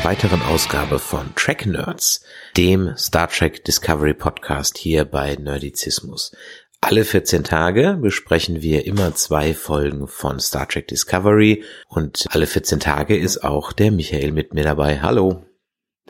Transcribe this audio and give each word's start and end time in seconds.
einer 0.00 0.04
weiteren 0.04 0.42
Ausgabe 0.42 0.98
von 0.98 1.34
Track 1.34 1.66
Nerds, 1.66 2.22
dem 2.56 2.96
Star 2.96 3.28
Trek 3.28 3.64
Discovery 3.64 4.14
Podcast 4.14 4.78
hier 4.78 5.04
bei 5.04 5.34
Nerdizismus. 5.34 6.34
Alle 6.80 7.04
14 7.04 7.44
Tage 7.44 7.98
besprechen 8.00 8.62
wir 8.62 8.86
immer 8.86 9.14
zwei 9.14 9.52
Folgen 9.52 10.08
von 10.08 10.40
Star 10.40 10.66
Trek 10.68 10.88
Discovery 10.88 11.64
und 11.88 12.24
alle 12.30 12.46
14 12.46 12.80
Tage 12.80 13.18
ist 13.18 13.44
auch 13.44 13.72
der 13.72 13.90
Michael 13.90 14.32
mit 14.32 14.54
mir 14.54 14.64
dabei. 14.64 15.00
Hallo. 15.02 15.44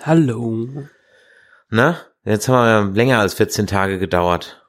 Hallo. 0.01 0.69
Na, 1.69 2.01
jetzt 2.25 2.49
haben 2.49 2.95
wir 2.95 2.97
länger 2.97 3.19
als 3.19 3.35
14 3.35 3.67
Tage 3.67 3.99
gedauert. 3.99 4.65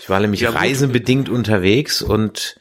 Ich 0.00 0.08
war 0.08 0.20
nämlich 0.20 0.40
ja, 0.40 0.50
reisenbedingt 0.50 1.28
unterwegs 1.28 2.00
und 2.00 2.58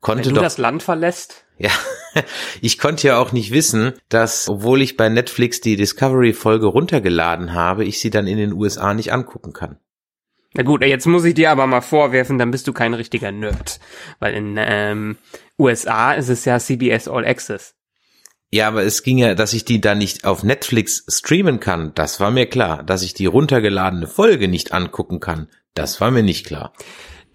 konnte 0.00 0.24
Wenn 0.24 0.34
du 0.34 0.40
doch 0.40 0.46
das 0.46 0.58
Land 0.58 0.82
verlässt. 0.82 1.44
Ja, 1.58 1.70
ich 2.60 2.78
konnte 2.78 3.08
ja 3.08 3.18
auch 3.18 3.32
nicht 3.32 3.52
wissen, 3.52 3.92
dass, 4.08 4.48
obwohl 4.48 4.82
ich 4.82 4.96
bei 4.96 5.08
Netflix 5.08 5.60
die 5.60 5.76
Discovery-Folge 5.76 6.66
runtergeladen 6.66 7.54
habe, 7.54 7.84
ich 7.84 8.00
sie 8.00 8.10
dann 8.10 8.26
in 8.26 8.38
den 8.38 8.52
USA 8.52 8.94
nicht 8.94 9.12
angucken 9.12 9.52
kann. 9.52 9.78
Na 10.54 10.62
gut, 10.62 10.82
jetzt 10.82 11.06
muss 11.06 11.24
ich 11.24 11.34
dir 11.34 11.50
aber 11.50 11.66
mal 11.66 11.82
vorwerfen, 11.82 12.38
dann 12.38 12.50
bist 12.50 12.66
du 12.66 12.72
kein 12.72 12.94
richtiger 12.94 13.32
Nerd. 13.32 13.80
Weil 14.18 14.34
in 14.34 14.56
ähm, 14.58 15.18
USA 15.58 16.12
ist 16.12 16.30
es 16.30 16.44
ja 16.44 16.58
CBS 16.58 17.06
All 17.06 17.26
Access. 17.26 17.74
Ja, 18.50 18.66
aber 18.68 18.82
es 18.82 19.02
ging 19.02 19.18
ja, 19.18 19.34
dass 19.34 19.52
ich 19.52 19.66
die 19.66 19.80
dann 19.80 19.98
nicht 19.98 20.24
auf 20.24 20.42
Netflix 20.42 21.04
streamen 21.06 21.60
kann, 21.60 21.92
das 21.94 22.18
war 22.18 22.30
mir 22.30 22.46
klar. 22.46 22.82
Dass 22.82 23.02
ich 23.02 23.12
die 23.12 23.26
runtergeladene 23.26 24.06
Folge 24.06 24.48
nicht 24.48 24.72
angucken 24.72 25.20
kann, 25.20 25.48
das 25.74 26.00
war 26.00 26.10
mir 26.10 26.22
nicht 26.22 26.46
klar. 26.46 26.72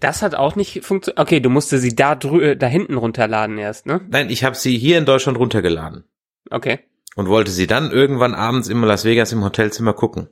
Das 0.04 0.20
hat 0.20 0.34
auch 0.34 0.54
nicht 0.54 0.84
funktioniert. 0.84 1.18
Okay, 1.18 1.40
du 1.40 1.48
musste 1.48 1.78
sie 1.78 1.96
da 1.96 2.14
drü 2.14 2.56
da 2.56 2.66
hinten 2.66 2.98
runterladen 2.98 3.56
erst, 3.56 3.86
ne? 3.86 4.02
Nein, 4.10 4.28
ich 4.28 4.44
habe 4.44 4.54
sie 4.54 4.76
hier 4.76 4.98
in 4.98 5.06
Deutschland 5.06 5.38
runtergeladen. 5.38 6.04
Okay. 6.50 6.80
Und 7.16 7.28
wollte 7.28 7.50
sie 7.50 7.66
dann 7.66 7.90
irgendwann 7.90 8.34
abends 8.34 8.68
in 8.68 8.82
Las 8.82 9.06
Vegas 9.06 9.32
im 9.32 9.42
Hotelzimmer 9.42 9.94
gucken. 9.94 10.28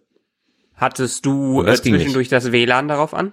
Hattest 0.74 1.24
du 1.24 1.62
äh, 1.62 1.74
zwischendurch 1.74 2.28
das 2.28 2.52
WLAN 2.52 2.86
darauf 2.86 3.14
an? 3.14 3.32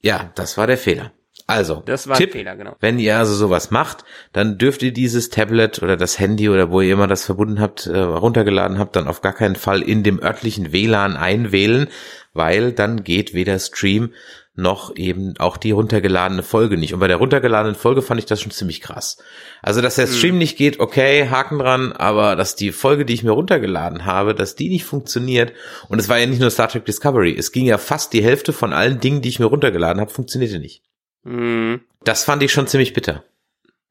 Ja, 0.00 0.30
das 0.36 0.56
war 0.56 0.68
der 0.68 0.78
Fehler. 0.78 1.10
Also, 1.48 1.82
das 1.84 2.06
war 2.06 2.16
Tipp, 2.16 2.30
Fehler, 2.30 2.54
genau. 2.54 2.76
wenn 2.78 3.00
ihr 3.00 3.18
also 3.18 3.34
sowas 3.34 3.72
macht, 3.72 4.04
dann 4.32 4.58
dürft 4.58 4.84
ihr 4.84 4.92
dieses 4.92 5.30
Tablet 5.30 5.82
oder 5.82 5.96
das 5.96 6.20
Handy 6.20 6.48
oder 6.48 6.70
wo 6.70 6.80
ihr 6.80 6.92
immer 6.92 7.08
das 7.08 7.24
verbunden 7.24 7.60
habt, 7.60 7.88
äh, 7.88 7.98
runtergeladen 7.98 8.78
habt, 8.78 8.94
dann 8.94 9.08
auf 9.08 9.22
gar 9.22 9.32
keinen 9.32 9.56
Fall 9.56 9.82
in 9.82 10.04
dem 10.04 10.22
örtlichen 10.22 10.72
WLAN 10.72 11.16
einwählen, 11.16 11.88
weil 12.32 12.70
dann 12.72 13.02
geht 13.02 13.34
weder 13.34 13.58
Stream 13.58 14.12
noch 14.60 14.94
eben 14.96 15.34
auch 15.38 15.56
die 15.56 15.70
runtergeladene 15.70 16.42
Folge 16.42 16.76
nicht. 16.76 16.94
Und 16.94 17.00
bei 17.00 17.08
der 17.08 17.16
runtergeladenen 17.16 17.74
Folge 17.74 18.02
fand 18.02 18.20
ich 18.20 18.26
das 18.26 18.40
schon 18.40 18.52
ziemlich 18.52 18.80
krass. 18.80 19.18
Also, 19.62 19.80
dass 19.80 19.96
der 19.96 20.06
hm. 20.06 20.12
Stream 20.12 20.34
mhm. 20.34 20.38
nicht 20.38 20.56
geht, 20.56 20.80
okay, 20.80 21.28
Haken 21.28 21.58
dran, 21.58 21.92
aber 21.92 22.36
dass 22.36 22.56
die 22.56 22.72
Folge, 22.72 23.04
die 23.04 23.14
ich 23.14 23.24
mir 23.24 23.32
runtergeladen 23.32 24.04
habe, 24.04 24.34
dass 24.34 24.54
die 24.54 24.68
nicht 24.68 24.84
funktioniert. 24.84 25.52
Und 25.88 25.98
es 25.98 26.08
war 26.08 26.18
ja 26.18 26.26
nicht 26.26 26.40
nur 26.40 26.50
Star 26.50 26.68
Trek 26.68 26.84
Discovery. 26.84 27.34
Es 27.36 27.52
ging 27.52 27.66
ja 27.66 27.78
fast 27.78 28.12
die 28.12 28.22
Hälfte 28.22 28.52
von 28.52 28.72
allen 28.72 29.00
Dingen, 29.00 29.22
die 29.22 29.28
ich 29.28 29.40
mir 29.40 29.46
runtergeladen 29.46 30.00
habe, 30.00 30.10
funktionierte 30.10 30.58
nicht. 30.58 30.82
Mhm. 31.24 31.80
Das 32.04 32.24
fand 32.24 32.42
ich 32.42 32.52
schon 32.52 32.66
ziemlich 32.66 32.92
bitter. 32.92 33.24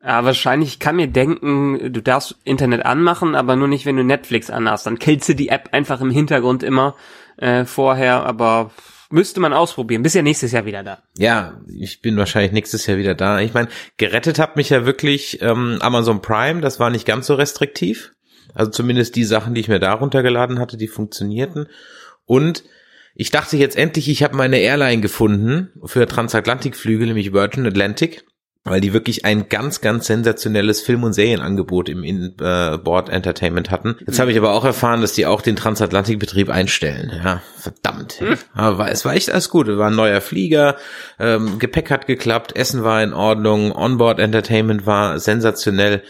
Ja, 0.02 0.24
wahrscheinlich 0.24 0.70
ich 0.70 0.80
kann 0.80 0.96
mir 0.96 1.08
denken, 1.08 1.92
du 1.92 2.02
darfst 2.02 2.38
Internet 2.46 2.86
anmachen, 2.86 3.36
aber 3.36 3.58
nur 3.58 3.68
nicht, 3.68 3.86
wenn 3.86 3.98
du 3.98 4.04
Netflix 4.04 4.50
anhast. 4.50 4.86
Dann 4.86 4.98
killst 4.98 5.28
du 5.28 5.36
die 5.36 5.50
App 5.50 5.70
einfach 5.74 6.00
im 6.00 6.10
Hintergrund 6.10 6.64
immer 6.64 6.96
äh, 7.38 7.66
vorher, 7.66 8.26
aber 8.26 8.72
Müsste 9.12 9.40
man 9.40 9.54
ausprobieren. 9.54 10.04
Bist 10.04 10.16
ja 10.16 10.22
nächstes 10.22 10.52
Jahr 10.52 10.66
wieder 10.66 10.84
da. 10.84 11.02
Ja, 11.18 11.62
ich 11.68 12.02
bin 12.02 12.16
wahrscheinlich 12.18 12.52
nächstes 12.52 12.86
Jahr 12.86 12.98
wieder 12.98 13.16
da. 13.16 13.40
Ich 13.40 13.54
meine, 13.54 13.70
gerettet 13.98 14.38
hat 14.38 14.56
mich 14.56 14.70
ja 14.70 14.86
wirklich 14.86 15.42
ähm, 15.42 15.78
Amazon 15.82 16.22
Prime. 16.22 16.62
Das 16.62 16.80
war 16.80 16.92
nicht 16.92 17.08
ganz 17.08 17.26
so 17.26 17.34
restriktiv. 17.34 18.14
Also 18.54 18.70
zumindest 18.72 19.16
die 19.16 19.24
Sachen, 19.24 19.56
die 19.56 19.62
ich 19.62 19.68
mir 19.68 19.80
da 19.80 19.94
runtergeladen 19.94 20.60
hatte, 20.60 20.78
die 20.78 20.88
funktionierten. 20.88 21.68
Und 22.26 22.64
ich 23.16 23.32
dachte 23.32 23.58
jetzt 23.58 23.78
endlich, 23.78 24.10
ich 24.10 24.24
habe 24.24 24.36
meine 24.36 24.60
Airline 24.60 25.02
gefunden 25.02 25.72
für 25.86 26.06
Transatlantikflüge, 26.08 27.06
nämlich 27.06 27.34
Virgin 27.34 27.66
Atlantic 27.66 28.24
weil 28.66 28.82
die 28.82 28.94
wirklich 28.94 29.26
ein 29.26 29.48
ganz, 29.50 29.82
ganz 29.82 30.08
sensationelles 30.08 30.82
Film- 30.82 31.04
und 31.04 31.14
Serienangebot 31.14 31.90
im 31.90 32.04
Inboard 32.04 33.10
Entertainment 33.10 33.72
hatten. 33.72 33.96
Jetzt 34.06 34.20
habe 34.20 34.32
ich 34.32 34.38
aber 34.38 34.52
auch 34.52 34.66
erfahren, 34.66 35.02
dass 35.02 35.14
die 35.14 35.26
auch 35.26 35.42
den 35.42 35.56
Transatlantikbetrieb 35.56 36.50
einstellen. 36.50 37.12
Ja, 37.24 37.42
verdammt. 37.58 38.20
Hm. 38.20 38.38
Aber 38.54 38.92
es 38.92 39.06
war 39.06 39.14
echt 39.14 39.32
alles 39.32 39.50
gut. 39.50 39.68
Es 39.70 39.78
war 39.78 39.90
ein 39.90 39.96
neuer 39.96 40.22
Flieger, 40.22 40.76
ähm, 41.20 41.58
Gepäck 41.58 41.90
hat 41.90 42.06
geklappt, 42.06 42.56
Essen 42.56 42.84
war 42.84 43.02
in 43.02 43.14
Ordnung, 43.14 43.72
Onboard 43.72 44.20
Entertainment 44.20 44.86
war 44.86 45.20
sensationell. 45.20 46.04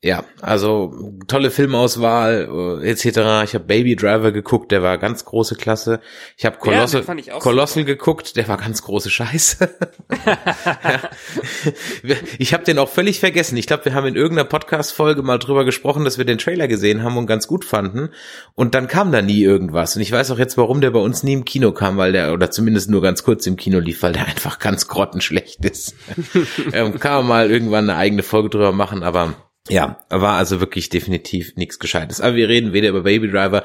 Ja, 0.00 0.22
also 0.40 1.18
tolle 1.26 1.50
Filmauswahl 1.50 2.80
äh, 2.82 2.88
etc. 2.88 3.06
Ich 3.42 3.54
habe 3.54 3.64
Baby 3.66 3.96
Driver 3.96 4.30
geguckt, 4.30 4.70
der 4.70 4.80
war 4.80 4.96
ganz 4.96 5.24
große 5.24 5.56
Klasse. 5.56 5.98
Ich 6.36 6.46
habe 6.46 6.58
Colossal, 6.58 7.04
ja, 7.24 7.40
Colossal 7.40 7.84
geguckt, 7.84 8.36
der 8.36 8.46
war 8.46 8.58
ganz 8.58 8.82
große 8.82 9.10
Scheiße. 9.10 9.68
ich 12.38 12.54
habe 12.54 12.62
den 12.62 12.78
auch 12.78 12.88
völlig 12.88 13.18
vergessen. 13.18 13.56
Ich 13.56 13.66
glaube, 13.66 13.86
wir 13.86 13.94
haben 13.94 14.06
in 14.06 14.14
irgendeiner 14.14 14.48
Podcast-Folge 14.48 15.22
mal 15.22 15.38
drüber 15.38 15.64
gesprochen, 15.64 16.04
dass 16.04 16.16
wir 16.16 16.24
den 16.24 16.38
Trailer 16.38 16.68
gesehen 16.68 17.02
haben 17.02 17.16
und 17.16 17.26
ganz 17.26 17.48
gut 17.48 17.64
fanden. 17.64 18.10
Und 18.54 18.76
dann 18.76 18.86
kam 18.86 19.10
da 19.10 19.20
nie 19.20 19.42
irgendwas. 19.42 19.96
Und 19.96 20.02
ich 20.02 20.12
weiß 20.12 20.30
auch 20.30 20.38
jetzt, 20.38 20.56
warum 20.56 20.80
der 20.80 20.92
bei 20.92 21.00
uns 21.00 21.24
nie 21.24 21.32
im 21.32 21.44
Kino 21.44 21.72
kam, 21.72 21.96
weil 21.96 22.12
der, 22.12 22.32
oder 22.32 22.52
zumindest 22.52 22.88
nur 22.88 23.02
ganz 23.02 23.24
kurz 23.24 23.48
im 23.48 23.56
Kino 23.56 23.80
lief, 23.80 24.04
weil 24.04 24.12
der 24.12 24.28
einfach 24.28 24.60
ganz 24.60 24.86
grottenschlecht 24.86 25.64
ist. 25.64 25.96
ähm, 26.72 27.00
kann 27.00 27.14
man 27.14 27.26
mal 27.26 27.50
irgendwann 27.50 27.90
eine 27.90 27.98
eigene 27.98 28.22
Folge 28.22 28.50
drüber 28.50 28.70
machen, 28.70 29.02
aber 29.02 29.34
ja, 29.68 29.98
war 30.08 30.36
also 30.36 30.60
wirklich 30.60 30.88
definitiv 30.88 31.56
nichts 31.56 31.78
Gescheites. 31.78 32.20
Aber 32.20 32.36
wir 32.36 32.48
reden 32.48 32.72
weder 32.72 32.88
über 32.88 33.02
Baby 33.02 33.30
Driver 33.30 33.62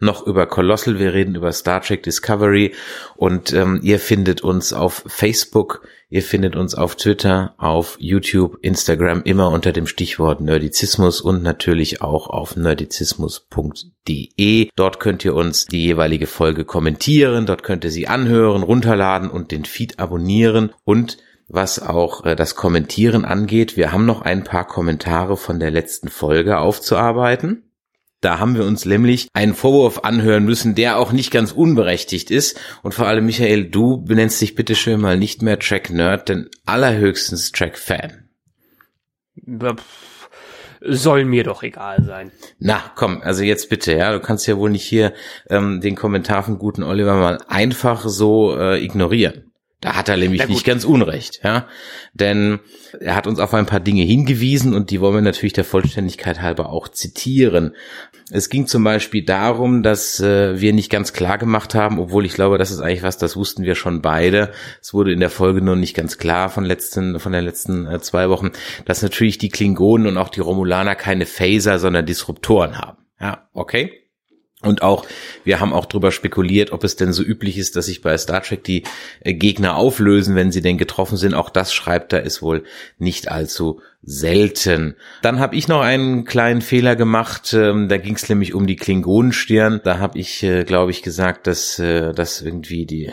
noch 0.00 0.26
über 0.26 0.46
Colossal, 0.46 0.98
wir 0.98 1.14
reden 1.14 1.34
über 1.34 1.52
Star 1.52 1.80
Trek 1.80 2.02
Discovery 2.02 2.74
und 3.14 3.52
ähm, 3.52 3.80
ihr 3.82 3.98
findet 3.98 4.42
uns 4.42 4.72
auf 4.72 5.04
Facebook, 5.06 5.86
ihr 6.08 6.22
findet 6.22 6.56
uns 6.56 6.74
auf 6.74 6.96
Twitter, 6.96 7.54
auf 7.58 7.96
YouTube, 7.98 8.58
Instagram 8.62 9.22
immer 9.24 9.50
unter 9.50 9.72
dem 9.72 9.86
Stichwort 9.86 10.40
Nerdizismus 10.40 11.20
und 11.20 11.42
natürlich 11.42 12.02
auch 12.02 12.28
auf 12.28 12.56
nerdizismus.de. 12.56 14.70
Dort 14.76 15.00
könnt 15.00 15.24
ihr 15.24 15.34
uns 15.34 15.66
die 15.66 15.82
jeweilige 15.82 16.26
Folge 16.26 16.64
kommentieren, 16.64 17.46
dort 17.46 17.62
könnt 17.62 17.84
ihr 17.84 17.90
sie 17.90 18.08
anhören, 18.08 18.62
runterladen 18.62 19.30
und 19.30 19.50
den 19.50 19.64
Feed 19.64 19.98
abonnieren 19.98 20.72
und 20.84 21.18
was 21.48 21.80
auch 21.80 22.24
äh, 22.24 22.36
das 22.36 22.54
Kommentieren 22.54 23.24
angeht. 23.24 23.76
Wir 23.76 23.92
haben 23.92 24.06
noch 24.06 24.22
ein 24.22 24.44
paar 24.44 24.66
Kommentare 24.66 25.36
von 25.36 25.60
der 25.60 25.70
letzten 25.70 26.08
Folge 26.08 26.58
aufzuarbeiten. 26.58 27.62
Da 28.20 28.38
haben 28.38 28.56
wir 28.56 28.64
uns 28.64 28.86
nämlich 28.86 29.28
einen 29.34 29.54
Vorwurf 29.54 30.00
anhören 30.02 30.44
müssen, 30.44 30.74
der 30.74 30.98
auch 30.98 31.12
nicht 31.12 31.30
ganz 31.30 31.52
unberechtigt 31.52 32.30
ist. 32.30 32.58
Und 32.82 32.92
vor 32.92 33.06
allem, 33.06 33.26
Michael, 33.26 33.66
du 33.66 33.98
benennst 33.98 34.40
dich 34.40 34.54
bitte 34.54 34.74
schön 34.74 35.00
mal 35.00 35.18
nicht 35.18 35.42
mehr 35.42 35.58
Track 35.58 35.90
Nerd, 35.90 36.28
denn 36.28 36.48
allerhöchstens 36.64 37.52
Track 37.52 37.78
Fan. 37.78 38.28
Soll 40.80 41.24
mir 41.24 41.44
doch 41.44 41.62
egal 41.62 42.02
sein. 42.04 42.32
Na, 42.58 42.82
komm, 42.96 43.20
also 43.22 43.42
jetzt 43.42 43.68
bitte, 43.68 43.92
ja, 43.94 44.12
du 44.12 44.20
kannst 44.20 44.46
ja 44.46 44.56
wohl 44.56 44.70
nicht 44.70 44.84
hier 44.84 45.12
ähm, 45.48 45.80
den 45.80 45.94
Kommentar 45.94 46.42
von 46.42 46.58
guten 46.58 46.82
Oliver 46.82 47.14
mal 47.16 47.38
einfach 47.48 48.08
so 48.08 48.56
äh, 48.58 48.82
ignorieren. 48.82 49.52
Da 49.82 49.94
hat 49.94 50.08
er 50.08 50.16
nämlich 50.16 50.48
nicht 50.48 50.64
ganz 50.64 50.84
unrecht, 50.84 51.40
ja. 51.44 51.68
Denn 52.14 52.60
er 52.98 53.14
hat 53.14 53.26
uns 53.26 53.38
auf 53.38 53.52
ein 53.52 53.66
paar 53.66 53.78
Dinge 53.78 54.04
hingewiesen 54.04 54.74
und 54.74 54.90
die 54.90 55.02
wollen 55.02 55.16
wir 55.16 55.20
natürlich 55.20 55.52
der 55.52 55.64
Vollständigkeit 55.64 56.40
halber 56.40 56.70
auch 56.70 56.88
zitieren. 56.88 57.76
Es 58.30 58.48
ging 58.48 58.66
zum 58.66 58.82
Beispiel 58.84 59.22
darum, 59.22 59.82
dass 59.82 60.18
äh, 60.18 60.58
wir 60.58 60.72
nicht 60.72 60.90
ganz 60.90 61.12
klar 61.12 61.36
gemacht 61.36 61.74
haben, 61.74 61.98
obwohl 61.98 62.24
ich 62.24 62.32
glaube, 62.32 62.56
das 62.56 62.70
ist 62.70 62.80
eigentlich 62.80 63.02
was, 63.02 63.18
das 63.18 63.36
wussten 63.36 63.64
wir 63.64 63.74
schon 63.74 64.00
beide. 64.00 64.50
Es 64.80 64.94
wurde 64.94 65.12
in 65.12 65.20
der 65.20 65.30
Folge 65.30 65.60
nur 65.60 65.76
nicht 65.76 65.94
ganz 65.94 66.16
klar 66.16 66.48
von 66.48 66.64
letzten, 66.64 67.20
von 67.20 67.32
den 67.32 67.44
letzten 67.44 67.86
äh, 67.86 68.00
zwei 68.00 68.30
Wochen, 68.30 68.52
dass 68.86 69.02
natürlich 69.02 69.36
die 69.36 69.50
Klingonen 69.50 70.06
und 70.06 70.16
auch 70.16 70.30
die 70.30 70.40
Romulaner 70.40 70.94
keine 70.94 71.26
Phaser, 71.26 71.78
sondern 71.78 72.06
Disruptoren 72.06 72.78
haben. 72.78 73.04
Ja, 73.20 73.46
okay. 73.52 74.05
Und 74.62 74.80
auch, 74.80 75.04
wir 75.44 75.60
haben 75.60 75.74
auch 75.74 75.84
drüber 75.84 76.10
spekuliert, 76.10 76.72
ob 76.72 76.82
es 76.82 76.96
denn 76.96 77.12
so 77.12 77.22
üblich 77.22 77.58
ist, 77.58 77.76
dass 77.76 77.86
sich 77.86 78.00
bei 78.00 78.16
Star 78.16 78.42
Trek 78.42 78.64
die 78.64 78.84
äh, 79.20 79.34
Gegner 79.34 79.76
auflösen, 79.76 80.34
wenn 80.34 80.50
sie 80.50 80.62
denn 80.62 80.78
getroffen 80.78 81.18
sind. 81.18 81.34
Auch 81.34 81.50
das 81.50 81.74
schreibt 81.74 82.14
er, 82.14 82.22
ist 82.22 82.40
wohl 82.40 82.64
nicht 82.98 83.30
allzu 83.30 83.82
selten. 84.06 84.94
Dann 85.20 85.40
habe 85.40 85.56
ich 85.56 85.66
noch 85.66 85.80
einen 85.80 86.24
kleinen 86.24 86.62
Fehler 86.62 86.94
gemacht. 86.94 87.52
Ähm, 87.52 87.88
da 87.88 87.98
ging 87.98 88.14
es 88.14 88.28
nämlich 88.28 88.54
um 88.54 88.66
die 88.66 88.76
Klingonenstirn. 88.76 89.80
Da 89.82 89.98
habe 89.98 90.18
ich, 90.18 90.42
äh, 90.44 90.64
glaube 90.64 90.92
ich, 90.92 91.02
gesagt, 91.02 91.46
dass 91.48 91.78
äh, 91.78 92.12
das 92.14 92.40
irgendwie 92.40 92.86
die 92.86 93.12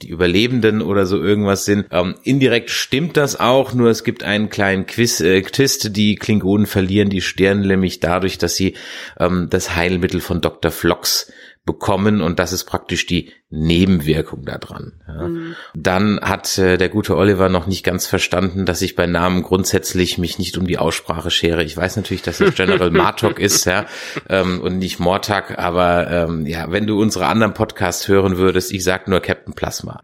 die 0.00 0.08
Überlebenden 0.08 0.82
oder 0.82 1.06
so 1.06 1.22
irgendwas 1.22 1.64
sind. 1.64 1.86
Ähm, 1.90 2.14
indirekt 2.22 2.70
stimmt 2.70 3.16
das 3.16 3.38
auch, 3.38 3.74
nur 3.74 3.90
es 3.90 4.04
gibt 4.04 4.22
einen 4.22 4.48
kleinen 4.48 4.86
Quiz, 4.86 5.20
äh, 5.20 5.42
Twist. 5.42 5.96
Die 5.96 6.16
Klingonen 6.16 6.66
verlieren 6.66 7.10
die 7.10 7.20
Stirn 7.20 7.60
nämlich 7.60 8.00
dadurch, 8.00 8.38
dass 8.38 8.56
sie 8.56 8.74
ähm, 9.18 9.48
das 9.50 9.76
Heilmittel 9.76 10.20
von 10.20 10.40
Dr. 10.40 10.70
Flox 10.70 11.32
bekommen 11.64 12.20
und 12.20 12.38
das 12.38 12.52
ist 12.52 12.64
praktisch 12.64 13.06
die 13.06 13.30
Nebenwirkung 13.54 14.46
daran. 14.46 14.92
Ja. 15.06 15.28
Mhm. 15.28 15.54
Dann 15.74 16.20
hat 16.22 16.56
äh, 16.56 16.78
der 16.78 16.88
gute 16.88 17.18
Oliver 17.18 17.50
noch 17.50 17.66
nicht 17.66 17.84
ganz 17.84 18.06
verstanden, 18.06 18.64
dass 18.64 18.80
ich 18.80 18.96
bei 18.96 19.06
Namen 19.06 19.42
grundsätzlich 19.42 20.16
mich 20.16 20.38
nicht 20.38 20.56
um 20.56 20.66
die 20.66 20.78
Aussprache 20.78 21.30
schere. 21.30 21.62
Ich 21.62 21.76
weiß 21.76 21.96
natürlich, 21.96 22.22
dass 22.22 22.40
es 22.40 22.54
General 22.54 22.90
Martok 22.90 23.38
ist, 23.38 23.66
ja, 23.66 23.84
ähm, 24.30 24.62
und 24.62 24.78
nicht 24.78 25.00
Mortak, 25.00 25.58
aber 25.58 26.10
ähm, 26.10 26.46
ja, 26.46 26.72
wenn 26.72 26.86
du 26.86 26.98
unsere 26.98 27.26
anderen 27.26 27.52
Podcasts 27.52 28.08
hören 28.08 28.38
würdest, 28.38 28.72
ich 28.72 28.82
sag 28.82 29.06
nur 29.06 29.20
Captain 29.20 29.52
Plasma. 29.52 30.00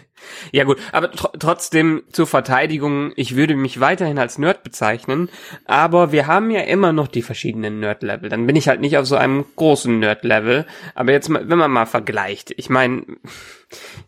ja 0.52 0.62
gut, 0.62 0.78
aber 0.92 1.10
tr 1.10 1.32
trotzdem 1.40 2.04
zur 2.12 2.28
Verteidigung, 2.28 3.12
ich 3.16 3.34
würde 3.34 3.56
mich 3.56 3.80
weiterhin 3.80 4.20
als 4.20 4.38
Nerd 4.38 4.62
bezeichnen, 4.62 5.28
aber 5.64 6.12
wir 6.12 6.28
haben 6.28 6.52
ja 6.52 6.60
immer 6.60 6.92
noch 6.92 7.08
die 7.08 7.22
verschiedenen 7.22 7.80
Nerd-Level. 7.80 8.28
Dann 8.28 8.46
bin 8.46 8.54
ich 8.54 8.68
halt 8.68 8.80
nicht 8.80 8.96
auf 8.96 9.06
so 9.06 9.16
einem 9.16 9.44
großen 9.56 9.98
Nerd-Level, 9.98 10.66
aber 10.94 11.10
jetzt 11.10 11.28
mal, 11.28 11.48
wenn 11.48 11.58
man 11.58 11.72
mal 11.72 11.86
vergleicht, 11.86 12.54
ich 12.56 12.70
meine, 12.70 12.91
And. 12.92 13.18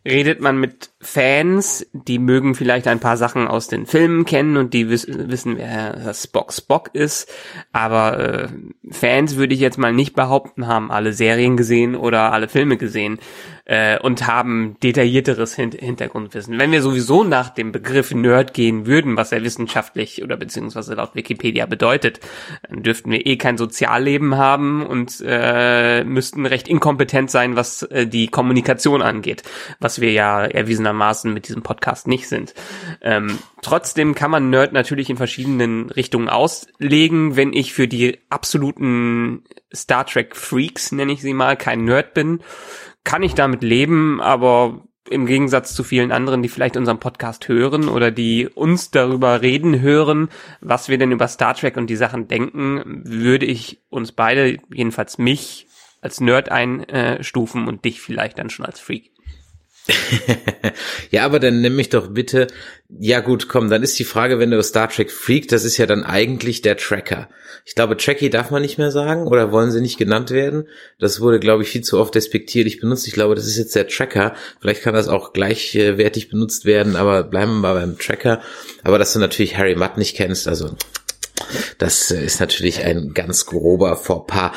Redet 0.04 0.40
man 0.40 0.58
mit 0.58 0.90
Fans, 1.00 1.86
die 1.92 2.18
mögen 2.18 2.54
vielleicht 2.54 2.88
ein 2.88 3.00
paar 3.00 3.16
Sachen 3.16 3.46
aus 3.46 3.68
den 3.68 3.86
Filmen 3.86 4.24
kennen 4.24 4.56
und 4.56 4.74
die 4.74 4.88
wiss 4.88 5.06
wissen, 5.08 5.56
wer 5.58 6.12
Spock 6.14 6.52
Spock 6.52 6.90
ist, 6.94 7.30
aber 7.72 8.18
äh, 8.18 8.48
Fans 8.90 9.36
würde 9.36 9.54
ich 9.54 9.60
jetzt 9.60 9.78
mal 9.78 9.92
nicht 9.92 10.14
behaupten, 10.14 10.66
haben 10.66 10.90
alle 10.90 11.12
Serien 11.12 11.56
gesehen 11.56 11.94
oder 11.94 12.32
alle 12.32 12.48
Filme 12.48 12.76
gesehen 12.76 13.18
äh, 13.64 13.98
und 13.98 14.26
haben 14.26 14.76
detaillierteres 14.82 15.54
Hin 15.54 15.72
Hintergrundwissen. 15.72 16.58
Wenn 16.58 16.72
wir 16.72 16.82
sowieso 16.82 17.24
nach 17.24 17.50
dem 17.50 17.72
Begriff 17.72 18.12
Nerd 18.12 18.54
gehen 18.54 18.86
würden, 18.86 19.16
was 19.16 19.32
er 19.32 19.42
wissenschaftlich 19.42 20.22
oder 20.22 20.36
beziehungsweise 20.36 20.94
laut 20.94 21.14
Wikipedia 21.14 21.66
bedeutet, 21.66 22.20
dann 22.68 22.82
dürften 22.82 23.10
wir 23.10 23.26
eh 23.26 23.36
kein 23.36 23.56
Sozialleben 23.56 24.36
haben 24.36 24.86
und 24.86 25.22
äh, 25.26 26.04
müssten 26.04 26.46
recht 26.46 26.68
inkompetent 26.68 27.30
sein, 27.30 27.56
was 27.56 27.82
äh, 27.84 28.06
die 28.06 28.28
Kommunikation 28.28 29.02
angeht, 29.02 29.42
was 29.80 30.00
wir 30.00 30.12
ja 30.12 30.44
erwiesenermaßen 30.44 31.32
mit 31.32 31.48
diesem 31.48 31.62
Podcast 31.62 32.06
nicht 32.06 32.28
sind. 32.28 32.54
Ähm, 33.00 33.38
trotzdem 33.62 34.14
kann 34.14 34.30
man 34.30 34.50
Nerd 34.50 34.72
natürlich 34.72 35.10
in 35.10 35.16
verschiedenen 35.16 35.90
Richtungen 35.90 36.28
auslegen. 36.28 37.36
Wenn 37.36 37.52
ich 37.52 37.72
für 37.72 37.88
die 37.88 38.20
absoluten 38.30 39.44
Star 39.74 40.06
Trek 40.06 40.36
Freaks, 40.36 40.92
nenne 40.92 41.12
ich 41.12 41.22
sie 41.22 41.34
mal, 41.34 41.56
kein 41.56 41.84
Nerd 41.84 42.14
bin, 42.14 42.40
kann 43.04 43.22
ich 43.22 43.34
damit 43.34 43.62
leben, 43.62 44.20
aber 44.20 44.84
im 45.10 45.26
Gegensatz 45.26 45.74
zu 45.74 45.84
vielen 45.84 46.12
anderen, 46.12 46.42
die 46.42 46.48
vielleicht 46.48 46.76
unseren 46.76 46.98
Podcast 46.98 47.48
hören 47.48 47.88
oder 47.88 48.10
die 48.10 48.48
uns 48.48 48.90
darüber 48.90 49.42
reden 49.42 49.80
hören, 49.80 50.28
was 50.60 50.88
wir 50.88 50.98
denn 50.98 51.12
über 51.12 51.28
Star 51.28 51.54
Trek 51.54 51.76
und 51.76 51.88
die 51.88 51.96
Sachen 51.96 52.26
denken, 52.28 53.02
würde 53.04 53.46
ich 53.46 53.82
uns 53.90 54.12
beide, 54.12 54.58
jedenfalls 54.72 55.18
mich, 55.18 55.66
als 56.00 56.20
Nerd 56.20 56.50
einstufen 56.50 57.66
und 57.66 57.84
dich 57.84 58.00
vielleicht 58.00 58.38
dann 58.38 58.50
schon 58.50 58.66
als 58.66 58.80
Freak. 58.80 59.13
ja, 61.10 61.24
aber 61.24 61.40
dann 61.40 61.60
nimm 61.60 61.76
mich 61.76 61.90
doch 61.90 62.08
bitte. 62.08 62.46
Ja 62.88 63.20
gut, 63.20 63.48
komm, 63.48 63.68
dann 63.68 63.82
ist 63.82 63.98
die 63.98 64.04
Frage, 64.04 64.38
wenn 64.38 64.50
du 64.50 64.62
Star 64.62 64.88
Trek 64.88 65.10
Freak, 65.10 65.48
das 65.48 65.64
ist 65.64 65.76
ja 65.76 65.84
dann 65.84 66.04
eigentlich 66.04 66.62
der 66.62 66.76
Tracker. 66.76 67.28
Ich 67.66 67.74
glaube, 67.74 67.96
Trekkie 67.96 68.30
darf 68.30 68.50
man 68.50 68.62
nicht 68.62 68.78
mehr 68.78 68.90
sagen 68.90 69.26
oder 69.26 69.52
wollen 69.52 69.70
sie 69.70 69.82
nicht 69.82 69.98
genannt 69.98 70.30
werden. 70.30 70.68
Das 70.98 71.20
wurde, 71.20 71.38
glaube 71.38 71.62
ich, 71.62 71.68
viel 71.68 71.82
zu 71.82 71.98
oft 71.98 72.14
despektierlich 72.14 72.80
benutzt. 72.80 73.06
Ich 73.06 73.14
glaube, 73.14 73.34
das 73.34 73.46
ist 73.46 73.58
jetzt 73.58 73.76
der 73.76 73.88
Tracker. 73.88 74.34
Vielleicht 74.60 74.82
kann 74.82 74.94
das 74.94 75.08
auch 75.08 75.32
gleichwertig 75.32 76.30
benutzt 76.30 76.64
werden, 76.64 76.96
aber 76.96 77.22
bleiben 77.22 77.52
wir 77.52 77.60
mal 77.60 77.74
beim 77.74 77.98
Tracker. 77.98 78.40
Aber 78.84 78.98
dass 78.98 79.12
du 79.12 79.18
natürlich 79.18 79.58
Harry 79.58 79.74
Mudd 79.74 79.98
nicht 79.98 80.16
kennst, 80.16 80.48
also 80.48 80.76
das 81.78 82.10
ist 82.10 82.40
natürlich 82.40 82.84
ein 82.84 83.12
ganz 83.12 83.44
grober 83.44 83.96
Fauxpas. 83.96 84.52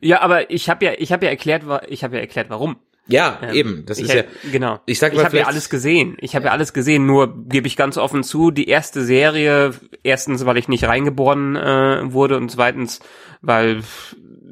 Ja, 0.00 0.20
aber 0.20 0.50
ich 0.50 0.68
habe 0.68 0.84
ja, 0.84 0.92
ich 0.98 1.12
habe 1.12 1.26
ja 1.26 1.30
erklärt, 1.30 1.62
ich 1.88 2.04
habe 2.04 2.16
ja 2.16 2.20
erklärt, 2.20 2.50
warum. 2.50 2.76
Ja, 3.06 3.38
ähm, 3.42 3.54
eben. 3.54 3.86
Das 3.86 3.98
ist 3.98 4.12
ja 4.12 4.22
genau. 4.52 4.80
Ich 4.86 4.98
sag 4.98 5.12
mal, 5.14 5.20
ich 5.20 5.24
habe 5.24 5.38
ja 5.38 5.46
alles 5.46 5.68
gesehen. 5.68 6.16
Ich 6.20 6.34
habe 6.34 6.44
ja. 6.44 6.50
ja 6.50 6.52
alles 6.52 6.72
gesehen. 6.72 7.06
Nur 7.06 7.46
gebe 7.48 7.66
ich 7.66 7.76
ganz 7.76 7.98
offen 7.98 8.22
zu, 8.22 8.50
die 8.50 8.68
erste 8.68 9.04
Serie 9.04 9.72
erstens, 10.02 10.46
weil 10.46 10.56
ich 10.56 10.68
nicht 10.68 10.84
reingeboren 10.84 11.56
äh, 11.56 12.12
wurde 12.12 12.36
und 12.36 12.50
zweitens, 12.50 13.00
weil 13.40 13.82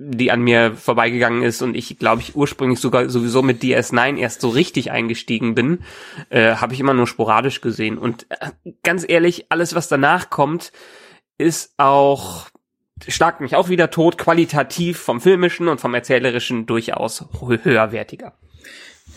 die 0.00 0.30
an 0.30 0.42
mir 0.42 0.74
vorbeigegangen 0.74 1.42
ist 1.42 1.60
und 1.60 1.74
ich 1.76 1.98
glaube 1.98 2.22
ich 2.22 2.36
ursprünglich 2.36 2.78
sogar 2.78 3.08
sowieso 3.10 3.42
mit 3.42 3.62
DS9 3.62 4.16
erst 4.16 4.40
so 4.40 4.48
richtig 4.48 4.92
eingestiegen 4.92 5.54
bin, 5.54 5.80
äh, 6.30 6.54
habe 6.54 6.72
ich 6.72 6.80
immer 6.80 6.94
nur 6.94 7.08
sporadisch 7.08 7.60
gesehen 7.60 7.98
und 7.98 8.26
äh, 8.30 8.50
ganz 8.84 9.04
ehrlich, 9.06 9.46
alles 9.48 9.74
was 9.74 9.88
danach 9.88 10.30
kommt, 10.30 10.72
ist 11.36 11.74
auch 11.78 12.46
schlag 13.06 13.40
mich 13.40 13.54
auch 13.54 13.68
wieder 13.68 13.90
tot, 13.90 14.18
qualitativ 14.18 14.98
vom 14.98 15.20
filmischen 15.20 15.68
und 15.68 15.80
vom 15.80 15.94
erzählerischen 15.94 16.66
durchaus 16.66 17.24
höherwertiger. 17.40 18.34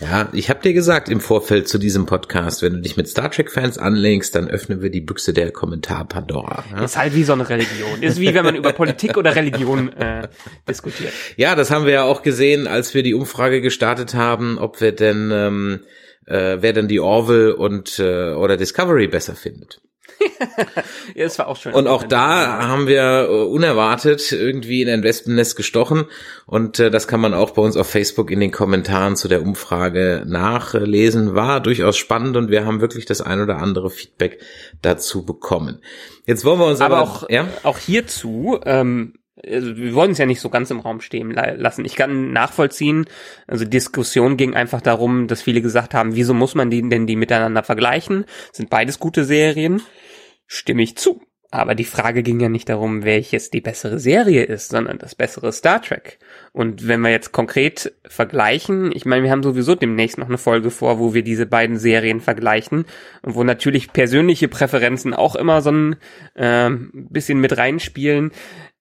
Ja, 0.00 0.28
ich 0.32 0.50
habe 0.50 0.60
dir 0.60 0.72
gesagt 0.72 1.08
im 1.08 1.20
Vorfeld 1.20 1.68
zu 1.68 1.78
diesem 1.78 2.06
Podcast, 2.06 2.62
wenn 2.62 2.72
du 2.72 2.80
dich 2.80 2.96
mit 2.96 3.08
Star 3.08 3.30
Trek-Fans 3.30 3.78
anlegst, 3.78 4.34
dann 4.34 4.48
öffnen 4.48 4.82
wir 4.82 4.90
die 4.90 5.00
Büchse 5.00 5.32
der 5.32 5.52
Kommentar 5.52 6.06
Pandora. 6.06 6.64
Ja? 6.72 6.84
Ist 6.84 6.96
halt 6.96 7.14
wie 7.14 7.22
so 7.22 7.34
eine 7.34 7.48
Religion. 7.48 8.02
Ist 8.02 8.18
wie 8.18 8.34
wenn 8.34 8.44
man 8.44 8.56
über 8.56 8.72
Politik 8.72 9.16
oder 9.16 9.36
Religion 9.36 9.92
äh, 9.92 10.28
diskutiert. 10.68 11.12
Ja, 11.36 11.54
das 11.54 11.70
haben 11.70 11.84
wir 11.84 11.92
ja 11.92 12.02
auch 12.04 12.22
gesehen, 12.22 12.66
als 12.66 12.94
wir 12.94 13.02
die 13.02 13.14
Umfrage 13.14 13.60
gestartet 13.60 14.14
haben, 14.14 14.58
ob 14.58 14.80
wir 14.80 14.92
denn 14.92 15.30
ähm, 15.30 15.80
äh, 16.26 16.56
wer 16.60 16.72
denn 16.72 16.88
die 16.88 17.00
Orville 17.00 17.54
und 17.54 17.98
äh, 17.98 18.32
oder 18.32 18.56
Discovery 18.56 19.08
besser 19.08 19.34
findet. 19.34 19.82
ja, 21.14 21.24
das 21.24 21.38
war 21.38 21.48
auch 21.48 21.56
schön. 21.56 21.72
Und 21.72 21.86
auch 21.86 22.02
da 22.02 22.66
haben 22.66 22.86
wir 22.86 23.28
äh, 23.28 23.44
unerwartet 23.44 24.32
irgendwie 24.32 24.82
in 24.82 24.88
ein 24.88 25.02
Wespennest 25.02 25.56
gestochen. 25.56 26.04
Und 26.46 26.78
äh, 26.78 26.90
das 26.90 27.08
kann 27.08 27.20
man 27.20 27.34
auch 27.34 27.50
bei 27.50 27.62
uns 27.62 27.76
auf 27.76 27.88
Facebook 27.88 28.30
in 28.30 28.40
den 28.40 28.50
Kommentaren 28.50 29.16
zu 29.16 29.28
der 29.28 29.42
Umfrage 29.42 30.24
nachlesen. 30.26 31.34
War 31.34 31.60
durchaus 31.60 31.96
spannend 31.96 32.36
und 32.36 32.50
wir 32.50 32.64
haben 32.64 32.80
wirklich 32.80 33.06
das 33.06 33.20
ein 33.20 33.40
oder 33.40 33.58
andere 33.58 33.90
Feedback 33.90 34.40
dazu 34.80 35.24
bekommen. 35.24 35.80
Jetzt 36.26 36.44
wollen 36.44 36.60
wir 36.60 36.66
uns 36.66 36.80
aber, 36.80 36.98
aber 36.98 37.10
auch, 37.10 37.30
ja? 37.30 37.48
auch 37.62 37.78
hierzu, 37.78 38.60
ähm, 38.64 39.14
also 39.44 39.76
wir 39.76 39.94
wollen 39.94 40.12
es 40.12 40.18
ja 40.18 40.26
nicht 40.26 40.40
so 40.40 40.50
ganz 40.50 40.70
im 40.70 40.80
Raum 40.80 41.00
stehen 41.00 41.30
lassen. 41.32 41.84
Ich 41.84 41.96
kann 41.96 42.32
nachvollziehen, 42.32 43.06
also 43.46 43.64
Diskussion 43.64 44.36
ging 44.36 44.54
einfach 44.54 44.80
darum, 44.80 45.26
dass 45.26 45.42
viele 45.42 45.62
gesagt 45.62 45.94
haben, 45.94 46.14
wieso 46.14 46.34
muss 46.34 46.54
man 46.54 46.70
die 46.70 46.88
denn 46.88 47.06
die 47.06 47.16
miteinander 47.16 47.62
vergleichen? 47.62 48.24
Sind 48.52 48.70
beides 48.70 48.98
gute 48.98 49.24
Serien? 49.24 49.82
Stimme 50.52 50.82
ich 50.82 50.96
zu. 50.96 51.22
Aber 51.50 51.74
die 51.74 51.84
Frage 51.84 52.22
ging 52.22 52.40
ja 52.40 52.48
nicht 52.48 52.68
darum, 52.68 53.04
welches 53.04 53.50
die 53.50 53.60
bessere 53.60 53.98
Serie 53.98 54.44
ist, 54.44 54.70
sondern 54.70 54.98
das 54.98 55.14
bessere 55.14 55.52
Star 55.52 55.82
Trek. 55.82 56.18
Und 56.52 56.88
wenn 56.88 57.00
wir 57.00 57.10
jetzt 57.10 57.32
konkret 57.32 57.92
vergleichen, 58.06 58.90
ich 58.94 59.04
meine, 59.04 59.24
wir 59.24 59.30
haben 59.30 59.42
sowieso 59.42 59.74
demnächst 59.74 60.16
noch 60.16 60.28
eine 60.28 60.38
Folge 60.38 60.70
vor, 60.70 60.98
wo 60.98 61.12
wir 61.12 61.22
diese 61.22 61.44
beiden 61.44 61.78
Serien 61.78 62.20
vergleichen 62.20 62.86
und 63.20 63.34
wo 63.34 63.44
natürlich 63.44 63.92
persönliche 63.92 64.48
Präferenzen 64.48 65.12
auch 65.12 65.36
immer 65.36 65.60
so 65.60 65.72
ein 65.72 65.96
äh, 66.34 66.70
bisschen 66.92 67.38
mit 67.38 67.56
reinspielen 67.56 68.32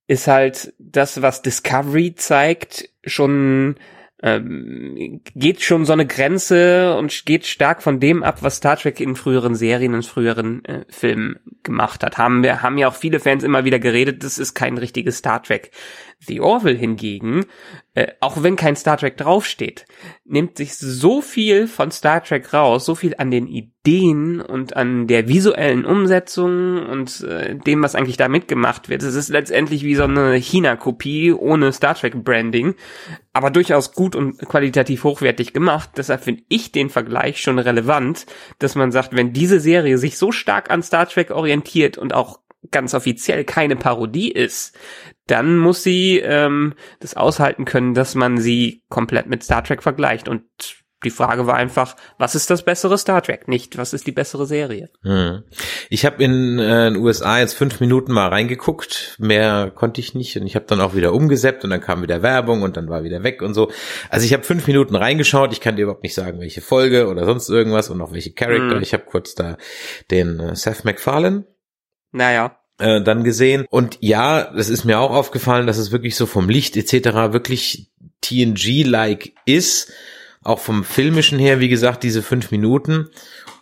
ist 0.08 0.28
halt 0.28 0.74
das, 0.78 1.22
was 1.22 1.42
Discovery 1.42 2.16
zeigt, 2.16 2.90
schon 3.06 3.76
ähm, 4.24 5.22
geht 5.36 5.62
schon 5.62 5.86
so 5.86 5.94
eine 5.94 6.06
Grenze 6.06 6.96
und 6.96 7.26
geht 7.26 7.46
stark 7.46 7.82
von 7.82 8.00
dem 8.00 8.24
ab, 8.24 8.44
was 8.44 8.58
Star 8.58 8.78
Trek 8.78 9.00
in 9.00 9.16
früheren 9.16 9.56
Serien 9.56 9.94
und 9.96 10.06
früheren 10.06 10.64
äh, 10.66 10.86
Filmen 10.90 11.40
gemacht 11.64 12.04
hat. 12.04 12.18
Haben 12.18 12.44
wir 12.44 12.62
haben 12.62 12.78
ja 12.78 12.88
auch 12.88 12.96
viele 12.96 13.20
Fans 13.20 13.44
immer 13.44 13.66
wieder 13.66 13.80
geredet, 13.80 14.24
das 14.24 14.38
ist 14.38 14.54
kein 14.54 14.78
richtiges 14.78 15.18
Star 15.18 15.42
Trek. 15.42 15.72
The 16.20 16.40
Orville 16.40 16.78
hingegen, 16.78 17.46
äh, 17.94 18.08
auch 18.22 18.42
wenn 18.42 18.56
kein 18.56 18.78
Star 18.78 18.96
Trek 18.96 19.18
draufsteht, 19.18 19.86
nimmt 20.24 20.56
sich 20.56 20.78
so 20.78 21.22
viel 21.22 21.68
von 21.68 21.92
Star 21.92 22.24
Trek 22.24 22.54
raus, 22.54 22.86
so 22.86 22.96
viel 22.96 23.16
an 23.18 23.32
den 23.32 23.48
Ideen 23.48 24.40
und 24.40 24.78
an 24.78 25.08
der 25.08 25.28
visuellen 25.28 25.84
Umsetzung 25.84 26.88
und 26.88 27.22
äh, 27.22 27.56
dem, 27.56 27.84
was 27.84 27.96
eigentlich 27.96 28.16
da 28.16 28.30
mitgemacht 28.30 28.88
wird. 28.88 29.04
Es 29.04 29.16
ist 29.16 29.28
letztendlich 29.28 29.84
wie 29.84 29.96
so 29.96 30.04
eine 30.04 30.36
China-Kopie 30.36 31.34
ohne 31.34 31.74
Star 31.74 31.96
Trek-Branding, 31.96 32.76
aber 33.34 33.50
durchaus 33.50 33.92
gut 33.92 34.16
und 34.16 34.38
qualitativ 34.38 35.04
hochwertig 35.04 35.52
gemacht. 35.52 35.90
Deshalb 35.98 36.24
finde 36.24 36.44
ich 36.48 36.72
den 36.72 36.90
Vergleich 36.90 37.42
schon 37.42 37.60
relevant, 37.60 38.26
dass 38.60 38.76
man 38.76 38.94
sagt, 38.94 39.14
wenn 39.18 39.34
diese 39.34 39.60
Serie 39.60 39.98
sich 39.98 40.18
so 40.18 40.32
stark 40.32 40.72
an 40.72 40.82
Star 40.82 41.10
Trek 41.10 41.32
orientiert 41.32 41.98
und 41.98 42.14
auch 42.14 42.40
ganz 42.70 42.94
offiziell 42.94 43.44
keine 43.44 43.76
Parodie 43.76 44.32
ist, 44.32 44.78
dann 45.28 45.58
muss 45.58 45.84
sie 45.84 46.20
ähm, 46.20 46.74
das 47.00 47.16
aushalten 47.16 47.66
können, 47.66 47.94
dass 47.94 48.16
man 48.16 48.38
sie 48.38 48.84
komplett 48.90 49.28
mit 49.28 49.44
Star 49.44 49.64
Trek 49.64 49.82
vergleicht. 49.82 50.28
Und 50.28 50.44
die 51.04 51.10
Frage 51.10 51.48
war 51.48 51.56
einfach, 51.56 51.96
was 52.20 52.36
ist 52.36 52.50
das 52.52 52.64
bessere 52.64 52.98
Star 52.98 53.24
Trek? 53.24 53.48
Nicht, 53.48 53.78
was 53.78 53.94
ist 53.94 54.06
die 54.06 54.12
bessere 54.12 54.46
Serie? 54.46 54.90
Hm. 55.02 55.44
Ich 55.90 56.06
habe 56.06 56.24
in 56.24 56.60
äh, 56.60 56.92
den 56.92 56.98
USA 56.98 57.40
jetzt 57.40 57.54
fünf 57.54 57.80
Minuten 57.80 58.12
mal 58.12 58.28
reingeguckt, 58.28 59.16
mehr 59.20 59.72
konnte 59.74 60.00
ich 60.00 60.14
nicht 60.14 60.38
und 60.38 60.46
ich 60.46 60.56
habe 60.56 60.66
dann 60.68 60.80
auch 60.80 60.94
wieder 60.94 61.14
umgesetzt 61.14 61.64
und 61.64 61.72
dann 61.72 61.82
kam 61.82 62.04
wieder 62.04 62.22
Werbung 62.22 62.62
und 62.62 62.78
dann 62.78 62.88
war 62.90 63.04
wieder 63.04 63.24
weg 63.24 63.42
und 63.42 63.56
so. 63.56 63.72
Also 64.10 64.26
ich 64.26 64.34
habe 64.34 64.44
fünf 64.44 64.68
Minuten 64.68 64.96
reingeschaut, 64.96 65.54
ich 65.54 65.62
kann 65.62 65.76
dir 65.76 65.84
überhaupt 65.84 66.04
nicht 66.04 66.14
sagen, 66.14 66.40
welche 66.40 66.62
Folge 66.62 67.08
oder 67.08 67.26
sonst 67.26 67.50
irgendwas 67.50 67.90
und 67.90 68.00
auch 68.02 68.12
welche 68.12 68.34
Charakter. 68.34 68.76
Hm. 68.76 68.84
Ich 68.84 68.94
habe 68.94 69.04
kurz 69.06 69.34
da 69.34 69.58
den 70.12 70.40
äh, 70.40 70.56
Seth 70.56 70.86
MacFarlane 70.86 71.46
naja. 72.12 72.58
Äh, 72.80 73.02
dann 73.02 73.24
gesehen. 73.24 73.66
Und 73.70 73.98
ja, 74.02 74.52
das 74.56 74.70
ist 74.70 74.86
mir 74.86 75.00
auch 75.00 75.12
aufgefallen, 75.12 75.68
dass 75.68 75.78
es 75.78 75.92
wirklich 75.92 76.16
so 76.16 76.26
vom 76.26 76.50
Licht 76.50 76.76
etc. 76.78 77.34
wirklich 77.34 77.92
TNG-like 78.22 79.34
ist, 79.46 79.92
auch 80.44 80.60
vom 80.60 80.84
filmischen 80.84 81.38
her, 81.38 81.60
wie 81.60 81.70
gesagt, 81.70 82.04
diese 82.04 82.24
fünf 82.24 82.50
Minuten. 82.52 83.10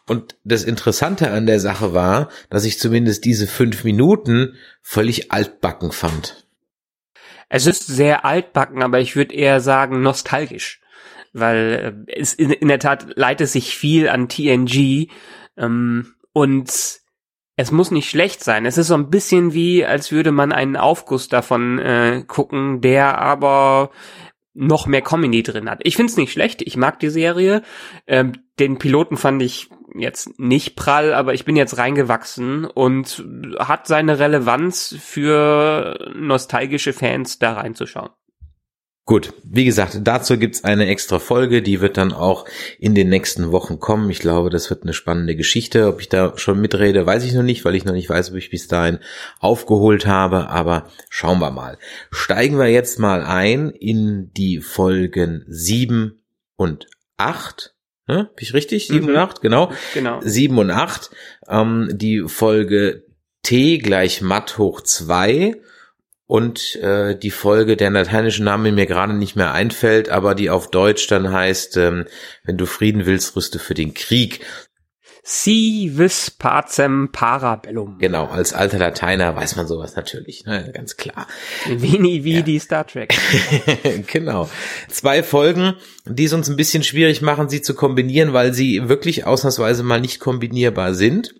Und 0.08 0.36
das 0.44 0.64
Interessante 0.64 1.32
an 1.32 1.46
der 1.46 1.60
Sache 1.60 1.94
war, 1.94 2.30
dass 2.50 2.66
ich 2.66 2.80
zumindest 2.80 3.26
diese 3.26 3.46
fünf 3.46 3.84
Minuten 3.84 4.56
völlig 4.82 5.32
altbacken 5.32 5.92
fand. 5.92 6.48
Es 7.50 7.68
ist 7.68 7.88
sehr 7.88 8.26
altbacken, 8.26 8.82
aber 8.84 9.00
ich 9.00 9.16
würde 9.16 9.36
eher 9.36 9.60
sagen 9.60 10.02
nostalgisch, 10.02 10.82
weil 11.34 12.06
äh, 12.08 12.20
es 12.20 12.34
in, 12.34 12.52
in 12.52 12.68
der 12.68 12.80
Tat 12.80 13.08
leitet 13.18 13.50
sich 13.50 13.76
viel 13.76 14.08
an 14.08 14.30
TNG 14.30 15.10
ähm, 15.58 16.14
und 16.32 16.99
es 17.60 17.74
muss 17.74 17.92
nicht 17.92 18.10
schlecht 18.10 18.42
sein. 18.42 18.66
Es 18.66 18.78
ist 18.78 18.88
so 18.88 18.94
ein 18.94 19.10
bisschen 19.10 19.54
wie, 19.54 19.84
als 19.84 20.14
würde 20.14 20.32
man 20.32 20.54
einen 20.54 20.78
Aufguss 20.78 21.28
davon 21.28 21.78
äh, 21.78 22.24
gucken, 22.26 22.80
der 22.80 23.18
aber 23.18 23.92
noch 24.54 24.88
mehr 24.88 25.02
Comedy 25.02 25.44
drin 25.44 25.70
hat. 25.70 25.82
Ich 25.84 25.98
find's 25.98 26.16
nicht 26.16 26.32
schlecht, 26.32 26.62
ich 26.62 26.78
mag 26.78 27.00
die 27.02 27.10
Serie. 27.10 27.62
Ähm, 28.08 28.32
den 28.60 28.78
Piloten 28.78 29.18
fand 29.18 29.42
ich 29.42 29.68
jetzt 29.94 30.40
nicht 30.40 30.78
prall, 30.78 31.14
aber 31.14 31.34
ich 31.34 31.44
bin 31.44 31.58
jetzt 31.58 31.78
reingewachsen 31.78 32.64
und 32.64 33.26
hat 33.60 33.88
seine 33.88 34.20
Relevanz 34.20 34.96
für 34.98 36.14
nostalgische 36.16 36.94
Fans 36.94 37.40
da 37.40 37.56
reinzuschauen. 37.56 38.12
Gut, 39.10 39.34
wie 39.44 39.66
gesagt, 39.66 40.02
dazu 40.04 40.38
gibt's 40.38 40.64
eine 40.64 40.86
extra 40.86 41.18
Folge, 41.18 41.64
die 41.64 41.82
wird 41.82 41.98
dann 41.98 42.14
auch 42.14 42.46
in 42.78 42.94
den 42.94 43.10
nächsten 43.10 43.52
Wochen 43.52 43.80
kommen. 43.80 44.08
Ich 44.12 44.20
glaube, 44.20 44.52
das 44.52 44.70
wird 44.70 44.84
eine 44.84 44.94
spannende 44.94 45.36
Geschichte. 45.36 45.88
Ob 45.88 46.00
ich 46.00 46.10
da 46.10 46.38
schon 46.38 46.62
mitrede, 46.62 47.08
weiß 47.08 47.24
ich 47.24 47.34
noch 47.34 47.42
nicht, 47.42 47.66
weil 47.66 47.74
ich 47.74 47.86
noch 47.86 47.94
nicht 47.94 48.08
weiß, 48.08 48.30
ob 48.30 48.38
ich 48.38 48.52
bis 48.52 48.68
dahin 48.68 49.00
aufgeholt 49.40 50.06
habe, 50.06 50.50
aber 50.50 50.92
schauen 51.10 51.40
wir 51.40 51.50
mal. 51.50 51.80
Steigen 52.12 52.60
wir 52.60 52.68
jetzt 52.68 53.00
mal 53.00 53.24
ein 53.24 53.72
in 53.72 54.30
die 54.38 54.62
Folgen 54.62 55.44
sieben 55.48 56.22
und 56.56 56.86
acht. 57.18 57.74
Ne? 58.06 58.30
Bin 58.36 58.44
ich 58.44 58.54
richtig? 58.54 58.90
Sieben 58.90 59.06
mhm. 59.08 59.14
und 59.14 59.18
acht, 59.18 59.42
genau. 59.42 59.72
Genau. 59.96 60.20
Sieben 60.22 60.60
und 60.60 60.70
acht. 60.70 61.10
Ähm, 61.48 61.90
die 61.94 62.26
Folge 62.28 63.06
T 63.42 63.80
gleich 63.80 64.22
Matt 64.22 64.60
hoch 64.60 64.82
zwei 64.82 65.56
und 66.30 66.76
äh, 66.76 67.18
die 67.18 67.32
Folge, 67.32 67.76
der 67.76 67.90
lateinische 67.90 68.44
Name 68.44 68.72
mir 68.72 68.86
gerade 68.86 69.16
nicht 69.16 69.36
mehr 69.36 69.52
einfällt, 69.52 70.10
aber 70.10 70.36
die 70.36 70.52
auf 70.52 70.70
Deutsch 70.70 71.08
dann 71.08 71.32
heißt, 71.32 71.76
ähm, 71.78 72.06
wenn 72.44 72.56
du 72.56 72.68
Frieden 72.68 73.08
willst, 73.08 73.36
rüste 73.36 73.58
für 73.58 73.74
den 73.74 73.96
Krieg. 73.96 74.46
Si 75.24 75.92
vis 75.96 76.30
pacem 76.30 77.10
parabellum. 77.12 77.98
Genau, 77.98 78.28
als 78.28 78.54
alter 78.54 78.78
Lateiner 78.78 79.36
weiß 79.36 79.56
man 79.56 79.66
sowas 79.66 79.96
natürlich, 79.96 80.46
ne, 80.46 80.72
ganz 80.72 80.98
klar. 80.98 81.26
Vini 81.66 82.24
wie 82.24 82.36
ja. 82.36 82.42
die 82.44 82.60
Star 82.60 82.86
Trek. 82.86 83.18
genau. 84.08 84.52
Zwei 84.88 85.24
Folgen, 85.24 85.78
die 86.06 86.26
es 86.26 86.34
uns 86.34 86.48
ein 86.48 86.58
bisschen 86.58 86.84
schwierig 86.84 87.24
machen, 87.24 87.50
sie 87.50 87.64
zu 87.64 87.74
kombinieren, 87.74 88.34
weil 88.34 88.54
sie 88.54 88.88
wirklich 88.88 89.26
ausnahmsweise 89.26 89.82
mal 89.82 90.00
nicht 90.00 90.20
kombinierbar 90.20 90.94
sind. 90.94 91.34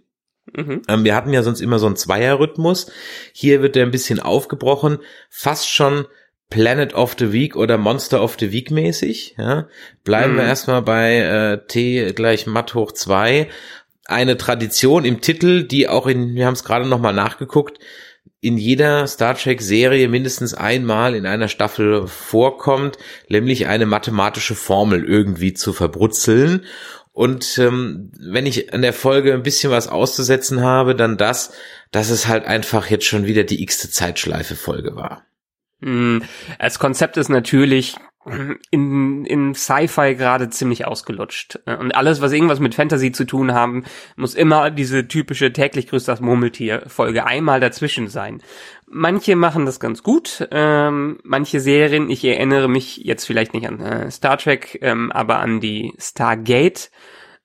Mhm. 0.56 0.82
Ähm, 0.88 1.04
wir 1.04 1.16
hatten 1.16 1.34
ja 1.34 1.44
sonst 1.44 1.62
immer 1.62 1.80
so 1.80 1.86
einen 1.86 1.96
Zweierrhythmus. 1.96 2.92
Hier 3.34 3.62
wird 3.62 3.76
der 3.76 3.86
ein 3.86 3.92
bisschen 3.92 4.20
aufgebrochen, 4.20 5.00
fast 5.30 5.70
schon 5.70 6.06
Planet 6.50 6.96
of 6.96 7.16
the 7.20 7.32
Week 7.32 7.56
oder 7.56 7.78
Monster 7.78 8.24
of 8.24 8.38
the 8.40 8.52
Week 8.52 8.72
mäßig. 8.72 9.36
Ja. 9.38 9.68
Bleiben 10.04 10.34
mhm. 10.34 10.38
wir 10.38 10.44
erstmal 10.46 10.82
bei 10.82 11.18
äh, 11.18 11.68
T 11.68 12.14
gleich 12.14 12.48
Matt 12.48 12.74
hoch 12.74 12.92
zwei. 12.92 13.50
Eine 14.06 14.38
Tradition 14.38 15.06
im 15.06 15.22
Titel, 15.22 15.64
die 15.64 15.88
auch 15.88 16.08
in, 16.08 16.34
wir 16.34 16.48
haben 16.48 16.56
es 16.56 16.64
gerade 16.64 16.88
nochmal 16.88 17.14
nachgeguckt, 17.14 17.80
in 18.42 18.58
jeder 18.58 19.06
Star 19.06 19.36
Trek 19.36 19.62
Serie 19.62 20.08
mindestens 20.08 20.54
einmal 20.54 21.14
in 21.14 21.26
einer 21.26 21.50
Staffel 21.50 22.08
vorkommt, 22.08 22.98
nämlich 23.28 23.68
eine 23.68 23.86
mathematische 23.86 24.56
Formel 24.56 25.04
irgendwie 25.04 25.54
zu 25.54 25.74
verbrutzeln. 25.74 26.66
Und 27.12 27.58
ähm, 27.58 28.12
wenn 28.20 28.46
ich 28.46 28.74
an 28.74 28.82
der 28.82 28.94
Folge 28.94 29.34
ein 29.34 29.44
bisschen 29.44 29.72
was 29.72 29.88
auszusetzen 29.88 30.62
habe, 30.62 30.96
dann 30.96 31.18
das, 31.18 31.52
dass 31.92 32.10
es 32.10 32.28
halt 32.28 32.46
einfach 32.46 32.88
jetzt 32.88 33.06
schon 33.06 33.26
wieder 33.26 33.44
die 33.44 33.62
x-te 33.64 33.90
Zeitschleife-Folge 33.90 34.96
war. 34.96 35.24
Mm, 35.80 36.20
das 36.60 36.80
Konzept 36.80 37.18
ist 37.18 37.30
natürlich 37.30 37.96
in, 38.72 39.26
in 39.26 39.56
Sci-Fi 39.56 40.16
gerade 40.16 40.50
ziemlich 40.50 40.86
ausgelutscht. 40.86 41.60
Und 41.66 41.96
alles, 41.96 42.22
was 42.22 42.34
irgendwas 42.34 42.60
mit 42.60 42.76
Fantasy 42.76 43.12
zu 43.12 43.26
tun 43.26 43.54
haben, 43.54 43.86
muss 44.18 44.36
immer 44.36 44.72
diese 44.72 45.08
typische 45.08 45.54
täglich 45.54 45.88
grüßt 45.88 46.08
das 46.08 46.20
Murmeltier-Folge 46.20 47.26
einmal 47.26 47.60
dazwischen 47.60 48.08
sein. 48.08 48.42
Manche 48.92 49.36
machen 49.36 49.68
das 49.68 49.80
ganz 49.80 50.02
gut, 50.02 50.48
ähm, 50.52 51.20
manche 51.24 51.60
Serien, 51.60 52.10
ich 52.10 52.26
erinnere 52.26 52.68
mich 52.68 52.98
jetzt 52.98 53.26
vielleicht 53.26 53.54
nicht 53.54 53.68
an 53.68 53.80
äh, 53.80 54.10
Star 54.10 54.38
Trek, 54.38 54.80
ähm, 54.82 55.12
aber 55.12 55.40
an 55.40 55.60
die 55.60 55.94
Stargate 56.00 56.90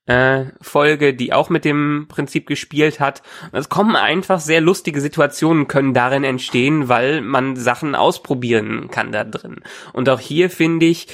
äh, 0.06 0.46
Folge, 0.60 1.14
die 1.14 1.32
auch 1.32 1.50
mit 1.50 1.64
dem 1.64 2.06
Prinzip 2.08 2.46
gespielt 2.46 3.00
hat. 3.00 3.22
es 3.52 3.68
kommen 3.68 3.96
einfach 3.96 4.40
sehr 4.40 4.60
lustige 4.60 5.00
Situationen 5.00 5.68
können 5.68 5.94
darin 5.94 6.24
entstehen, 6.24 6.88
weil 6.88 7.20
man 7.20 7.56
Sachen 7.56 7.94
ausprobieren 7.94 8.88
kann 8.90 9.12
da 9.12 9.24
drin. 9.24 9.60
Und 9.92 10.08
auch 10.08 10.20
hier 10.20 10.50
finde 10.50 10.86
ich, 10.86 11.08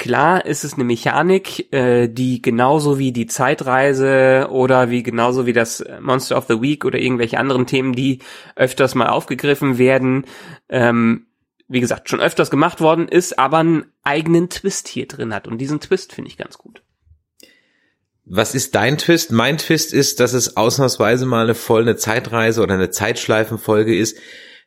Klar 0.00 0.46
ist 0.46 0.64
es 0.64 0.72
eine 0.72 0.84
Mechanik, 0.84 1.70
äh, 1.74 2.08
die 2.08 2.40
genauso 2.40 2.98
wie 2.98 3.12
die 3.12 3.26
Zeitreise 3.26 4.48
oder 4.50 4.88
wie 4.88 5.02
genauso 5.02 5.44
wie 5.44 5.52
das 5.52 5.84
Monster 6.00 6.38
of 6.38 6.46
the 6.48 6.62
Week 6.62 6.86
oder 6.86 6.98
irgendwelche 6.98 7.38
anderen 7.38 7.66
Themen, 7.66 7.92
die 7.92 8.20
öfters 8.56 8.94
mal 8.94 9.08
aufgegriffen 9.08 9.76
werden, 9.76 10.24
ähm, 10.70 11.26
wie 11.68 11.80
gesagt, 11.80 12.08
schon 12.08 12.18
öfters 12.22 12.50
gemacht 12.50 12.80
worden 12.80 13.08
ist, 13.08 13.38
aber 13.38 13.58
einen 13.58 13.92
eigenen 14.02 14.48
Twist 14.48 14.88
hier 14.88 15.06
drin 15.06 15.34
hat. 15.34 15.46
Und 15.46 15.58
diesen 15.58 15.80
Twist 15.80 16.14
finde 16.14 16.30
ich 16.30 16.38
ganz 16.38 16.56
gut. 16.56 16.82
Was 18.24 18.54
ist 18.54 18.74
dein 18.74 18.96
Twist? 18.96 19.32
Mein 19.32 19.58
Twist 19.58 19.92
ist, 19.92 20.18
dass 20.18 20.32
es 20.32 20.56
ausnahmsweise 20.56 21.26
mal 21.26 21.44
eine 21.44 21.54
volle 21.54 21.96
Zeitreise 21.96 22.62
oder 22.62 22.72
eine 22.72 22.88
Zeitschleifenfolge 22.88 23.94
ist, 23.94 24.16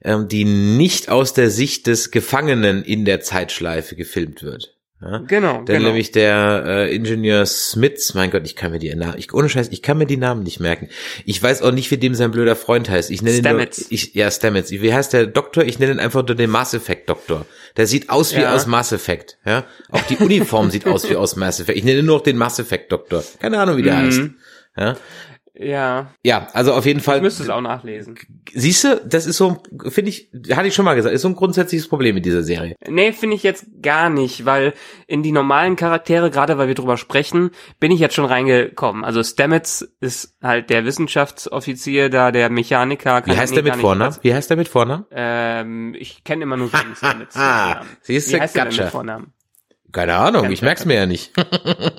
ähm, 0.04 0.28
die 0.28 0.46
nicht 0.46 1.10
aus 1.10 1.34
der 1.34 1.50
Sicht 1.50 1.88
des 1.88 2.12
Gefangenen 2.12 2.84
in 2.84 3.04
der 3.04 3.22
Zeitschleife 3.22 3.96
gefilmt 3.96 4.44
wird. 4.44 4.73
Ja? 5.04 5.18
Genau. 5.28 5.64
Denn 5.64 5.78
genau. 5.78 5.88
nämlich 5.88 6.12
der 6.12 6.64
äh, 6.66 6.96
Ingenieur 6.96 7.46
Smiths, 7.46 8.14
mein 8.14 8.32
Gott, 8.32 8.44
ich 8.46 8.56
kann 8.56 8.72
mir 8.72 8.80
die 8.80 8.94
Namen, 8.96 9.16
ich, 9.18 9.34
ohne 9.34 9.50
Scheiß, 9.50 9.70
ich 9.72 9.82
kann 9.82 9.98
mir 9.98 10.06
die 10.06 10.18
Namen 10.18 10.44
nicht 10.44 10.60
merken. 10.60 10.90
Ich 11.26 11.42
weiß 11.42 11.62
auch 11.62 11.72
nicht, 11.72 11.92
wie 11.92 11.98
dem 11.98 12.16
sein 12.16 12.32
blöder 12.32 12.56
Freund 12.56 12.90
heißt. 12.90 13.12
Ich 13.12 13.22
nenne 13.22 13.38
Stamets. 13.38 13.80
Ihn 13.80 13.84
nur, 13.84 13.92
ich, 13.92 14.14
ja, 14.14 14.32
Stamets. 14.32 14.72
Wie 14.72 14.94
heißt 14.94 15.14
der 15.14 15.28
Doktor? 15.28 15.64
Ich 15.64 15.80
nenne 15.80 15.94
ihn 15.94 16.00
einfach 16.00 16.26
nur 16.26 16.36
den 16.36 16.50
Mass 16.50 16.74
Effect 16.74 17.10
Doktor. 17.10 17.46
Der 17.76 17.88
sieht 17.88 18.10
aus 18.10 18.36
wie 18.36 18.42
ja. 18.42 18.54
aus 18.54 18.68
Mass 18.68 18.92
Effect. 18.92 19.38
Ja, 19.46 19.66
auch 19.90 20.04
die 20.04 20.18
Uniform 20.18 20.70
sieht 20.72 20.86
aus 20.86 21.10
wie 21.10 21.16
aus 21.16 21.36
Mass 21.36 21.60
Effect. 21.60 21.78
Ich 21.78 21.84
nenne 21.84 22.04
nur 22.04 22.18
noch 22.18 22.24
den 22.24 22.38
Mass 22.38 22.60
Effect 22.60 22.92
Doktor. 22.92 23.24
Keine 23.40 23.60
Ahnung, 23.60 23.78
wie 23.78 23.84
der 23.84 23.96
mhm. 23.96 24.06
heißt. 24.06 24.22
Ja. 24.78 24.98
Ja. 25.56 26.12
Ja, 26.24 26.48
also 26.54 26.74
auf 26.74 26.86
jeden 26.86 27.00
Fall. 27.00 27.18
Ich 27.18 27.22
müsste 27.22 27.44
es 27.44 27.50
auch 27.50 27.62
nachlesen. 27.62 28.18
Siehst 28.54 28.84
du, 28.84 29.02
das 29.06 29.28
ist 29.28 29.38
so, 29.38 29.62
finde 29.88 30.10
ich, 30.10 30.32
hatte 30.52 30.68
ich 30.68 30.74
schon 30.74 30.86
mal 30.86 30.96
gesagt, 30.96 31.14
ist 31.14 31.22
so 31.22 31.28
ein 31.28 31.36
grundsätzliches 31.36 31.88
Problem 31.88 32.16
mit 32.16 32.26
dieser 32.26 32.42
Serie. 32.42 32.76
Nee, 32.88 33.12
finde 33.14 33.36
ich 33.36 33.44
jetzt 33.44 33.66
gar 33.82 34.10
nicht, 34.10 34.46
weil 34.46 34.74
in 35.06 35.22
die 35.22 35.32
normalen 35.32 35.76
Charaktere, 35.76 36.32
gerade 36.32 36.58
weil 36.58 36.68
wir 36.68 36.76
drüber 36.76 36.98
sprechen, 36.98 37.52
bin 37.80 37.92
ich 37.92 38.00
jetzt 38.00 38.16
schon 38.16 38.26
reingekommen. 38.26 39.06
Also 39.06 39.22
Stamets 39.24 39.88
ist 40.00 40.36
halt 40.42 40.72
der 40.72 40.86
Wissenschaftsoffizier 40.86 42.10
da, 42.10 42.32
der 42.32 42.50
Mechaniker. 42.50 43.22
Wie 43.26 43.38
heißt 43.38 43.56
der 43.56 43.64
mit 43.64 43.76
Vornamen? 43.76 44.16
Wie 44.22 44.34
heißt 44.34 44.50
der 44.50 44.58
mit 44.58 44.68
Vornamen? 44.68 45.06
Ähm, 45.12 45.96
ich 46.00 46.24
kenne 46.24 46.44
immer 46.44 46.58
nur 46.58 46.70
seinen 46.70 46.96
Stamets. 46.96 47.38
Siehst 48.02 48.30
du, 48.30 48.38
Wie 48.38 48.42
heißt 48.42 48.56
der 48.56 48.66
mit 48.66 48.82
Vornamen? 48.86 49.34
Keine 49.94 50.16
Ahnung, 50.16 50.52
ich 50.52 50.64
merk's 50.64 50.86
mir 50.86 50.96
ja 50.96 51.06
nicht. 51.06 51.32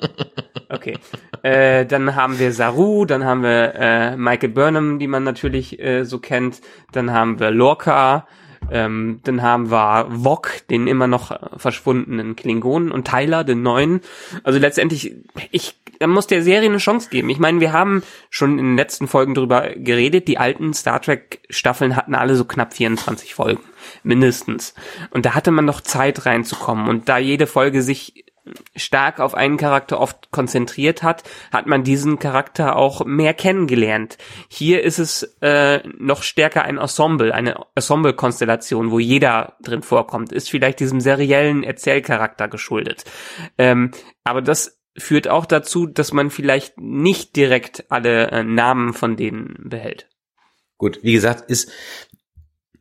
okay. 0.69 0.97
Äh, 1.43 1.85
dann 1.85 2.15
haben 2.15 2.39
wir 2.39 2.51
Saru, 2.51 3.05
dann 3.05 3.23
haben 3.23 3.41
wir 3.41 3.73
äh, 3.75 4.17
Michael 4.17 4.49
Burnham, 4.49 4.99
die 4.99 5.07
man 5.07 5.23
natürlich 5.23 5.79
äh, 5.79 6.03
so 6.03 6.19
kennt. 6.19 6.61
Dann 6.91 7.11
haben 7.11 7.39
wir 7.39 7.51
Lorca, 7.51 8.27
ähm, 8.69 9.21
dann 9.23 9.41
haben 9.41 9.71
wir 9.71 10.07
Wok, 10.09 10.67
den 10.69 10.87
immer 10.87 11.07
noch 11.07 11.39
verschwundenen 11.57 12.35
Klingonen 12.35 12.91
und 12.91 13.07
Tyler, 13.07 13.45
den 13.45 13.63
neuen. 13.63 14.01
Also 14.43 14.59
letztendlich, 14.59 15.15
ich 15.51 15.75
da 15.99 16.07
muss 16.07 16.27
der 16.27 16.41
Serie 16.41 16.67
eine 16.67 16.79
Chance 16.79 17.09
geben. 17.09 17.29
Ich 17.29 17.39
meine, 17.39 17.61
wir 17.61 17.71
haben 17.71 18.03
schon 18.29 18.59
in 18.59 18.65
den 18.65 18.77
letzten 18.77 19.07
Folgen 19.07 19.33
drüber 19.33 19.69
geredet. 19.75 20.27
Die 20.27 20.37
alten 20.37 20.73
Star 20.73 21.01
Trek 21.01 21.39
Staffeln 21.49 21.95
hatten 21.95 22.15
alle 22.15 22.35
so 22.35 22.43
knapp 22.43 22.73
24 22.73 23.33
Folgen 23.33 23.61
mindestens. 24.03 24.73
Und 25.11 25.25
da 25.25 25.35
hatte 25.35 25.51
man 25.51 25.65
noch 25.65 25.81
Zeit 25.81 26.25
reinzukommen. 26.25 26.87
Und 26.87 27.09
da 27.09 27.17
jede 27.17 27.47
Folge 27.47 27.81
sich 27.81 28.25
stark 28.75 29.19
auf 29.19 29.33
einen 29.33 29.57
Charakter 29.57 29.99
oft 29.99 30.31
konzentriert 30.31 31.03
hat, 31.03 31.23
hat 31.51 31.65
man 31.65 31.83
diesen 31.83 32.19
Charakter 32.19 32.75
auch 32.75 33.05
mehr 33.05 33.33
kennengelernt. 33.33 34.17
Hier 34.49 34.83
ist 34.83 34.99
es 34.99 35.23
äh, 35.41 35.81
noch 35.97 36.23
stärker 36.23 36.63
ein 36.63 36.77
Ensemble, 36.77 37.33
eine 37.33 37.65
Ensemble-Konstellation, 37.75 38.91
wo 38.91 38.99
jeder 38.99 39.55
drin 39.61 39.81
vorkommt, 39.81 40.31
ist 40.31 40.49
vielleicht 40.49 40.79
diesem 40.79 41.01
seriellen 41.01 41.63
Erzählcharakter 41.63 42.47
geschuldet. 42.47 43.05
Ähm, 43.57 43.91
aber 44.23 44.41
das 44.41 44.79
führt 44.97 45.27
auch 45.27 45.45
dazu, 45.45 45.87
dass 45.87 46.13
man 46.13 46.29
vielleicht 46.29 46.79
nicht 46.79 47.35
direkt 47.35 47.85
alle 47.89 48.31
äh, 48.31 48.43
Namen 48.43 48.93
von 48.93 49.15
denen 49.17 49.55
behält. 49.69 50.07
Gut, 50.77 50.99
wie 51.03 51.13
gesagt, 51.13 51.49
ist 51.49 51.71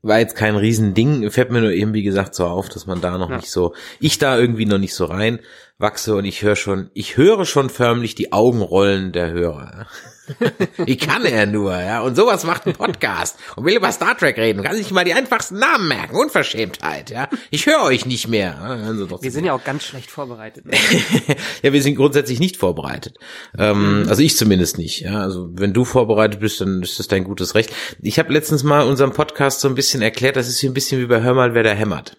war 0.04 0.18
jetzt 0.18 0.36
kein 0.36 0.54
Riesending, 0.54 1.30
fällt 1.30 1.50
mir 1.50 1.62
nur 1.62 1.70
eben, 1.70 1.94
wie 1.94 2.02
gesagt, 2.02 2.34
so 2.34 2.46
auf, 2.46 2.68
dass 2.68 2.86
man 2.86 3.00
da 3.00 3.16
noch 3.16 3.30
ja. 3.30 3.36
nicht 3.36 3.50
so, 3.50 3.74
ich 4.00 4.18
da 4.18 4.38
irgendwie 4.38 4.66
noch 4.66 4.78
nicht 4.78 4.94
so 4.94 5.06
rein 5.06 5.40
wachse 5.78 6.14
und 6.14 6.24
ich 6.24 6.42
höre 6.42 6.56
schon, 6.56 6.90
ich 6.94 7.16
höre 7.16 7.44
schon 7.44 7.68
förmlich 7.68 8.14
die 8.14 8.32
Augenrollen 8.32 9.12
der 9.12 9.32
Hörer. 9.32 9.86
Wie 10.78 10.96
kann 10.96 11.24
er 11.24 11.46
nur, 11.46 11.78
ja? 11.78 12.00
Und 12.00 12.16
sowas 12.16 12.44
macht 12.44 12.66
ein 12.66 12.72
Podcast 12.72 13.36
und 13.56 13.66
will 13.66 13.76
über 13.76 13.92
Star 13.92 14.16
Trek 14.16 14.38
reden, 14.38 14.62
kann 14.62 14.76
sich 14.76 14.90
mal 14.90 15.04
die 15.04 15.12
einfachsten 15.12 15.58
Namen 15.58 15.88
merken, 15.88 16.16
Unverschämtheit, 16.16 17.10
ja? 17.10 17.28
Ich 17.50 17.66
höre 17.66 17.82
euch 17.82 18.06
nicht 18.06 18.28
mehr. 18.28 18.58
Also 18.60 19.20
wir 19.20 19.30
sind 19.30 19.44
ja 19.44 19.52
auch 19.52 19.64
ganz 19.64 19.84
schlecht 19.84 20.10
vorbereitet. 20.10 20.64
ja, 21.62 21.72
wir 21.72 21.82
sind 21.82 21.96
grundsätzlich 21.96 22.40
nicht 22.40 22.56
vorbereitet. 22.56 23.18
Ähm, 23.58 24.02
mhm. 24.02 24.08
Also 24.08 24.22
ich 24.22 24.36
zumindest 24.36 24.78
nicht, 24.78 25.00
ja? 25.00 25.20
Also 25.20 25.50
wenn 25.52 25.72
du 25.72 25.84
vorbereitet 25.84 26.40
bist, 26.40 26.60
dann 26.60 26.82
ist 26.82 26.98
das 26.98 27.08
dein 27.08 27.24
gutes 27.24 27.54
Recht. 27.54 27.74
Ich 28.00 28.18
habe 28.18 28.32
letztens 28.32 28.62
mal 28.62 28.86
unserem 28.86 29.12
Podcast 29.12 29.60
so 29.60 29.68
ein 29.68 29.74
bisschen 29.74 30.00
erklärt, 30.00 30.36
das 30.36 30.48
ist 30.48 30.60
hier 30.60 30.70
ein 30.70 30.74
bisschen 30.74 31.00
wie 31.00 31.06
bei 31.06 31.20
Hör 31.20 31.34
mal, 31.34 31.54
wer 31.54 31.64
da 31.64 31.72
hämmert. 31.72 32.16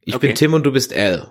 Ich 0.00 0.14
okay. 0.14 0.28
bin 0.28 0.36
Tim 0.36 0.54
und 0.54 0.64
du 0.64 0.72
bist 0.72 0.92
L. 0.92 1.30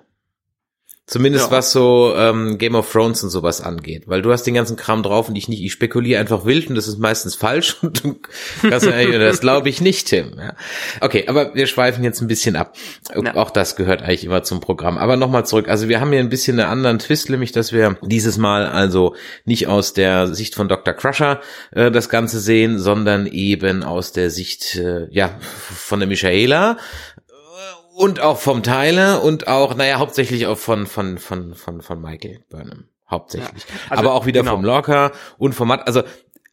Zumindest 1.07 1.45
ja. 1.45 1.51
was 1.51 1.71
so 1.71 2.13
ähm, 2.17 2.57
Game 2.57 2.75
of 2.75 2.91
Thrones 2.91 3.23
und 3.23 3.29
sowas 3.29 3.61
angeht. 3.61 4.03
Weil 4.07 4.21
du 4.21 4.33
hast 4.33 4.43
den 4.43 4.55
ganzen 4.55 4.75
Kram 4.75 5.03
drauf 5.03 5.29
und 5.29 5.37
ich 5.37 5.47
nicht. 5.47 5.63
Ich 5.63 5.71
spekuliere 5.71 6.19
einfach 6.19 6.43
wild 6.43 6.67
und 6.67 6.75
das 6.75 6.89
ist 6.89 6.99
meistens 6.99 7.33
falsch. 7.33 7.77
Und 7.87 8.03
du 8.03 8.19
kannst 8.61 8.85
ja, 8.85 9.19
das 9.19 9.39
glaube 9.39 9.69
ich 9.69 9.79
nicht, 9.79 10.07
Tim. 10.07 10.33
Ja. 10.37 10.53
Okay, 10.99 11.25
aber 11.27 11.55
wir 11.55 11.67
schweifen 11.67 12.03
jetzt 12.03 12.19
ein 12.19 12.27
bisschen 12.27 12.57
ab. 12.57 12.75
Ja. 13.15 13.35
Auch 13.35 13.51
das 13.51 13.77
gehört 13.77 14.01
eigentlich 14.01 14.25
immer 14.25 14.43
zum 14.43 14.59
Programm. 14.59 14.97
Aber 14.97 15.15
nochmal 15.15 15.45
zurück. 15.45 15.69
Also 15.69 15.87
wir 15.87 16.01
haben 16.01 16.11
hier 16.11 16.19
ein 16.19 16.27
bisschen 16.27 16.59
einen 16.59 16.69
anderen 16.69 16.99
Twist, 16.99 17.29
nämlich 17.29 17.53
dass 17.53 17.71
wir 17.71 17.97
dieses 18.01 18.37
Mal 18.37 18.65
also 18.65 19.15
nicht 19.45 19.67
aus 19.67 19.93
der 19.93 20.27
Sicht 20.27 20.55
von 20.55 20.67
Dr. 20.67 20.93
Crusher 20.93 21.39
äh, 21.71 21.89
das 21.89 22.09
Ganze 22.09 22.41
sehen, 22.41 22.79
sondern 22.79 23.27
eben 23.27 23.83
aus 23.83 24.11
der 24.11 24.29
Sicht 24.29 24.75
äh, 24.75 25.07
ja 25.11 25.37
von 25.39 25.99
der 25.99 26.09
Michaela 26.09 26.77
und 27.97 28.19
auch 28.19 28.37
vom 28.37 28.61
Tyler 28.61 29.23
und 29.23 29.47
auch, 29.47 29.75
naja, 29.75 29.97
hauptsächlich 29.97 30.45
auch 30.45 30.57
von, 30.57 30.85
von, 30.85 31.17
von, 31.17 31.55
von, 31.55 31.81
von 31.81 31.99
Michael 31.99 32.45
Burnham. 32.47 32.85
Hauptsächlich. 33.09 33.63
Ja, 33.63 33.75
also, 33.89 34.03
Aber 34.03 34.13
auch 34.13 34.27
wieder 34.27 34.41
genau. 34.41 34.51
vom 34.51 34.63
Lorca 34.63 35.11
und 35.39 35.53
vom 35.53 35.69
Matt, 35.69 35.87
also 35.87 36.03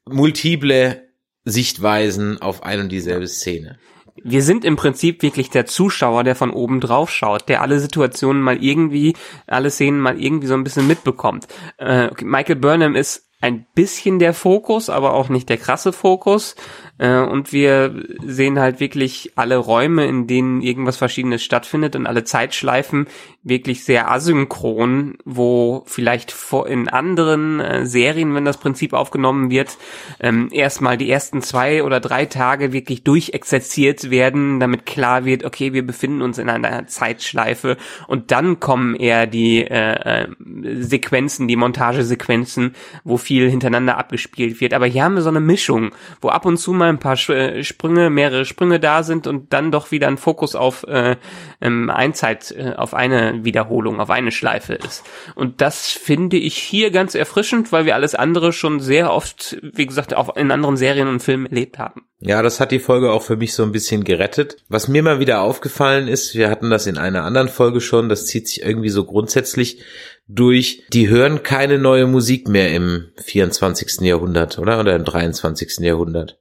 multiple 0.06 1.02
Sichtweisen 1.44 2.40
auf 2.40 2.62
ein 2.62 2.80
und 2.80 2.88
dieselbe 2.88 3.26
Szene. 3.26 3.78
Wir 4.22 4.42
sind 4.42 4.64
im 4.64 4.76
Prinzip 4.76 5.20
wirklich 5.22 5.50
der 5.50 5.66
Zuschauer, 5.66 6.24
der 6.24 6.34
von 6.34 6.50
oben 6.50 6.80
drauf 6.80 7.10
schaut, 7.10 7.48
der 7.50 7.60
alle 7.60 7.78
Situationen 7.78 8.40
mal 8.40 8.62
irgendwie, 8.62 9.14
alle 9.46 9.70
Szenen 9.70 10.00
mal 10.00 10.18
irgendwie 10.18 10.46
so 10.46 10.54
ein 10.54 10.64
bisschen 10.64 10.86
mitbekommt. 10.86 11.46
Äh, 11.76 12.08
Michael 12.22 12.56
Burnham 12.56 12.94
ist 12.94 13.28
ein 13.44 13.66
bisschen 13.74 14.18
der 14.18 14.32
Fokus, 14.32 14.88
aber 14.88 15.12
auch 15.12 15.28
nicht 15.28 15.50
der 15.50 15.58
krasse 15.58 15.92
Fokus. 15.92 16.56
Äh, 16.96 17.18
und 17.18 17.52
wir 17.52 18.02
sehen 18.24 18.58
halt 18.58 18.80
wirklich 18.80 19.32
alle 19.36 19.58
Räume, 19.58 20.06
in 20.06 20.26
denen 20.26 20.62
irgendwas 20.62 20.96
Verschiedenes 20.96 21.42
stattfindet 21.42 21.94
und 21.94 22.06
alle 22.06 22.24
Zeitschleifen 22.24 23.06
wirklich 23.42 23.84
sehr 23.84 24.10
asynchron, 24.10 25.18
wo 25.26 25.82
vielleicht 25.86 26.34
in 26.66 26.88
anderen 26.88 27.60
äh, 27.60 27.84
Serien, 27.84 28.34
wenn 28.34 28.46
das 28.46 28.56
Prinzip 28.56 28.94
aufgenommen 28.94 29.50
wird, 29.50 29.76
ähm, 30.20 30.48
erstmal 30.50 30.96
die 30.96 31.10
ersten 31.10 31.42
zwei 31.42 31.82
oder 31.82 32.00
drei 32.00 32.24
Tage 32.24 32.72
wirklich 32.72 33.04
durchexerziert 33.04 34.10
werden, 34.10 34.58
damit 34.60 34.86
klar 34.86 35.26
wird, 35.26 35.44
okay, 35.44 35.74
wir 35.74 35.86
befinden 35.86 36.22
uns 36.22 36.38
in 36.38 36.48
einer 36.48 36.86
Zeitschleife 36.86 37.76
und 38.06 38.30
dann 38.30 38.60
kommen 38.60 38.94
eher 38.94 39.26
die 39.26 39.62
äh, 39.62 40.22
äh 40.22 40.28
Sequenzen, 40.76 41.48
die 41.48 41.56
Montagesequenzen, 41.56 42.74
wo 43.04 43.18
viel 43.18 43.33
hintereinander 43.40 43.98
abgespielt 43.98 44.60
wird. 44.60 44.74
Aber 44.74 44.86
hier 44.86 45.02
haben 45.02 45.16
wir 45.16 45.22
so 45.22 45.28
eine 45.28 45.40
Mischung, 45.40 45.90
wo 46.20 46.28
ab 46.28 46.46
und 46.46 46.56
zu 46.56 46.72
mal 46.72 46.84
mal 46.84 46.90
ein 46.90 46.98
paar 46.98 47.18
äh, 47.30 47.64
Sprünge, 47.64 48.10
mehrere 48.10 48.44
Sprünge 48.44 48.78
da 48.78 49.02
sind 49.02 49.26
und 49.26 49.52
dann 49.52 49.70
doch 49.70 49.90
wieder 49.90 50.08
ein 50.08 50.18
Fokus 50.18 50.54
auf 50.54 50.84
äh, 50.86 51.16
ähm, 51.60 51.90
Einzeit, 51.90 52.52
äh, 52.52 52.74
auf 52.76 52.94
eine 52.94 53.44
Wiederholung, 53.44 54.00
auf 54.00 54.10
eine 54.10 54.32
Schleife 54.32 54.74
ist. 54.74 55.04
Und 55.34 55.60
das 55.60 55.90
finde 55.90 56.36
ich 56.36 56.56
hier 56.56 56.90
ganz 56.90 57.14
erfrischend, 57.14 57.72
weil 57.72 57.86
wir 57.86 57.94
alles 57.94 58.14
andere 58.14 58.52
schon 58.52 58.80
sehr 58.80 59.12
oft, 59.12 59.56
wie 59.62 59.86
gesagt, 59.86 60.14
auch 60.14 60.36
in 60.36 60.50
anderen 60.50 60.76
Serien 60.76 61.08
und 61.08 61.22
Filmen 61.22 61.46
erlebt 61.46 61.78
haben. 61.78 62.02
Ja, 62.20 62.40
das 62.42 62.60
hat 62.60 62.70
die 62.70 62.78
Folge 62.78 63.12
auch 63.12 63.22
für 63.22 63.36
mich 63.36 63.52
so 63.52 63.62
ein 63.62 63.72
bisschen 63.72 64.04
gerettet. 64.04 64.56
Was 64.68 64.88
mir 64.88 65.02
mal 65.02 65.20
wieder 65.20 65.40
aufgefallen 65.42 66.08
ist, 66.08 66.34
wir 66.34 66.48
hatten 66.48 66.70
das 66.70 66.86
in 66.86 66.96
einer 66.96 67.24
anderen 67.24 67.48
Folge 67.48 67.80
schon, 67.80 68.08
das 68.08 68.26
zieht 68.26 68.48
sich 68.48 68.62
irgendwie 68.62 68.88
so 68.88 69.04
grundsätzlich 69.04 69.82
durch, 70.26 70.84
die 70.92 71.08
hören 71.08 71.42
keine 71.42 71.78
neue 71.78 72.06
Musik 72.06 72.48
mehr 72.48 72.74
im 72.74 73.10
24. 73.16 74.00
Jahrhundert, 74.00 74.58
oder? 74.58 74.80
Oder 74.80 74.96
im 74.96 75.04
23. 75.04 75.78
Jahrhundert. 75.80 76.38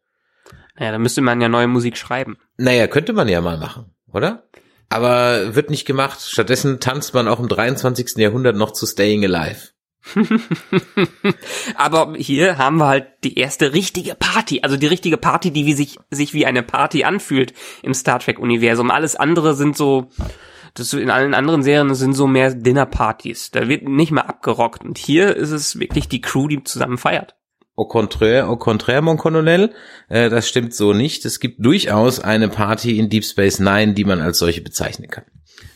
Naja, 0.76 0.92
dann 0.92 1.02
müsste 1.02 1.22
man 1.22 1.42
ja 1.42 1.50
neue 1.50 1.68
Musik 1.68 1.98
schreiben. 1.98 2.38
Naja, 2.58 2.88
könnte 2.88 3.14
man 3.14 3.28
ja 3.28 3.42
mal 3.42 3.58
machen, 3.58 3.94
oder? 4.12 4.48
Aber 4.90 5.56
wird 5.56 5.70
nicht 5.70 5.86
gemacht. 5.86 6.22
Stattdessen 6.22 6.80
tanzt 6.80 7.14
man 7.14 7.28
auch 7.28 7.40
im 7.40 7.48
23. 7.48 8.18
Jahrhundert 8.18 8.56
noch 8.56 8.72
zu 8.72 8.86
Staying 8.86 9.24
Alive. 9.26 9.70
Aber 11.76 12.14
hier 12.18 12.58
haben 12.58 12.78
wir 12.78 12.88
halt 12.88 13.08
die 13.24 13.38
erste 13.38 13.74
richtige 13.74 14.16
Party, 14.16 14.62
also 14.62 14.76
die 14.76 14.88
richtige 14.88 15.18
Party, 15.18 15.52
die 15.52 15.66
wie 15.66 15.74
sich, 15.74 15.98
sich 16.12 16.34
wie 16.34 16.46
eine 16.46 16.62
Party 16.62 17.06
anfühlt 17.06 17.54
im 17.82 17.94
Star 17.94 18.20
Trek 18.20 18.40
Universum. 18.40 18.92
Alles 18.92 19.16
andere 19.16 19.56
sind 19.56 19.78
so, 19.78 20.10
das 20.74 20.94
in 20.94 21.10
allen 21.10 21.34
anderen 21.34 21.64
Serien 21.64 21.94
sind 21.94 22.14
so 22.14 22.28
mehr 22.28 22.54
Dinnerpartys. 22.54 23.52
Da 23.52 23.68
wird 23.68 23.88
nicht 23.88 24.12
mehr 24.12 24.28
abgerockt. 24.28 24.84
Und 24.84 24.98
hier 24.98 25.36
ist 25.36 25.52
es 25.52 25.80
wirklich 25.80 26.08
die 26.08 26.22
Crew, 26.22 26.48
die 26.48 26.64
zusammen 26.64 26.98
feiert. 26.98 27.36
Au 27.76 27.86
contraire, 27.86 28.48
au 28.48 28.56
contraire, 28.56 29.02
mon 29.02 29.18
Colonel, 29.18 29.74
äh, 30.08 30.30
das 30.30 30.48
stimmt 30.48 30.76
so 30.76 30.94
nicht. 30.94 31.26
Es 31.26 31.40
gibt 31.40 31.64
durchaus 31.66 32.20
eine 32.20 32.48
Party 32.48 33.00
in 33.00 33.10
Deep 33.10 33.26
Space 33.26 33.60
Nine, 33.60 33.94
die 33.94 34.04
man 34.04 34.22
als 34.22 34.38
solche 34.38 34.62
bezeichnen 34.62 35.10
kann. 35.10 35.26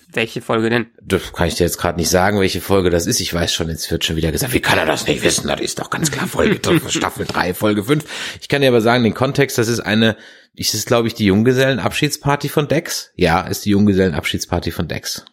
Welche 0.09 0.41
Folge 0.41 0.69
denn? 0.69 0.87
Das 1.01 1.33
kann 1.33 1.47
ich 1.47 1.55
dir 1.55 1.65
jetzt 1.65 1.77
gerade 1.77 1.99
nicht 1.99 2.09
sagen, 2.09 2.39
welche 2.39 2.61
Folge 2.61 2.89
das 2.89 3.07
ist. 3.07 3.19
Ich 3.19 3.33
weiß 3.33 3.53
schon, 3.53 3.69
jetzt 3.69 3.91
wird 3.91 4.05
schon 4.05 4.15
wieder 4.15 4.31
gesagt, 4.31 4.53
wie 4.53 4.61
kann 4.61 4.77
er 4.77 4.85
das 4.85 5.05
nicht 5.05 5.21
wissen? 5.21 5.47
Das 5.47 5.59
ist 5.59 5.79
doch 5.79 5.89
ganz 5.89 6.11
klar 6.11 6.27
Folge 6.27 6.59
Staffel 6.89 7.25
3, 7.25 7.53
Folge 7.53 7.83
5. 7.83 8.37
Ich 8.41 8.47
kann 8.47 8.61
dir 8.61 8.69
aber 8.69 8.81
sagen, 8.81 9.03
den 9.03 9.13
Kontext, 9.13 9.57
das 9.57 9.67
ist 9.67 9.79
eine, 9.79 10.15
ist 10.57 10.73
es 10.73 10.85
glaube 10.85 11.07
ich 11.07 11.13
die 11.13 11.25
Junggesellenabschiedsparty 11.25 12.49
von 12.49 12.67
Dex? 12.67 13.11
Ja, 13.15 13.41
ist 13.41 13.65
die 13.65 13.71
Junggesellenabschiedsparty 13.71 14.71
von 14.71 14.87
Dex 14.87 15.25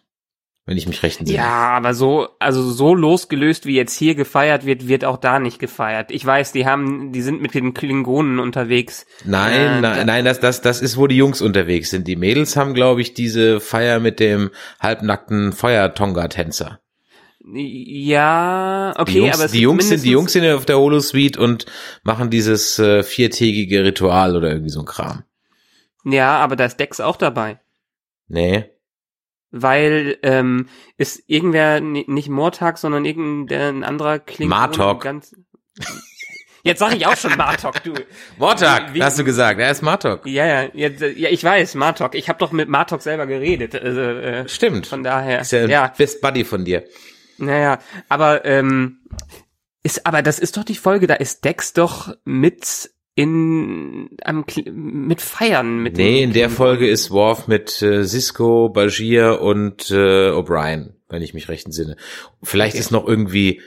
wenn 0.65 0.77
ich 0.77 0.87
mich 0.87 1.03
recht 1.03 1.19
entsinne. 1.19 1.39
Ja, 1.39 1.69
aber 1.77 1.93
so, 1.93 2.29
also 2.39 2.63
so 2.71 2.95
losgelöst 2.95 3.67
wie 3.67 3.75
jetzt 3.75 3.95
hier 3.95 4.15
gefeiert 4.15 4.65
wird, 4.65 4.87
wird 4.87 5.05
auch 5.05 5.17
da 5.17 5.39
nicht 5.39 5.59
gefeiert. 5.59 6.09
Ich 6.09 6.25
weiß, 6.25 6.53
die 6.53 6.65
haben, 6.65 7.11
die 7.11 7.21
sind 7.21 7.41
mit 7.41 7.53
den 7.53 7.75
Klingonen 7.75 8.39
unterwegs. 8.39 9.05
Nein, 9.23 9.53
äh, 9.53 9.81
nein, 9.81 10.07
nein, 10.07 10.25
das, 10.25 10.39
das, 10.39 10.61
das 10.61 10.81
ist, 10.81 10.97
wo 10.97 11.05
die 11.05 11.17
Jungs 11.17 11.41
unterwegs 11.41 11.91
sind. 11.91 12.07
Die 12.07 12.15
Mädels 12.15 12.55
haben, 12.55 12.73
glaube 12.73 13.01
ich, 13.01 13.13
diese 13.13 13.59
Feier 13.59 13.99
mit 13.99 14.19
dem 14.19 14.49
halbnackten 14.79 15.53
Feuer-Tonga-Tänzer. 15.53 16.79
Ja, 17.53 18.93
okay, 18.97 19.11
die 19.11 19.17
Jungs, 19.19 19.39
aber 19.39 19.47
die 19.51 19.61
Jungs 19.61 19.89
sind 19.89 20.03
die 20.03 20.11
Jungs 20.11 20.33
sind 20.33 20.49
auf 20.49 20.65
der 20.65 20.79
Holosuite 20.79 21.39
und 21.39 21.65
machen 22.03 22.31
dieses 22.31 22.79
äh, 22.79 23.03
viertägige 23.03 23.83
Ritual 23.83 24.35
oder 24.35 24.49
irgendwie 24.49 24.71
so 24.71 24.79
ein 24.79 24.85
Kram. 24.85 25.23
Ja, 26.03 26.39
aber 26.39 26.55
da 26.55 26.65
ist 26.65 26.79
Dex 26.79 26.99
auch 26.99 27.17
dabei. 27.17 27.59
Nee 28.27 28.65
weil 29.57 30.17
ähm, 30.21 30.67
ist 30.97 31.23
irgendwer 31.27 31.79
nicht 31.79 32.27
Mortag, 32.27 32.77
sondern 32.77 33.05
irgendein 33.05 33.85
anderer 33.85 34.19
klingt 34.19 34.49
Martok. 34.49 35.01
ganz 35.01 35.33
Jetzt 36.65 36.79
sag 36.79 36.95
ich 36.95 37.05
auch 37.05 37.15
schon 37.15 37.37
Martok, 37.37 37.83
du. 37.83 37.93
Mortag, 38.39 38.95
Wie, 38.95 39.03
hast 39.03 39.19
du 39.19 39.23
gesagt. 39.23 39.59
Er 39.59 39.69
ist 39.69 39.83
Martok. 39.83 40.25
Ja, 40.25 40.45
ja, 40.47 40.69
jetzt, 40.73 40.99
ja, 40.99 41.29
ich 41.29 41.43
weiß, 41.43 41.75
Martok. 41.75 42.15
Ich 42.15 42.27
habe 42.27 42.39
doch 42.39 42.51
mit 42.51 42.69
Martok 42.69 43.03
selber 43.03 43.27
geredet. 43.27 43.75
Also, 43.75 44.01
äh, 44.01 44.49
Stimmt. 44.49 44.87
Von 44.87 45.03
daher. 45.03 45.41
Ist 45.41 45.51
ja, 45.51 45.67
ja. 45.67 45.93
Best 45.95 46.21
Buddy 46.21 46.43
von 46.43 46.65
dir. 46.65 46.83
Naja, 47.37 47.79
aber 48.09 48.45
ähm, 48.45 48.99
ist, 49.83 50.05
aber 50.05 50.21
das 50.21 50.39
ist 50.39 50.57
doch 50.57 50.63
die 50.63 50.75
Folge, 50.75 51.07
da 51.07 51.15
ist 51.15 51.45
Dex 51.45 51.73
doch 51.73 52.15
mit 52.25 52.91
in 53.15 54.09
am, 54.23 54.45
mit 54.65 55.21
Feiern 55.21 55.79
mit 55.81 55.95
Nee, 55.95 56.23
in 56.23 56.33
der 56.33 56.49
Folge 56.49 56.87
ist 56.87 57.11
Worf 57.11 57.47
mit 57.47 57.81
äh, 57.81 58.03
Cisco, 58.03 58.69
Bajir 58.69 59.41
und 59.41 59.89
äh, 59.89 60.31
O'Brien, 60.31 60.95
wenn 61.07 61.21
ich 61.21 61.33
mich 61.33 61.47
recht 61.47 61.65
entsinne. 61.65 61.95
Vielleicht 62.43 62.73
okay. 62.73 62.81
ist 62.81 62.91
noch 62.91 63.07
irgendwie 63.07 63.61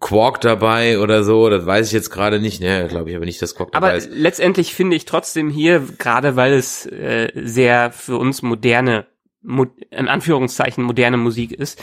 Quark 0.00 0.40
dabei 0.40 0.98
oder 0.98 1.22
so, 1.22 1.48
das 1.48 1.64
weiß 1.64 1.86
ich 1.86 1.92
jetzt 1.92 2.10
gerade 2.10 2.40
nicht, 2.40 2.60
ne, 2.60 2.86
glaube 2.88 3.10
ich 3.10 3.16
aber 3.16 3.24
nicht, 3.24 3.40
dass 3.40 3.54
Quark 3.54 3.70
aber 3.72 3.86
dabei 3.88 3.98
ist. 3.98 4.08
Aber 4.08 4.16
letztendlich 4.16 4.74
finde 4.74 4.96
ich 4.96 5.04
trotzdem 5.04 5.48
hier, 5.48 5.80
gerade 5.98 6.34
weil 6.34 6.52
es 6.52 6.84
äh, 6.86 7.30
sehr 7.34 7.92
für 7.92 8.16
uns 8.16 8.42
moderne, 8.42 9.06
mo 9.42 9.66
in 9.90 10.08
Anführungszeichen 10.08 10.82
moderne 10.82 11.18
Musik 11.18 11.52
ist, 11.52 11.82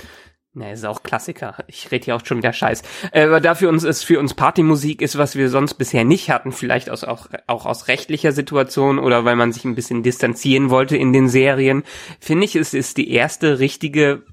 Ne, 0.58 0.72
ist 0.72 0.86
auch 0.86 1.04
Klassiker. 1.04 1.58
Ich 1.68 1.92
rede 1.92 2.06
hier 2.06 2.16
auch 2.16 2.26
schon 2.26 2.38
wieder 2.38 2.54
Scheiß. 2.54 2.82
Äh, 3.12 3.24
aber 3.24 3.42
dafür 3.42 3.68
uns 3.68 3.84
ist 3.84 4.04
für 4.04 4.22
uns 4.22 4.34
Partymusik 4.34 5.02
ist, 5.02 5.18
was 5.18 5.36
wir 5.36 5.50
sonst 5.50 5.74
bisher 5.74 6.06
nicht 6.06 6.30
hatten, 6.30 6.54
vielleicht 6.54 6.90
aus 6.90 7.04
auch, 7.04 7.28
auch 7.46 7.66
aus 7.66 7.90
rechtlicher 7.90 8.32
Situation 8.32 8.98
oder 8.98 9.26
weil 9.26 9.36
man 9.36 9.52
sich 9.52 9.66
ein 9.66 9.76
bisschen 9.76 10.02
distanzieren 10.02 10.70
wollte 10.70 10.96
in 10.96 11.12
den 11.12 11.28
Serien, 11.28 11.84
finde 12.22 12.46
ich, 12.46 12.56
es 12.56 12.74
ist 12.74 12.96
die 12.96 13.12
erste 13.12 13.60
richtige 13.60 14.24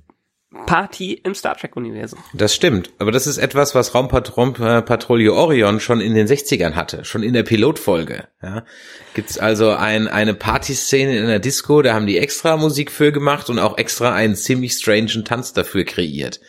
Party 0.66 1.14
im 1.24 1.34
Star 1.34 1.56
Trek-Universum. 1.56 2.18
Das 2.34 2.54
stimmt, 2.54 2.90
aber 2.98 3.10
das 3.10 3.26
ist 3.26 3.38
etwas, 3.38 3.74
was 3.74 3.94
Raumpatrouille 3.94 5.32
Orion 5.32 5.80
schon 5.80 6.00
in 6.00 6.14
den 6.14 6.26
60ern 6.26 6.74
hatte, 6.74 7.04
schon 7.04 7.22
in 7.22 7.32
der 7.32 7.42
Pilotfolge. 7.42 8.24
Ja. 8.42 8.64
Gibt's 9.14 9.38
also 9.38 9.70
ein, 9.70 10.08
eine 10.08 10.34
Partyszene 10.34 11.16
in 11.16 11.24
einer 11.24 11.38
Disco, 11.38 11.82
da 11.82 11.94
haben 11.94 12.06
die 12.06 12.18
extra 12.18 12.56
Musik 12.56 12.90
für 12.90 13.12
gemacht 13.12 13.50
und 13.50 13.58
auch 13.58 13.78
extra 13.78 14.14
einen 14.14 14.34
ziemlich 14.34 14.74
strangen 14.74 15.24
Tanz 15.24 15.52
dafür 15.52 15.84
kreiert. 15.84 16.40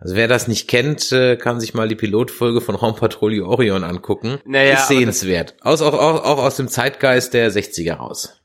Also 0.00 0.14
wer 0.14 0.28
das 0.28 0.46
nicht 0.46 0.68
kennt, 0.68 1.10
äh, 1.10 1.36
kann 1.36 1.58
sich 1.58 1.74
mal 1.74 1.88
die 1.88 1.96
Pilotfolge 1.96 2.60
von 2.60 2.76
Raumpatrouille 2.76 3.44
Orion 3.44 3.82
angucken. 3.82 4.38
Naja, 4.44 4.74
ist 4.74 4.88
sehenswert. 4.88 5.56
Aus, 5.60 5.82
auch, 5.82 5.94
auch, 5.94 6.24
auch 6.24 6.38
aus 6.38 6.56
dem 6.56 6.68
Zeitgeist 6.68 7.34
der 7.34 7.50
60er 7.50 7.94
raus. 7.94 8.37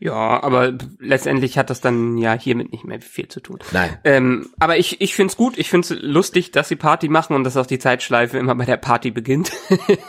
Ja, 0.00 0.42
aber 0.42 0.72
letztendlich 0.98 1.58
hat 1.58 1.70
das 1.70 1.80
dann 1.80 2.18
ja 2.18 2.32
hiermit 2.32 2.72
nicht 2.72 2.84
mehr 2.84 3.00
viel 3.00 3.28
zu 3.28 3.40
tun. 3.40 3.58
Nein. 3.72 3.98
Ähm, 4.04 4.50
aber 4.58 4.76
ich, 4.76 5.00
ich 5.00 5.14
find's 5.14 5.36
gut, 5.36 5.58
ich 5.58 5.70
find's 5.70 5.90
lustig, 5.90 6.50
dass 6.52 6.68
sie 6.68 6.76
Party 6.76 7.08
machen 7.08 7.34
und 7.36 7.44
dass 7.44 7.56
auch 7.56 7.66
die 7.66 7.78
Zeitschleife 7.78 8.38
immer 8.38 8.54
bei 8.54 8.64
der 8.64 8.76
Party 8.76 9.10
beginnt. 9.10 9.52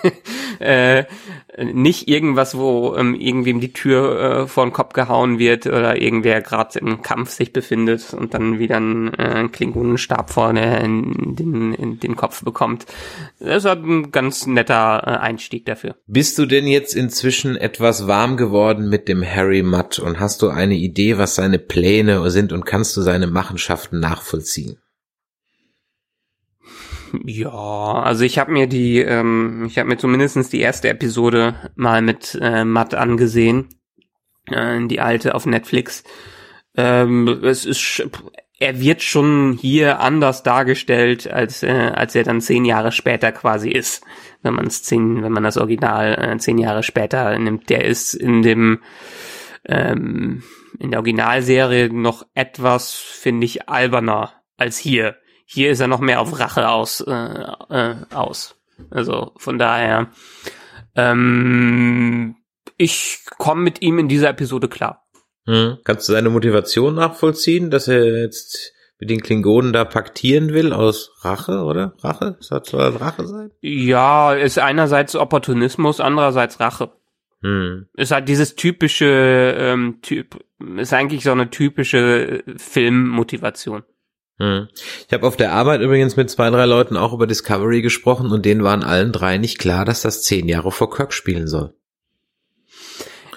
äh, 0.60 1.04
nicht 1.62 2.08
irgendwas, 2.08 2.58
wo 2.58 2.96
ähm, 2.96 3.16
irgendwem 3.16 3.60
die 3.60 3.74
Tür 3.74 4.44
äh, 4.44 4.48
vor 4.48 4.66
den 4.66 4.74
Kopf 4.74 4.94
gehauen 4.94 5.40
wird 5.40 5.68
oder 5.68 6.02
irgendwer 6.02 6.42
gerade 6.42 6.80
im 6.80 7.02
Kampf 7.02 7.30
sich 7.30 7.54
befindet 7.54 8.14
und 8.14 8.34
dann 8.34 8.60
wieder 8.60 8.78
einen 8.78 9.14
äh, 9.14 9.48
Klingonenstab 9.52 10.30
vorne 10.32 10.80
in 10.80 11.36
den, 11.36 11.74
in 11.74 12.00
den 12.00 12.16
Kopf 12.16 12.44
bekommt. 12.44 12.86
Das 13.40 13.64
war 13.66 13.76
ein 13.76 14.12
ganz 14.12 14.48
netter 14.48 15.04
äh, 15.06 15.10
Einstieg 15.18 15.66
dafür. 15.66 15.96
Bist 16.08 16.38
du 16.38 16.46
denn 16.46 16.66
jetzt 16.66 16.96
inzwischen 16.96 17.56
etwas 17.56 18.08
warm 18.08 18.38
geworden 18.38 18.90
mit 18.90 19.08
dem 19.08 19.24
Harry 19.24 19.43
Mudd 19.64 20.00
und 20.00 20.20
hast 20.20 20.42
du 20.42 20.50
eine 20.50 20.76
Idee, 20.76 21.18
was 21.18 21.36
seine 21.36 21.60
Pläne 21.60 22.30
sind 22.32 22.54
und 22.54 22.66
kannst 22.66 22.96
du 22.98 23.02
seine 23.02 23.28
Machenschaften 23.28 24.00
nachvollziehen? 24.00 24.78
Ja, 27.26 28.02
also 28.02 28.24
ich 28.24 28.40
habe 28.40 28.52
mir 28.52 28.68
die, 28.68 29.00
ähm, 29.00 29.66
ich 29.68 29.78
habe 29.78 29.90
mir 29.90 29.98
zumindestens 29.98 30.50
die 30.50 30.62
erste 30.62 30.90
Episode 30.90 31.56
mal 31.76 32.02
mit 32.02 32.38
äh, 32.42 32.66
Matt 32.66 32.96
angesehen, 32.96 33.70
äh, 34.50 34.80
die 34.88 35.00
alte 35.00 35.36
auf 35.36 35.46
Netflix. 35.46 36.04
Ähm, 36.76 37.28
es 37.44 37.66
ist, 37.66 38.04
er 38.60 38.80
wird 38.80 39.04
schon 39.04 39.58
hier 39.60 40.00
anders 40.00 40.42
dargestellt, 40.42 41.30
als 41.30 41.62
äh, 41.62 41.92
als 41.94 42.16
er 42.16 42.24
dann 42.24 42.42
zehn 42.42 42.66
Jahre 42.66 42.92
später 42.92 43.32
quasi 43.32 43.70
ist, 43.70 44.04
wenn 44.42 44.56
man 44.56 44.66
es 44.66 44.82
zehn, 44.82 45.22
wenn 45.22 45.32
man 45.32 45.44
das 45.44 45.58
Original 45.58 46.18
äh, 46.18 46.38
zehn 46.40 46.58
Jahre 46.58 46.82
später 46.82 47.38
nimmt. 47.38 47.70
Der 47.70 47.86
ist 47.86 48.16
in 48.16 48.42
dem 48.42 48.80
ähm, 49.66 50.44
in 50.80 50.92
der 50.92 51.00
Originalserie 51.00 51.90
noch 51.94 52.26
etwas, 52.34 52.94
finde 52.94 53.46
ich, 53.46 53.70
alberner 53.70 54.34
als 54.58 54.78
hier 54.78 55.16
hier 55.46 55.72
ist 55.72 55.80
er 55.80 55.88
noch 55.88 56.00
mehr 56.00 56.20
auf 56.20 56.40
Rache 56.40 56.70
aus, 56.70 57.02
äh, 57.02 57.12
äh, 57.70 57.96
aus. 58.14 58.56
Also 58.90 59.34
von 59.38 59.60
daher, 59.60 60.10
ähm, 60.96 62.36
ich 62.78 63.20
komme 63.38 63.62
mit 63.62 63.82
ihm 63.82 64.00
in 64.00 64.08
dieser 64.08 64.30
Episode 64.30 64.68
klar. 64.68 65.06
Hm. 65.46 65.78
Kannst 65.84 66.08
du 66.08 66.14
seine 66.14 66.30
Motivation 66.30 66.96
nachvollziehen, 66.96 67.70
dass 67.70 67.88
er 67.88 68.22
jetzt 68.22 68.74
mit 69.00 69.10
den 69.10 69.22
Klingonen 69.22 69.74
da 69.74 69.84
paktieren 69.84 70.54
will 70.54 70.72
aus 70.72 71.12
Rache, 71.22 71.64
oder? 71.64 71.94
Rache? 72.00 72.38
Soll 72.40 72.62
das 72.62 73.02
Rache 73.02 73.28
sein? 73.28 73.52
Ja, 73.62 74.34
ist 74.34 74.58
einerseits 74.60 75.16
Opportunismus, 75.16 76.00
andererseits 76.00 76.60
Rache. 76.60 76.94
Hm. 77.44 77.88
Ist 77.94 78.12
halt 78.12 78.30
dieses 78.30 78.56
typische 78.56 79.56
ähm, 79.58 80.00
Typ, 80.02 80.40
ist 80.78 80.94
eigentlich 80.94 81.24
so 81.24 81.32
eine 81.32 81.50
typische 81.50 82.44
Filmmotivation. 82.56 83.84
Hm. 84.40 84.70
Ich 85.08 85.14
habe 85.14 85.28
auf 85.28 85.36
der 85.36 85.52
Arbeit 85.52 85.82
übrigens 85.82 86.16
mit 86.16 86.30
zwei, 86.30 86.50
drei 86.50 86.66
Leuten 86.66 86.96
auch 86.96 87.14
über 87.14 87.28
Discovery 87.28 87.82
gesprochen 87.82 88.32
und 88.32 88.46
denen 88.46 88.64
waren 88.64 88.84
allen 88.84 89.12
drei 89.12 89.38
nicht 89.38 89.60
klar, 89.60 89.84
dass 89.84 90.02
das 90.02 90.24
zehn 90.24 90.48
Jahre 90.48 90.72
vor 90.72 90.90
Kirk 90.90 91.14
spielen 91.14 91.48
soll. 91.48 91.74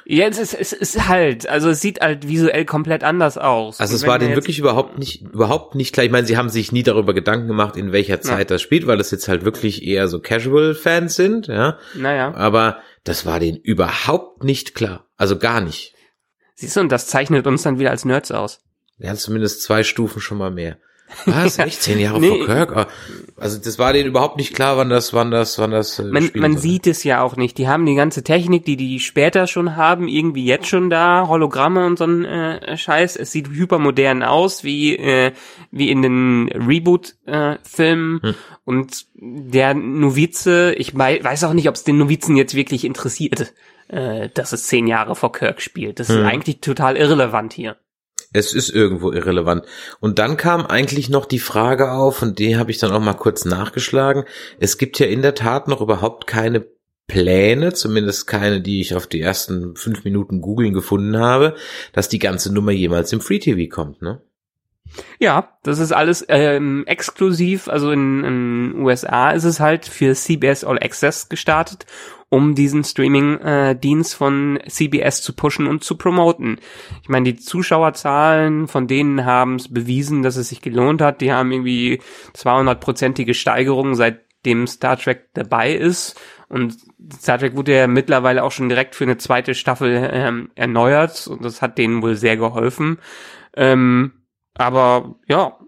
Ja, 0.09 0.29
es 0.29 0.39
ist, 0.39 0.55
es 0.55 0.73
ist 0.73 1.09
halt, 1.09 1.49
also 1.49 1.71
es 1.71 1.81
sieht 1.81 2.01
halt 2.01 2.29
visuell 2.29 2.65
komplett 2.65 3.03
anders 3.03 3.37
aus. 3.37 3.81
Also 3.81 3.97
es 3.97 4.07
war 4.07 4.21
denen 4.21 4.37
wirklich 4.37 4.61
überhaupt 4.61 5.01
nicht, 5.01 5.23
überhaupt 5.23 5.75
nicht 5.75 5.93
klar. 5.93 6.07
Ich 6.07 6.13
meine, 6.13 6.29
sie 6.29 6.37
haben 6.37 6.49
sich 6.49 6.71
nie 6.71 6.85
darüber 6.85 7.13
Gedanken 7.13 7.49
gemacht, 7.49 7.77
in 7.77 7.91
welcher 7.91 8.21
Zeit 8.21 8.39
ja. 8.39 8.45
das 8.45 8.63
spielt, 8.63 8.87
weil 8.87 8.99
das 8.99 9.11
jetzt 9.11 9.27
halt 9.27 9.45
wirklich 9.45 9.85
eher 9.85 10.07
so 10.07 10.21
Casual-Fans 10.21 11.17
sind, 11.17 11.49
ja. 11.49 11.79
Naja. 11.97 12.33
Aber 12.37 12.79
das 13.09 13.25
war 13.25 13.41
denen 13.41 13.59
überhaupt 13.59 14.45
nicht 14.45 14.75
klar. 14.75 15.07
Also 15.17 15.39
gar 15.39 15.61
nicht. 15.61 15.95
Siehst 16.55 16.77
du, 16.77 16.81
und 16.81 16.91
das 16.91 17.07
zeichnet 17.07 17.47
uns 17.47 17.63
dann 17.63 17.79
wieder 17.79 17.91
als 17.91 18.05
Nerds 18.05 18.33
aus. 18.33 18.61
Ja, 18.99 19.15
zumindest 19.15 19.63
zwei 19.63 19.83
Stufen 19.83 20.21
schon 20.21 20.39
mal 20.39 20.51
mehr. 20.51 20.79
Was? 21.25 21.59
Echt? 21.59 21.83
Zehn 21.83 21.99
Jahre 21.99 22.21
nee. 22.21 22.29
vor 22.29 22.47
Kirk? 22.47 22.77
Ah, 22.77 22.87
also 23.37 23.59
das 23.59 23.79
war 23.79 23.93
denen 23.93 24.09
überhaupt 24.09 24.37
nicht 24.37 24.55
klar, 24.55 24.77
wann 24.77 24.89
das, 24.89 25.13
wann 25.13 25.31
das, 25.31 25.59
wann 25.59 25.71
das. 25.71 25.99
Äh, 25.99 26.05
man 26.05 26.31
man 26.35 26.57
sieht 26.57 26.87
es 26.87 27.05
ja 27.05 27.23
auch 27.23 27.37
nicht. 27.37 27.59
Die 27.59 27.69
haben 27.69 27.87
die 27.87 27.95
ganze 27.95 28.25
Technik, 28.25 28.65
die 28.65 28.77
die 28.77 28.99
später 28.99 29.47
schon 29.47 29.77
haben, 29.77 30.09
irgendwie 30.09 30.45
jetzt 30.45 30.69
schon 30.69 30.91
da, 30.91 31.27
Hologramme 31.29 31.87
und 31.87 31.99
so 31.99 32.05
ein 32.05 32.25
äh, 32.25 32.77
Scheiß. 32.77 33.17
Es 33.17 33.33
sieht 33.33 33.49
hypermodern 33.49 34.23
aus, 34.23 34.65
wie 34.65 34.97
äh, 34.97 35.33
wie 35.71 35.91
in 35.91 36.03
den 36.03 36.49
Reboot-Filmen. 36.49 38.21
Äh, 38.23 38.27
hm. 38.27 38.35
Und 38.65 39.07
der 39.15 39.75
Novize, 39.75 40.75
ich 40.75 40.97
weiß 40.97 41.45
auch 41.45 41.53
nicht, 41.53 41.69
ob 41.69 41.77
es 41.77 41.85
den 41.85 41.99
Novizen 41.99 42.37
jetzt 42.37 42.55
wirklich 42.55 42.85
interessiert, 42.85 43.55
äh, 43.89 44.29
dass 44.35 44.53
es 44.53 44.67
zehn 44.67 44.87
Jahre 44.87 45.15
vor 45.15 45.33
Kirk 45.33 45.61
spielt. 45.61 46.01
Das 46.01 46.09
hm. 46.09 46.19
ist 46.19 46.25
eigentlich 46.25 46.61
total 46.61 46.97
irrelevant 46.97 47.53
hier. 47.53 47.77
Es 48.33 48.53
ist 48.53 48.71
irgendwo 48.71 49.13
irrelevant. 49.13 49.65
Und 50.01 50.19
dann 50.19 50.37
kam 50.37 50.67
eigentlich 50.67 51.09
noch 51.09 51.27
die 51.27 51.39
Frage 51.39 51.93
auf, 51.93 52.23
und 52.23 52.39
die 52.39 52.57
habe 52.57 52.71
ich 52.71 52.79
dann 52.79 52.93
auch 52.93 53.01
mal 53.01 53.15
kurz 53.15 53.45
nachgeschlagen. 53.45 54.25
Es 54.59 54.79
gibt 54.79 54.99
ja 54.99 55.07
in 55.07 55.23
der 55.23 55.35
Tat 55.35 55.69
noch 55.69 55.81
überhaupt 55.81 56.27
keine 56.27 56.67
Pläne, 57.07 57.73
zumindest 57.73 58.27
keine, 58.27 58.61
die 58.61 58.81
ich 58.81 58.95
auf 58.95 59.07
die 59.07 59.21
ersten 59.21 59.77
fünf 59.77 60.05
Minuten 60.05 60.41
googeln 60.41 60.73
gefunden 60.73 61.19
habe, 61.19 61.55
dass 61.93 62.09
die 62.09 62.19
ganze 62.19 62.53
Nummer 62.53 62.73
jemals 62.73 63.13
im 63.13 63.21
Free 63.21 63.39
TV 63.39 63.73
kommt, 63.73 64.03
ne? 64.03 64.21
Ja, 65.19 65.59
das 65.63 65.79
ist 65.79 65.93
alles 65.93 66.25
ähm, 66.29 66.85
exklusiv. 66.87 67.69
Also 67.69 67.91
in, 67.91 68.25
in 68.25 68.79
USA 68.81 69.31
ist 69.31 69.45
es 69.45 69.61
halt 69.61 69.87
für 69.87 70.15
CBS 70.15 70.65
All 70.65 70.79
Access 70.79 71.29
gestartet 71.29 71.87
um 72.29 72.55
diesen 72.55 72.83
Streaming-Dienst 72.85 74.15
äh, 74.15 74.17
von 74.17 74.59
CBS 74.69 75.23
zu 75.23 75.33
pushen 75.33 75.67
und 75.67 75.85
zu 75.85 75.97
promoten. 75.97 76.59
Ich 77.03 77.09
meine, 77.09 77.33
die 77.33 77.37
Zuschauerzahlen 77.37 78.67
von 78.67 78.89
denen 78.89 79.25
haben 79.25 79.57
es 79.57 79.73
bewiesen, 79.73 80.23
dass 80.23 80.37
es 80.37 80.49
sich 80.49 80.61
gelohnt 80.61 81.01
hat. 81.01 81.21
Die 81.21 81.33
haben 81.33 81.53
irgendwie 81.53 82.01
200-prozentige 82.35 83.35
Steigerungen, 83.35 83.95
seitdem 83.95 84.67
Star 84.67 84.97
Trek 84.97 85.29
dabei 85.35 85.75
ist. 85.75 86.21
Und 86.49 86.77
Star 87.13 87.39
Trek 87.39 87.57
wurde 87.57 87.77
ja 87.77 87.87
mittlerweile 87.87 88.43
auch 88.43 88.53
schon 88.53 88.69
direkt 88.69 88.95
für 88.95 89.05
eine 89.05 89.19
zweite 89.19 89.55
Staffel 89.55 90.11
ähm, 90.13 90.51
erneuert 90.55 91.27
und 91.29 91.45
das 91.45 91.63
hat 91.63 91.79
denen 91.79 92.03
wohl 92.03 92.15
sehr 92.15 92.37
geholfen. 92.37 92.99
Ähm, 93.57 94.13
aber 94.55 95.17
ja, 95.29 95.59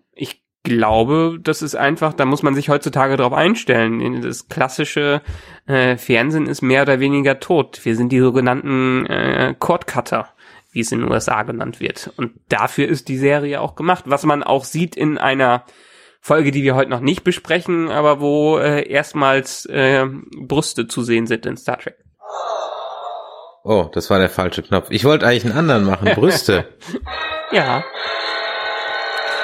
glaube, 0.62 1.38
das 1.40 1.62
ist 1.62 1.74
einfach, 1.74 2.12
da 2.12 2.24
muss 2.24 2.42
man 2.42 2.54
sich 2.54 2.68
heutzutage 2.68 3.16
drauf 3.16 3.32
einstellen. 3.32 4.22
Das 4.22 4.48
klassische 4.48 5.22
äh, 5.66 5.96
Fernsehen 5.96 6.46
ist 6.46 6.62
mehr 6.62 6.82
oder 6.82 7.00
weniger 7.00 7.40
tot. 7.40 7.80
Wir 7.84 7.96
sind 7.96 8.10
die 8.10 8.20
sogenannten 8.20 9.06
äh, 9.06 9.54
Cordcutter, 9.58 10.28
wie 10.72 10.80
es 10.80 10.92
in 10.92 11.00
den 11.00 11.10
USA 11.10 11.42
genannt 11.42 11.80
wird. 11.80 12.12
Und 12.16 12.32
dafür 12.48 12.88
ist 12.88 13.08
die 13.08 13.18
Serie 13.18 13.60
auch 13.60 13.76
gemacht, 13.76 14.04
was 14.06 14.24
man 14.24 14.42
auch 14.42 14.64
sieht 14.64 14.96
in 14.96 15.16
einer 15.16 15.64
Folge, 16.20 16.50
die 16.50 16.62
wir 16.62 16.74
heute 16.74 16.90
noch 16.90 17.00
nicht 17.00 17.24
besprechen, 17.24 17.88
aber 17.90 18.20
wo 18.20 18.58
äh, 18.58 18.88
erstmals 18.88 19.64
äh, 19.66 20.06
Brüste 20.36 20.86
zu 20.86 21.02
sehen 21.02 21.26
sind 21.26 21.46
in 21.46 21.56
Star 21.56 21.78
Trek. 21.78 21.96
Oh, 23.64 23.88
das 23.92 24.10
war 24.10 24.18
der 24.18 24.28
falsche 24.28 24.62
Knopf. 24.62 24.88
Ich 24.90 25.04
wollte 25.04 25.26
eigentlich 25.26 25.44
einen 25.44 25.58
anderen 25.58 25.84
machen, 25.84 26.08
Brüste. 26.14 26.68
ja. 27.52 27.84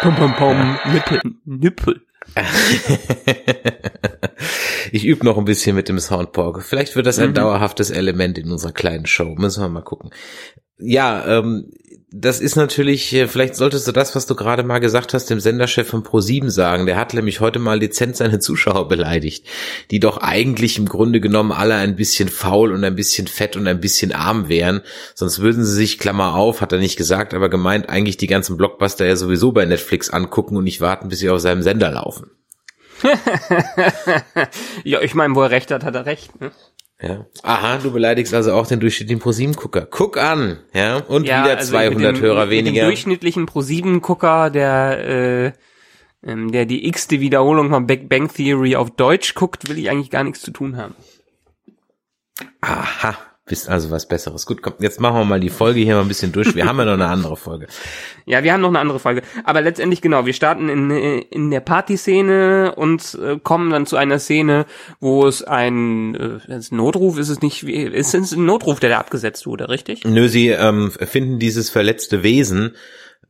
Pum, 0.01 0.17
pum, 0.17 0.35
pum, 0.35 0.79
Nippel, 0.93 1.21
Nippel. 1.45 2.01
ich 4.93 5.07
übe 5.07 5.25
noch 5.25 5.39
ein 5.39 5.45
bisschen 5.45 5.77
mit 5.77 5.89
dem 5.89 5.99
Soundpork. 5.99 6.63
Vielleicht 6.63 6.97
wird 6.97 7.07
das 7.07 7.19
ein 7.19 7.31
mhm. 7.31 7.35
dauerhaftes 7.35 7.91
Element 7.91 8.39
in 8.39 8.51
unserer 8.51 8.73
kleinen 8.73 9.07
Show. 9.07 9.35
Müssen 9.37 9.63
wir 9.63 9.69
mal 9.69 9.83
gucken. 9.83 10.11
Ja, 10.79 11.39
ähm, 11.39 11.71
das 12.17 12.41
ist 12.41 12.55
natürlich, 12.55 13.13
äh, 13.13 13.27
vielleicht 13.27 13.57
solltest 13.57 13.89
du 13.89 13.93
das, 13.93 14.15
was 14.15 14.27
du 14.27 14.37
gerade 14.37 14.63
mal 14.63 14.79
gesagt 14.79 15.15
hast, 15.15 15.31
dem 15.31 15.41
Senderchef 15.41 15.89
von 15.89 16.05
Pro7 16.05 16.49
sagen. 16.49 16.87
Der 16.87 16.97
hat 16.97 17.13
nämlich 17.13 17.41
heute 17.41 17.59
mal 17.59 17.81
dezent 17.81 18.17
seine 18.17 18.39
Zuschauer 18.45 18.87
beleidigt, 18.87 19.45
die 19.91 19.99
doch 19.99 20.19
eigentlich 20.19 20.79
im 20.79 20.89
Grunde 20.89 21.21
genommen 21.21 21.51
alle 21.51 21.75
ein 21.75 21.97
bisschen 21.97 22.29
faul 22.29 22.73
und 22.73 22.85
ein 22.85 22.95
bisschen 22.95 23.27
fett 23.27 23.57
und 23.57 23.67
ein 23.67 23.81
bisschen 23.81 24.13
arm 24.13 24.49
wären. 24.49 24.83
Sonst 25.17 25.41
würden 25.41 25.65
sie 25.65 25.75
sich, 25.75 25.99
Klammer 25.99 26.37
auf, 26.37 26.61
hat 26.61 26.73
er 26.73 26.79
nicht 26.79 26.97
gesagt, 26.97 27.35
aber 27.35 27.49
gemeint, 27.49 27.89
eigentlich 27.89 28.17
die 28.17 28.29
ganzen 28.29 28.57
Blockbuster 28.57 29.05
ja 29.05 29.17
sowieso 29.17 29.51
bei 29.51 29.65
Netflix 29.65 30.09
angucken 30.09 30.57
und 30.57 30.65
nicht 30.65 30.81
warten, 30.81 31.09
bis 31.09 31.19
sie 31.19 31.31
auf 31.31 31.41
seinem 31.41 31.63
Sender 31.63 31.91
laufen. 31.91 32.31
ja, 34.85 35.01
ich 35.01 35.15
meine, 35.15 35.35
wo 35.35 35.43
er 35.43 35.51
recht 35.51 35.73
hat, 35.73 35.83
hat 35.83 35.97
er 35.97 36.07
recht. 36.07 36.41
Ne? 36.41 36.53
Ja. 37.07 37.27
Aha, 37.43 37.79
du 37.79 37.93
beleidigst 37.93 38.33
also 38.33 38.55
auch 38.55 38.67
den 38.67 38.81
durchschnittlichen 38.81 39.21
ProSieben-Gucker. 39.21 39.87
Guck 39.91 40.17
an, 40.17 40.61
ja, 40.73 40.97
und 40.97 41.27
ja, 41.27 41.45
wieder 41.45 41.59
also 41.59 41.73
200 41.73 42.17
dem, 42.17 42.23
Hörer 42.23 42.49
weniger. 42.49 42.83
Den 42.83 42.87
durchschnittlichen 42.87 43.45
ProSieben-Gucker, 43.45 44.49
der, 44.49 45.07
äh, 45.07 45.53
ähm, 46.27 46.51
der 46.51 46.65
die 46.65 46.89
x-te 46.89 47.21
Wiederholung 47.21 47.69
von 47.69 47.87
Big 47.87 48.09
Bang 48.09 48.33
Theory 48.33 48.77
auf 48.77 48.91
Deutsch 48.91 49.35
guckt, 49.35 49.69
will 49.69 49.79
ich 49.79 49.91
eigentlich 49.91 50.11
gar 50.11 50.25
nichts 50.25 50.41
zu 50.41 50.51
tun 50.51 50.79
haben. 50.79 50.95
Aha, 52.63 53.19
bist 53.47 53.69
also 53.69 53.91
was 53.91 54.09
Besseres. 54.09 54.47
Gut, 54.47 54.63
komm, 54.63 54.75
jetzt 54.79 55.01
machen 55.01 55.17
wir 55.17 55.25
mal 55.25 55.41
die 55.41 55.51
Folge 55.51 55.81
hier 55.81 55.97
mal 55.97 56.01
ein 56.03 56.09
bisschen 56.09 56.33
durch. 56.33 56.55
Wir 56.55 56.65
haben 56.65 56.79
ja 56.79 56.87
noch 56.87 56.95
eine 56.95 57.07
andere 57.07 57.37
Folge. 57.37 57.67
Ja, 58.27 58.43
wir 58.43 58.55
haben 58.55 58.63
noch 58.63 58.71
eine 58.71 58.79
andere 58.79 59.01
Folge. 59.01 59.21
Aber 59.45 59.61
letztendlich 59.61 60.01
genau, 60.01 60.25
wir 60.25 60.33
starten 60.33 60.71
in, 60.71 60.91
in 60.91 61.51
der 61.51 61.61
Partyszene 61.61 62.75
und 62.75 63.19
äh, 63.23 63.39
kommen 63.39 63.71
dann 63.71 63.85
zu 63.85 63.99
einer 63.99 64.19
Szene, 64.19 64.65
wo 64.99 65.27
es 65.27 65.43
ein 65.43 66.15
äh, 66.15 66.61
Notruf 66.71 67.19
ist 67.19 67.29
es 67.29 67.43
nicht, 67.43 67.65
ist 67.65 68.15
es 68.15 68.33
ein 68.33 68.47
Notruf, 68.47 68.81
der 68.81 68.89
da 68.89 68.99
abgesetzt 68.99 69.47
wurde, 69.47 69.69
richtig? 69.69 70.05
Nö, 70.05 70.29
sie 70.29 70.49
ähm, 70.49 70.91
finden 70.91 71.39
dieses 71.39 71.69
verletzte 71.69 72.23
Wesen, 72.23 72.77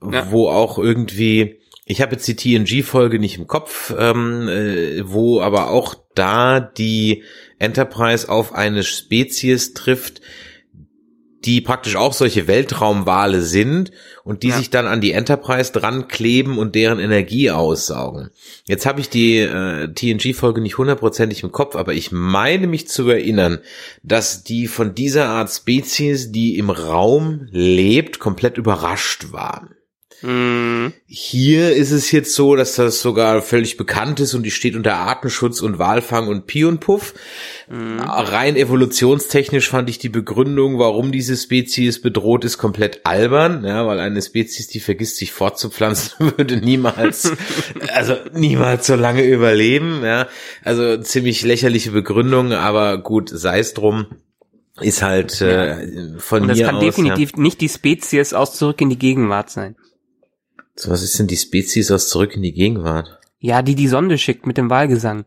ja. 0.00 0.30
wo 0.30 0.48
auch 0.48 0.78
irgendwie 0.78 1.58
ich 1.86 2.00
habe 2.00 2.12
jetzt 2.12 2.26
die 2.26 2.36
TNG-Folge 2.36 3.18
nicht 3.18 3.38
im 3.38 3.46
Kopf, 3.46 3.94
ähm, 3.98 4.48
äh, 4.48 5.02
wo 5.04 5.40
aber 5.40 5.70
auch 5.70 5.94
da 6.14 6.60
die 6.60 7.24
Enterprise 7.58 8.28
auf 8.28 8.54
eine 8.54 8.82
Spezies 8.84 9.74
trifft, 9.74 10.22
die 11.44 11.60
praktisch 11.60 11.96
auch 11.96 12.14
solche 12.14 12.46
Weltraumwale 12.46 13.42
sind 13.42 13.90
und 14.24 14.42
die 14.42 14.48
ja. 14.48 14.56
sich 14.56 14.70
dann 14.70 14.86
an 14.86 15.02
die 15.02 15.12
Enterprise 15.12 15.72
dran 15.72 16.08
kleben 16.08 16.56
und 16.56 16.74
deren 16.74 16.98
Energie 16.98 17.50
aussaugen. 17.50 18.30
Jetzt 18.64 18.86
habe 18.86 19.00
ich 19.00 19.10
die 19.10 19.40
äh, 19.40 19.92
TNG-Folge 19.92 20.62
nicht 20.62 20.78
hundertprozentig 20.78 21.42
im 21.42 21.52
Kopf, 21.52 21.76
aber 21.76 21.92
ich 21.92 22.12
meine 22.12 22.66
mich 22.66 22.88
zu 22.88 23.06
erinnern, 23.10 23.58
dass 24.02 24.42
die 24.42 24.68
von 24.68 24.94
dieser 24.94 25.28
Art 25.28 25.50
Spezies, 25.50 26.32
die 26.32 26.56
im 26.56 26.70
Raum 26.70 27.46
lebt, 27.50 28.20
komplett 28.20 28.56
überrascht 28.56 29.32
waren. 29.32 29.74
Mhm. 30.24 30.94
Hier 31.06 31.74
ist 31.74 31.90
es 31.90 32.10
jetzt 32.10 32.34
so, 32.34 32.56
dass 32.56 32.76
das 32.76 33.02
sogar 33.02 33.42
völlig 33.42 33.76
bekannt 33.76 34.20
ist 34.20 34.32
und 34.32 34.42
die 34.42 34.50
steht 34.50 34.74
unter 34.74 34.94
Artenschutz 34.94 35.60
und 35.60 35.78
Walfang 35.78 36.28
und 36.28 36.46
Pi 36.46 36.64
und 36.64 36.80
Puff. 36.80 37.12
Mhm. 37.68 38.00
Rein 38.00 38.56
evolutionstechnisch 38.56 39.68
fand 39.68 39.90
ich 39.90 39.98
die 39.98 40.08
Begründung, 40.08 40.78
warum 40.78 41.12
diese 41.12 41.36
Spezies 41.36 42.00
bedroht 42.00 42.44
ist, 42.44 42.56
komplett 42.56 43.02
albern, 43.04 43.64
ja, 43.64 43.86
weil 43.86 44.00
eine 44.00 44.22
Spezies, 44.22 44.68
die 44.68 44.80
vergisst, 44.80 45.16
sich 45.16 45.32
fortzupflanzen, 45.32 46.32
würde 46.36 46.56
niemals, 46.56 47.30
also 47.92 48.16
niemals 48.32 48.86
so 48.86 48.94
lange 48.94 49.24
überleben, 49.24 50.00
ja. 50.04 50.28
Also 50.62 50.96
ziemlich 50.98 51.42
lächerliche 51.42 51.90
Begründung, 51.90 52.52
aber 52.52 52.96
gut, 52.96 53.28
sei 53.28 53.58
es 53.58 53.74
drum 53.74 54.06
ist 54.80 55.02
halt 55.02 55.40
äh, 55.40 56.18
von 56.18 56.42
Und 56.42 56.48
das 56.48 56.58
mir 56.58 56.66
kann 56.66 56.76
aus, 56.76 56.82
definitiv 56.82 57.32
ja. 57.36 57.42
nicht 57.42 57.60
die 57.60 57.68
Spezies 57.68 58.32
aus 58.32 58.56
zurück 58.56 58.80
in 58.80 58.90
die 58.90 58.98
Gegenwart 58.98 59.48
sein. 59.48 59.76
So, 60.76 60.90
was 60.90 61.02
ist 61.02 61.18
denn 61.18 61.26
die 61.26 61.36
Spezies 61.36 61.90
aus 61.90 62.08
zurück 62.08 62.34
in 62.34 62.42
die 62.42 62.52
Gegenwart? 62.52 63.20
Ja, 63.38 63.62
die 63.62 63.74
die 63.74 63.88
Sonde 63.88 64.18
schickt 64.18 64.46
mit 64.46 64.56
dem 64.56 64.70
Wahlgesang. 64.70 65.24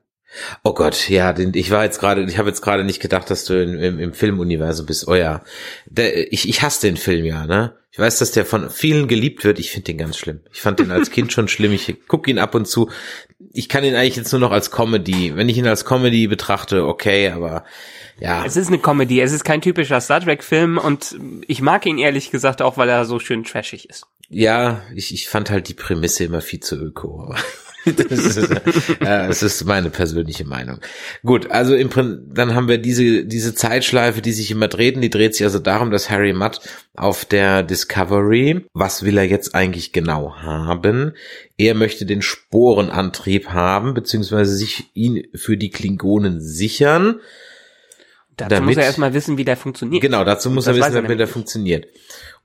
Oh 0.63 0.73
Gott, 0.73 1.09
ja, 1.09 1.35
ich 1.37 1.71
war 1.71 1.83
jetzt 1.83 1.99
gerade, 1.99 2.23
ich 2.23 2.37
habe 2.37 2.49
jetzt 2.49 2.61
gerade 2.61 2.83
nicht 2.83 3.01
gedacht, 3.01 3.29
dass 3.29 3.45
du 3.45 3.61
in, 3.61 3.79
im, 3.79 3.99
im 3.99 4.13
Filmuniversum 4.13 4.85
bist. 4.85 5.07
Oh 5.07 5.15
ja, 5.15 5.41
der, 5.85 6.31
ich, 6.31 6.47
ich 6.49 6.61
hasse 6.61 6.87
den 6.87 6.97
Film 6.97 7.25
ja, 7.25 7.45
ne? 7.45 7.75
Ich 7.91 7.99
weiß, 7.99 8.19
dass 8.19 8.31
der 8.31 8.45
von 8.45 8.69
vielen 8.69 9.07
geliebt 9.07 9.43
wird. 9.43 9.57
Ich 9.57 9.71
finde 9.71 9.85
den 9.85 9.97
ganz 9.97 10.17
schlimm. 10.17 10.41
Ich 10.53 10.61
fand 10.61 10.79
den 10.79 10.91
als 10.91 11.09
Kind 11.09 11.33
schon 11.33 11.47
schlimm. 11.47 11.71
Ich 11.71 12.07
gucke 12.07 12.29
ihn 12.29 12.37
ab 12.37 12.53
und 12.53 12.67
zu. 12.67 12.91
Ich 13.53 13.69
kann 13.69 13.83
ihn 13.83 13.95
eigentlich 13.95 14.17
jetzt 14.17 14.31
nur 14.31 14.41
noch 14.41 14.51
als 14.51 14.69
Comedy. 14.69 15.35
Wenn 15.35 15.49
ich 15.49 15.57
ihn 15.57 15.65
als 15.65 15.83
Comedy 15.83 16.27
betrachte, 16.27 16.85
okay, 16.85 17.29
aber 17.29 17.63
ja. 18.19 18.45
Es 18.45 18.55
ist 18.55 18.67
eine 18.67 18.77
Comedy. 18.77 19.19
Es 19.19 19.31
ist 19.31 19.45
kein 19.45 19.61
typischer 19.61 19.99
Star 19.99 20.21
Trek 20.21 20.43
Film 20.43 20.77
und 20.77 21.15
ich 21.47 21.61
mag 21.61 21.87
ihn 21.87 21.97
ehrlich 21.97 22.29
gesagt 22.29 22.61
auch, 22.61 22.77
weil 22.77 22.89
er 22.89 23.05
so 23.05 23.17
schön 23.17 23.43
trashig 23.43 23.89
ist 23.89 24.05
ja, 24.29 24.81
ich, 24.93 25.13
ich 25.13 25.29
fand 25.29 25.49
halt 25.49 25.67
die 25.69 25.73
Prämisse 25.73 26.25
immer 26.25 26.41
viel 26.41 26.59
zu 26.59 26.75
öko, 26.75 27.23
aber 27.23 27.37
das 27.93 28.37
ist, 28.37 28.37
äh, 28.37 28.55
das 28.99 29.43
ist 29.43 29.65
meine 29.65 29.89
persönliche 29.89 30.45
Meinung. 30.45 30.79
Gut, 31.23 31.51
also 31.51 31.75
im 31.75 31.89
Prinzip, 31.89 32.19
dann 32.33 32.55
haben 32.55 32.67
wir 32.67 32.77
diese, 32.77 33.25
diese 33.25 33.53
Zeitschleife, 33.53 34.21
die 34.21 34.31
sich 34.31 34.51
immer 34.51 34.67
dreht, 34.67 35.01
die 35.01 35.09
dreht 35.09 35.35
sich 35.35 35.45
also 35.45 35.59
darum, 35.59 35.91
dass 35.91 36.09
Harry 36.09 36.33
Mudd 36.33 36.59
auf 36.95 37.25
der 37.25 37.63
Discovery, 37.63 38.65
was 38.73 39.03
will 39.03 39.17
er 39.17 39.25
jetzt 39.25 39.55
eigentlich 39.55 39.91
genau 39.91 40.35
haben? 40.35 41.13
Er 41.57 41.75
möchte 41.75 42.05
den 42.05 42.21
Sporenantrieb 42.21 43.49
haben, 43.49 43.93
beziehungsweise 43.93 44.55
sich 44.55 44.91
ihn 44.93 45.23
für 45.35 45.57
die 45.57 45.69
Klingonen 45.69 46.41
sichern. 46.41 47.19
Dazu 48.37 48.49
damit, 48.49 48.69
muss 48.69 48.77
er 48.77 48.83
erstmal 48.83 49.13
wissen, 49.13 49.37
wie 49.37 49.45
der 49.45 49.57
funktioniert. 49.57 50.01
Genau, 50.01 50.23
dazu 50.23 50.51
muss 50.51 50.67
er 50.67 50.75
wissen, 50.75 51.09
wie 51.09 51.17
der 51.17 51.27
funktioniert. 51.27 51.87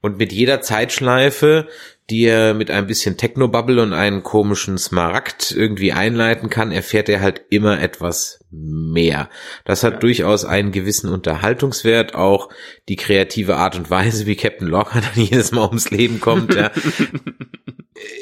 Und 0.00 0.18
mit 0.18 0.32
jeder 0.32 0.62
Zeitschleife, 0.62 1.68
die 2.10 2.24
er 2.24 2.54
mit 2.54 2.70
ein 2.70 2.86
bisschen 2.86 3.16
Technobubble 3.16 3.80
und 3.80 3.92
einen 3.92 4.22
komischen 4.22 4.78
Smaragd 4.78 5.52
irgendwie 5.52 5.92
einleiten 5.92 6.50
kann, 6.50 6.72
erfährt 6.72 7.08
er 7.08 7.20
halt 7.20 7.42
immer 7.50 7.80
etwas 7.80 8.40
mehr. 8.50 9.28
Das 9.64 9.84
hat 9.84 9.94
ja. 9.94 9.98
durchaus 10.00 10.44
einen 10.44 10.72
gewissen 10.72 11.08
Unterhaltungswert, 11.08 12.14
auch 12.14 12.48
die 12.88 12.96
kreative 12.96 13.56
Art 13.56 13.76
und 13.76 13.90
Weise, 13.90 14.26
wie 14.26 14.34
Captain 14.34 14.66
Locker 14.66 15.02
dann 15.02 15.14
jedes 15.24 15.52
Mal 15.52 15.66
ums 15.66 15.90
Leben 15.90 16.20
kommt, 16.20 16.54
ja. 16.54 16.70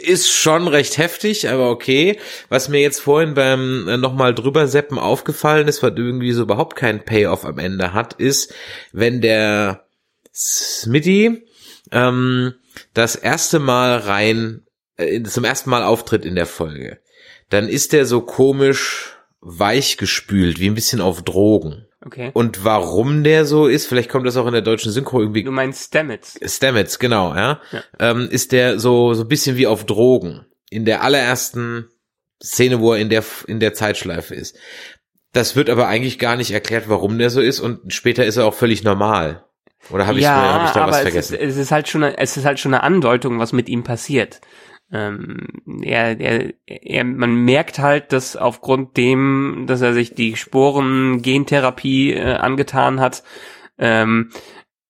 ist 0.03 0.31
schon 0.31 0.69
recht 0.69 0.99
heftig, 0.99 1.49
aber 1.49 1.71
okay. 1.71 2.19
Was 2.49 2.69
mir 2.69 2.81
jetzt 2.81 3.01
vorhin 3.01 3.35
beim 3.35 3.89
äh, 3.89 3.97
nochmal 3.97 4.35
drüber 4.35 4.67
seppen 4.67 4.99
aufgefallen 4.99 5.69
ist, 5.69 5.83
was 5.83 5.93
irgendwie 5.97 6.33
so 6.33 6.43
überhaupt 6.43 6.77
keinen 6.77 7.05
Payoff 7.05 7.45
am 7.45 7.59
Ende 7.59 7.93
hat, 7.93 8.15
ist, 8.15 8.55
wenn 8.93 9.21
der 9.21 9.87
Smitty 10.35 11.47
ähm, 11.93 12.55
das 12.95 13.17
erste 13.17 13.59
Mal 13.59 13.99
rein, 13.99 14.67
äh, 14.97 15.23
zum 15.23 15.45
ersten 15.45 15.71
Mal 15.71 15.83
auftritt 15.83 16.25
in 16.25 16.35
der 16.35 16.47
Folge, 16.47 17.01
dann 17.49 17.69
ist 17.69 17.93
der 17.93 18.07
so 18.07 18.21
komisch 18.21 19.17
weich 19.41 19.97
gespült, 19.97 20.61
wie 20.61 20.69
ein 20.69 20.75
bisschen 20.75 21.01
auf 21.01 21.23
Drogen. 21.23 21.87
Okay. 22.05 22.31
Und 22.33 22.65
warum 22.65 23.25
der 23.25 23.45
so 23.45 23.67
ist, 23.67 23.87
vielleicht 23.87 24.09
kommt 24.09 24.27
das 24.27 24.37
auch 24.37 24.47
in 24.47 24.53
der 24.53 24.63
deutschen 24.63 24.91
Synchro 24.91 25.21
irgendwie. 25.21 25.45
Du 25.45 25.51
meinst 25.51 25.89
Stamets. 25.89 26.39
Stamets, 26.43 26.99
genau, 26.99 27.35
ja. 27.35 27.61
ja. 27.73 27.83
Ähm, 27.99 28.29
ist 28.31 28.53
der 28.53 28.79
so, 28.79 29.13
so 29.13 29.23
ein 29.23 29.29
bisschen 29.29 29.57
wie 29.57 29.67
auf 29.67 29.85
Drogen. 29.85 30.47
In 30.71 30.85
der 30.85 31.03
allerersten 31.03 31.89
Szene, 32.43 32.81
wo 32.81 32.95
er 32.95 33.01
in 33.01 33.11
der, 33.11 33.23
in 33.47 33.61
der 33.61 33.75
Zeitschleife 33.75 34.35
ist. 34.35 34.57
Das 35.33 35.57
wird 35.57 35.69
aber 35.69 35.89
eigentlich 35.89 36.19
gar 36.19 36.37
nicht 36.37 36.53
erklärt, 36.53 36.89
warum 36.89 37.19
der 37.19 37.31
so 37.31 37.41
ist 37.41 37.61
und 37.61 37.93
später 37.93 38.25
ist 38.25 38.37
er 38.37 38.47
auch 38.47 38.55
völlig 38.55 38.83
normal. 38.83 39.45
Oder 39.91 40.07
habe 40.07 40.19
ich, 40.19 40.25
ja, 40.25 40.55
hab 40.55 40.67
ich 40.67 40.73
da 40.73 40.83
aber 40.83 40.93
was 40.93 41.01
vergessen? 41.01 41.35
Es 41.35 41.41
ist, 41.41 41.51
es 41.51 41.57
ist 41.57 41.73
halt 41.73 41.89
schon, 41.89 42.03
es 42.03 42.37
ist 42.37 42.45
halt 42.45 42.59
schon 42.59 42.75
eine 42.75 42.83
Andeutung, 42.83 43.39
was 43.39 43.53
mit 43.53 43.69
ihm 43.69 43.83
passiert. 43.83 44.41
Ähm, 44.93 45.47
er, 45.83 46.19
er, 46.21 46.53
er, 46.67 47.05
man 47.05 47.35
merkt 47.45 47.79
halt, 47.79 48.13
dass 48.13 48.37
aufgrund 48.37 48.97
dem, 48.97 49.65
dass 49.67 49.81
er 49.81 49.93
sich 49.95 50.15
die 50.15 50.37
Sporen-Gentherapie 50.37 52.13
äh, 52.15 52.35
angetan 52.35 53.01
hat, 53.01 53.23
ähm, 53.79 54.31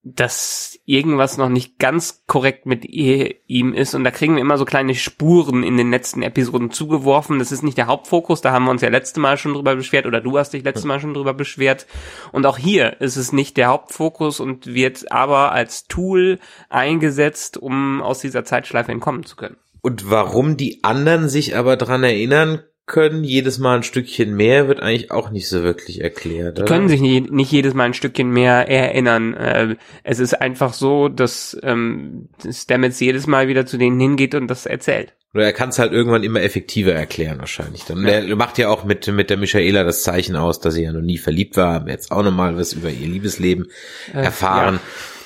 dass 0.03 0.79
irgendwas 0.87 1.37
noch 1.37 1.51
nicht 1.51 1.79
ganz 1.79 2.25
korrekt 2.27 2.65
mit 2.65 2.87
ihm 2.87 3.75
ist 3.75 3.95
und 3.95 4.03
da 4.03 4.11
kriegen 4.11 4.35
wir 4.35 4.41
immer 4.41 4.57
so 4.57 4.65
kleine 4.65 4.95
Spuren 4.95 5.63
in 5.63 5.77
den 5.77 5.91
letzten 5.91 6.23
Episoden 6.23 6.71
zugeworfen. 6.71 7.39
Das 7.39 7.53
ist 7.53 7.63
nicht 7.63 7.77
der 7.77 7.87
Hauptfokus, 7.87 8.41
da 8.41 8.51
haben 8.51 8.65
wir 8.65 8.71
uns 8.71 8.81
ja 8.81 8.89
letzte 8.89 9.21
Mal 9.21 9.37
schon 9.37 9.53
drüber 9.53 9.77
beschwert 9.77 10.07
oder 10.07 10.23
du 10.23 10.39
hast 10.39 10.55
dich 10.55 10.65
letzte 10.65 10.89
Mal 10.89 11.01
schon 11.01 11.13
drüber 11.13 11.35
beschwert. 11.35 11.87
Und 12.33 12.47
auch 12.47 12.57
hier 12.57 12.99
ist 13.03 13.17
es 13.17 13.33
nicht 13.33 13.59
der 13.59 13.69
Hauptfokus 13.69 14.41
und 14.41 14.69
wird 14.69 15.13
aber 15.13 15.53
als 15.53 15.87
Tool 15.87 16.39
eingesetzt, 16.71 17.59
um 17.59 18.01
aus 18.01 18.21
dieser 18.21 18.45
Zeitschleife 18.47 18.93
entkommen 18.93 19.25
zu 19.25 19.37
können. 19.37 19.57
Und 19.83 20.11
warum 20.11 20.57
die 20.57 20.85
anderen 20.85 21.29
sich 21.29 21.57
aber 21.57 21.77
dran 21.77 22.03
erinnern 22.05 22.61
können, 22.91 23.23
jedes 23.23 23.59
Mal 23.59 23.77
ein 23.77 23.83
Stückchen 23.85 24.35
mehr, 24.35 24.67
wird 24.67 24.81
eigentlich 24.81 25.13
auch 25.13 25.31
nicht 25.31 25.49
so 25.49 25.63
wirklich 25.63 26.01
erklärt. 26.01 26.59
Die 26.59 26.63
können 26.63 26.89
sich 26.89 27.01
nicht, 27.01 27.31
nicht 27.31 27.53
jedes 27.53 27.73
Mal 27.73 27.85
ein 27.85 27.95
Stückchen 27.95 28.31
mehr 28.31 28.69
erinnern. 28.69 29.35
Äh, 29.35 29.77
es 30.03 30.19
ist 30.19 30.35
einfach 30.35 30.73
so, 30.73 31.09
dass 31.09 31.57
ähm, 31.63 32.29
Stamets 32.51 32.99
jedes 32.99 33.29
Mal 33.29 33.47
wieder 33.47 33.65
zu 33.65 33.79
denen 33.79 34.01
hingeht 34.01 34.35
und 34.35 34.49
das 34.49 34.67
erzählt. 34.67 35.15
Oder 35.33 35.45
er 35.45 35.53
kann 35.53 35.69
es 35.69 35.79
halt 35.79 35.93
irgendwann 35.93 36.25
immer 36.25 36.43
effektiver 36.43 36.93
erklären 36.93 37.39
wahrscheinlich. 37.39 37.85
Dann 37.85 38.03
ja. 38.03 38.15
er 38.15 38.37
macht 38.37 38.59
ja 38.59 38.69
auch 38.69 38.83
mit 38.83 39.07
mit 39.07 39.31
der 39.31 39.37
Michaela 39.37 39.85
das 39.85 40.03
Zeichen 40.03 40.35
aus, 40.35 40.59
dass 40.59 40.75
sie 40.75 40.83
ja 40.83 40.93
noch 40.93 41.03
nie 41.03 41.19
verliebt 41.19 41.57
war, 41.57 41.89
jetzt 41.89 42.11
auch 42.11 42.25
noch 42.25 42.33
mal 42.33 42.57
was 42.57 42.73
über 42.73 42.91
ihr 42.91 43.07
Liebesleben 43.07 43.69
äh, 44.13 44.23
erfahren. 44.23 44.75
Ja. 44.75 44.81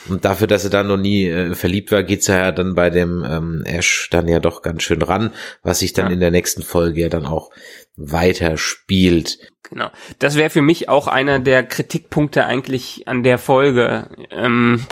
Und 0.09 0.25
dafür, 0.25 0.47
dass 0.47 0.64
er 0.64 0.71
da 0.71 0.83
noch 0.83 0.97
nie 0.97 1.27
äh, 1.29 1.55
verliebt 1.55 1.90
war, 1.93 2.03
geht's 2.03 2.27
ja 2.27 2.53
dann 2.53 2.75
bei 2.75 2.90
dem 2.90 3.25
ähm, 3.29 3.62
Ash 3.64 4.09
dann 4.11 4.29
ja 4.29 4.38
doch 4.38 4.62
ganz 4.62 4.83
schön 4.83 5.03
ran, 5.03 5.33
was 5.62 5.79
sich 5.79 5.93
dann 5.93 6.07
ja. 6.07 6.12
in 6.12 6.21
der 6.21 6.31
nächsten 6.31 6.62
Folge 6.62 7.03
ja 7.03 7.09
dann 7.09 7.27
auch 7.27 7.51
weiter 7.97 8.57
spielt. 8.57 9.38
Genau. 9.71 9.90
Das 10.19 10.37
wäre 10.37 10.51
für 10.51 10.62
mich 10.62 10.88
auch 10.88 11.09
einer 11.09 11.38
der 11.38 11.62
Kritikpunkte 11.62 12.45
eigentlich 12.45 13.09
an 13.09 13.23
der 13.23 13.38
Folge. 13.38 14.09
Ähm, 14.31 14.85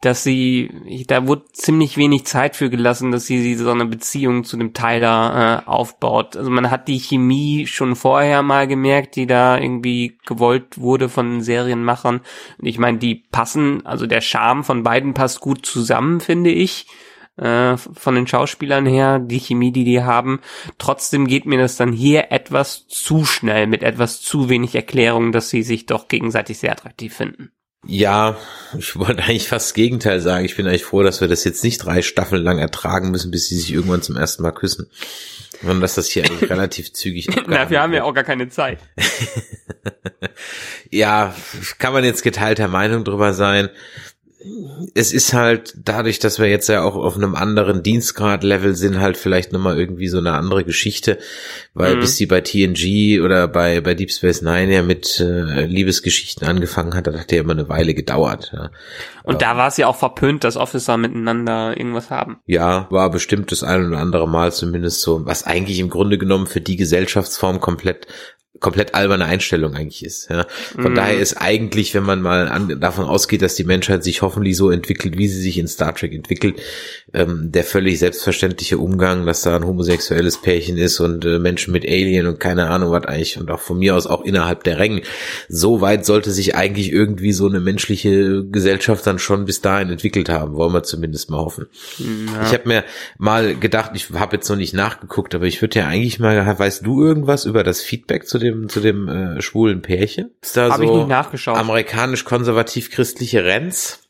dass 0.00 0.22
sie, 0.22 1.04
da 1.08 1.26
wurde 1.26 1.46
ziemlich 1.52 1.96
wenig 1.96 2.24
Zeit 2.24 2.54
für 2.54 2.70
gelassen, 2.70 3.10
dass 3.10 3.26
sie 3.26 3.54
so 3.56 3.70
eine 3.70 3.86
Beziehung 3.86 4.44
zu 4.44 4.56
dem 4.56 4.72
Tyler 4.72 5.64
äh, 5.66 5.68
aufbaut. 5.68 6.36
Also 6.36 6.50
man 6.50 6.70
hat 6.70 6.86
die 6.86 7.00
Chemie 7.00 7.66
schon 7.66 7.96
vorher 7.96 8.42
mal 8.42 8.68
gemerkt, 8.68 9.16
die 9.16 9.26
da 9.26 9.58
irgendwie 9.58 10.18
gewollt 10.24 10.78
wurde 10.78 11.08
von 11.08 11.40
Serienmachern. 11.40 12.20
Und 12.58 12.66
ich 12.66 12.78
meine, 12.78 12.98
die 12.98 13.24
passen, 13.32 13.84
also 13.84 14.06
der 14.06 14.20
Charme 14.20 14.62
von 14.62 14.84
beiden 14.84 15.14
passt 15.14 15.40
gut 15.40 15.66
zusammen, 15.66 16.20
finde 16.20 16.50
ich. 16.50 16.86
äh, 17.38 17.76
von 17.76 18.14
den 18.14 18.26
Schauspielern 18.26 18.86
her, 18.86 19.18
die 19.18 19.40
Chemie, 19.40 19.72
die 19.72 19.84
die 19.84 20.02
haben. 20.02 20.40
Trotzdem 20.78 21.26
geht 21.26 21.46
mir 21.46 21.58
das 21.58 21.76
dann 21.76 21.92
hier 21.92 22.30
etwas 22.32 22.86
zu 22.88 23.24
schnell, 23.24 23.66
mit 23.66 23.82
etwas 23.82 24.20
zu 24.20 24.48
wenig 24.48 24.74
Erklärung, 24.74 25.32
dass 25.32 25.48
sie 25.50 25.62
sich 25.62 25.86
doch 25.86 26.08
gegenseitig 26.08 26.58
sehr 26.58 26.72
attraktiv 26.72 27.14
finden. 27.14 27.52
Ja, 27.86 28.36
ich 28.76 28.96
wollte 28.98 29.22
eigentlich 29.22 29.48
fast 29.48 29.68
das 29.68 29.74
Gegenteil 29.74 30.20
sagen. 30.20 30.44
Ich 30.44 30.56
bin 30.56 30.66
eigentlich 30.66 30.84
froh, 30.84 31.02
dass 31.02 31.20
wir 31.20 31.28
das 31.28 31.44
jetzt 31.44 31.62
nicht 31.64 31.78
drei 31.78 32.02
Staffeln 32.02 32.42
lang 32.42 32.58
ertragen 32.58 33.10
müssen, 33.10 33.30
bis 33.30 33.48
sie 33.48 33.56
sich 33.56 33.72
irgendwann 33.72 34.02
zum 34.02 34.16
ersten 34.16 34.42
Mal 34.42 34.52
küssen. 34.52 34.90
Sondern 35.60 35.80
dass 35.80 35.94
das 35.94 36.08
hier 36.08 36.24
eigentlich 36.24 36.50
relativ 36.50 36.92
zügig 36.92 37.28
Na, 37.46 37.68
wir 37.68 37.80
haben 37.80 37.92
ja 37.92 38.04
auch 38.04 38.14
gar 38.14 38.24
keine 38.24 38.48
Zeit. 38.48 38.78
ja, 40.90 41.34
kann 41.78 41.92
man 41.92 42.04
jetzt 42.04 42.22
geteilter 42.22 42.68
Meinung 42.68 43.04
drüber 43.04 43.32
sein 43.32 43.70
es 44.94 45.12
ist 45.12 45.32
halt 45.32 45.74
dadurch, 45.76 46.20
dass 46.20 46.38
wir 46.38 46.46
jetzt 46.46 46.68
ja 46.68 46.82
auch 46.82 46.94
auf 46.94 47.16
einem 47.16 47.34
anderen 47.34 47.82
Dienstgrad-Level 47.82 48.76
sind, 48.76 49.00
halt 49.00 49.16
vielleicht 49.16 49.52
nochmal 49.52 49.78
irgendwie 49.78 50.06
so 50.06 50.18
eine 50.18 50.32
andere 50.32 50.64
Geschichte, 50.64 51.18
weil 51.74 51.96
mhm. 51.96 52.00
bis 52.00 52.16
die 52.16 52.26
bei 52.26 52.40
TNG 52.40 53.20
oder 53.20 53.48
bei, 53.48 53.80
bei 53.80 53.94
Deep 53.94 54.12
Space 54.12 54.42
Nine 54.42 54.72
ja 54.72 54.82
mit 54.82 55.18
äh, 55.18 55.66
Liebesgeschichten 55.66 56.46
angefangen 56.46 56.94
hat, 56.94 57.08
das 57.08 57.18
hat 57.18 57.32
ja 57.32 57.40
immer 57.40 57.52
eine 57.52 57.68
Weile 57.68 57.94
gedauert. 57.94 58.52
Ja. 58.52 58.70
Und 59.24 59.34
ähm, 59.34 59.38
da 59.40 59.56
war 59.56 59.68
es 59.68 59.76
ja 59.76 59.88
auch 59.88 59.96
verpönt, 59.96 60.44
dass 60.44 60.56
Officer 60.56 60.96
miteinander 60.96 61.76
irgendwas 61.76 62.10
haben. 62.10 62.38
Ja, 62.46 62.86
war 62.90 63.10
bestimmt 63.10 63.50
das 63.50 63.64
ein 63.64 63.88
oder 63.88 63.98
andere 63.98 64.28
Mal 64.28 64.52
zumindest 64.52 65.00
so, 65.00 65.26
was 65.26 65.44
eigentlich 65.44 65.80
im 65.80 65.90
Grunde 65.90 66.16
genommen 66.16 66.46
für 66.46 66.60
die 66.60 66.76
Gesellschaftsform 66.76 67.58
komplett 67.58 68.06
komplett 68.60 68.94
alberne 68.94 69.24
Einstellung 69.24 69.74
eigentlich 69.74 70.04
ist. 70.04 70.30
Ja. 70.30 70.46
Von 70.76 70.92
mm. 70.92 70.96
daher 70.96 71.18
ist 71.18 71.34
eigentlich, 71.34 71.94
wenn 71.94 72.02
man 72.02 72.20
mal 72.20 72.48
an, 72.48 72.80
davon 72.80 73.04
ausgeht, 73.04 73.42
dass 73.42 73.54
die 73.54 73.64
Menschheit 73.64 74.02
sich 74.02 74.22
hoffentlich 74.22 74.56
so 74.56 74.70
entwickelt, 74.70 75.16
wie 75.16 75.28
sie 75.28 75.40
sich 75.40 75.58
in 75.58 75.68
Star 75.68 75.94
Trek 75.94 76.12
entwickelt, 76.12 76.60
ähm, 77.14 77.52
der 77.52 77.62
völlig 77.62 77.98
selbstverständliche 77.98 78.78
Umgang, 78.78 79.26
dass 79.26 79.42
da 79.42 79.56
ein 79.56 79.66
homosexuelles 79.66 80.42
Pärchen 80.42 80.76
ist 80.76 80.98
und 80.98 81.24
äh, 81.24 81.38
Menschen 81.38 81.72
mit 81.72 81.86
Alien 81.86 82.26
und 82.26 82.40
keine 82.40 82.68
Ahnung 82.68 82.90
was 82.90 83.04
eigentlich 83.04 83.38
und 83.38 83.50
auch 83.50 83.60
von 83.60 83.78
mir 83.78 83.94
aus 83.94 84.06
auch 84.06 84.24
innerhalb 84.24 84.64
der 84.64 84.78
Rängen. 84.78 85.02
So 85.48 85.80
weit 85.80 86.04
sollte 86.04 86.30
sich 86.32 86.56
eigentlich 86.56 86.90
irgendwie 86.92 87.32
so 87.32 87.46
eine 87.46 87.60
menschliche 87.60 88.44
Gesellschaft 88.44 89.06
dann 89.06 89.18
schon 89.18 89.44
bis 89.44 89.60
dahin 89.60 89.90
entwickelt 89.90 90.28
haben, 90.28 90.54
wollen 90.54 90.72
wir 90.72 90.82
zumindest 90.82 91.30
mal 91.30 91.38
hoffen. 91.38 91.66
Ja. 91.98 92.46
Ich 92.46 92.52
habe 92.52 92.66
mir 92.66 92.84
mal 93.18 93.54
gedacht, 93.54 93.92
ich 93.94 94.10
habe 94.10 94.36
jetzt 94.36 94.48
noch 94.48 94.56
nicht 94.56 94.74
nachgeguckt, 94.74 95.34
aber 95.34 95.44
ich 95.44 95.60
würde 95.60 95.78
ja 95.78 95.86
eigentlich 95.86 96.18
mal, 96.18 96.58
weißt 96.58 96.84
du 96.84 97.04
irgendwas 97.04 97.44
über 97.44 97.62
das 97.62 97.80
Feedback 97.80 98.26
zu 98.26 98.37
dem 98.38 98.68
zu 98.68 98.80
dem 98.80 99.08
äh, 99.08 99.42
schwulen 99.42 99.82
Pärchen? 99.82 100.30
Ist 100.40 100.56
da 100.56 100.70
hab 100.70 100.78
so 100.78 100.82
ich 100.82 100.90
nicht 100.90 101.08
nachgeschaut. 101.08 101.56
amerikanisch-konservativ-christliche 101.56 103.44
Renz? 103.44 104.02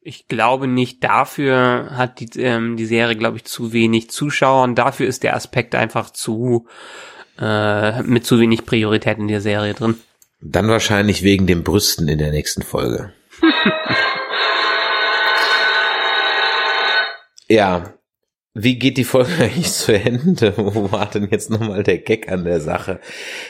Ich 0.00 0.28
glaube 0.28 0.68
nicht. 0.68 1.02
Dafür 1.02 1.90
hat 1.92 2.20
die, 2.20 2.40
ähm, 2.40 2.76
die 2.76 2.86
Serie, 2.86 3.16
glaube 3.16 3.38
ich, 3.38 3.44
zu 3.44 3.72
wenig 3.72 4.10
Zuschauer 4.10 4.62
und 4.62 4.76
dafür 4.76 5.06
ist 5.06 5.22
der 5.22 5.34
Aspekt 5.34 5.74
einfach 5.74 6.10
zu 6.10 6.66
äh, 7.38 8.02
mit 8.02 8.24
zu 8.24 8.38
wenig 8.40 8.64
Priorität 8.66 9.18
in 9.18 9.28
der 9.28 9.40
Serie 9.40 9.74
drin. 9.74 9.96
Dann 10.40 10.68
wahrscheinlich 10.68 11.22
wegen 11.22 11.46
den 11.46 11.64
Brüsten 11.64 12.08
in 12.08 12.18
der 12.18 12.30
nächsten 12.30 12.62
Folge. 12.62 13.12
ja, 17.48 17.95
wie 18.58 18.78
geht 18.78 18.96
die 18.96 19.04
Folge 19.04 19.30
eigentlich 19.40 19.70
zu 19.70 19.92
Ende? 19.92 20.54
Wo 20.56 20.90
war 20.90 21.06
denn 21.06 21.28
jetzt 21.30 21.50
nochmal 21.50 21.82
der 21.82 21.98
Gag 21.98 22.32
an 22.32 22.44
der 22.44 22.60
Sache? 22.60 23.00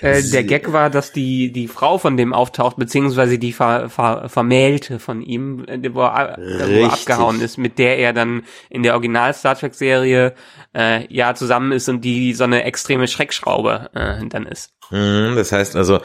Äh, 0.01 0.23
der 0.23 0.43
Gag 0.43 0.73
war, 0.73 0.91
dass 0.91 1.13
die, 1.13 1.53
die 1.53 1.69
Frau 1.69 1.99
von 1.99 2.17
dem 2.17 2.33
auftaucht, 2.33 2.77
beziehungsweise 2.77 3.39
die 3.39 3.53
ver, 3.53 3.89
ver, 3.89 4.29
Vermählte 4.29 4.99
von 4.99 5.23
ihm, 5.23 5.65
äh, 5.69 5.95
wo 5.95 6.03
er, 6.03 6.37
wo 6.39 6.81
er 6.81 6.93
abgehauen 6.93 7.41
ist, 7.41 7.57
mit 7.57 7.79
der 7.79 7.99
er 7.99 8.13
dann 8.13 8.43
in 8.69 8.83
der 8.83 8.95
Original 8.95 9.33
Star 9.33 9.55
Trek 9.55 9.75
Serie 9.75 10.35
äh, 10.77 11.07
ja 11.15 11.35
zusammen 11.35 11.71
ist 11.71 11.89
und 11.89 12.01
die 12.01 12.35
so 12.35 12.45
eine 12.45 12.65
extreme 12.65 13.07
Schreckschraube 13.07 13.91
äh, 13.95 14.27
dann 14.29 14.47
ist. 14.47 14.73
Mhm, 14.91 15.35
das 15.37 15.53
heißt 15.53 15.77
also, 15.77 16.01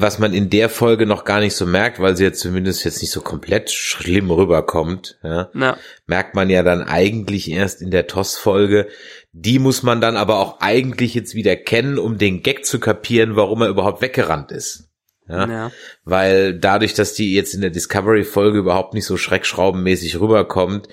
was 0.00 0.20
man 0.20 0.32
in 0.32 0.48
der 0.48 0.68
Folge 0.68 1.06
noch 1.06 1.24
gar 1.24 1.40
nicht 1.40 1.56
so 1.56 1.66
merkt, 1.66 1.98
weil 1.98 2.16
sie 2.16 2.22
jetzt 2.22 2.38
zumindest 2.38 2.84
jetzt 2.84 3.02
nicht 3.02 3.10
so 3.10 3.20
komplett 3.20 3.72
schlimm 3.72 4.30
rüberkommt, 4.30 5.18
ja, 5.24 5.50
ja. 5.54 5.76
merkt 6.06 6.36
man 6.36 6.50
ja 6.50 6.62
dann 6.62 6.84
eigentlich 6.84 7.50
erst 7.50 7.82
in 7.82 7.90
der 7.90 8.06
TOS-Folge. 8.06 8.86
Die 9.32 9.58
muss 9.58 9.82
man 9.82 10.00
dann 10.00 10.16
aber 10.16 10.38
auch 10.38 10.60
eigentlich 10.60 11.14
jetzt 11.14 11.34
wieder 11.34 11.56
kennen, 11.56 11.98
um 11.98 12.16
den 12.16 12.44
Gag 12.44 12.64
zu 12.64 12.78
kapieren, 12.78 13.34
warum 13.34 13.62
er 13.62 13.68
überhaupt 13.68 14.00
weggerannt 14.00 14.52
ist. 14.52 14.88
Ja, 15.28 15.48
ja. 15.48 15.72
Weil 16.04 16.56
dadurch, 16.56 16.94
dass 16.94 17.14
die 17.14 17.34
jetzt 17.34 17.54
in 17.54 17.60
der 17.60 17.70
Discovery-Folge 17.70 18.58
überhaupt 18.58 18.94
nicht 18.94 19.04
so 19.04 19.16
schreckschraubenmäßig 19.16 20.20
rüberkommt, 20.20 20.88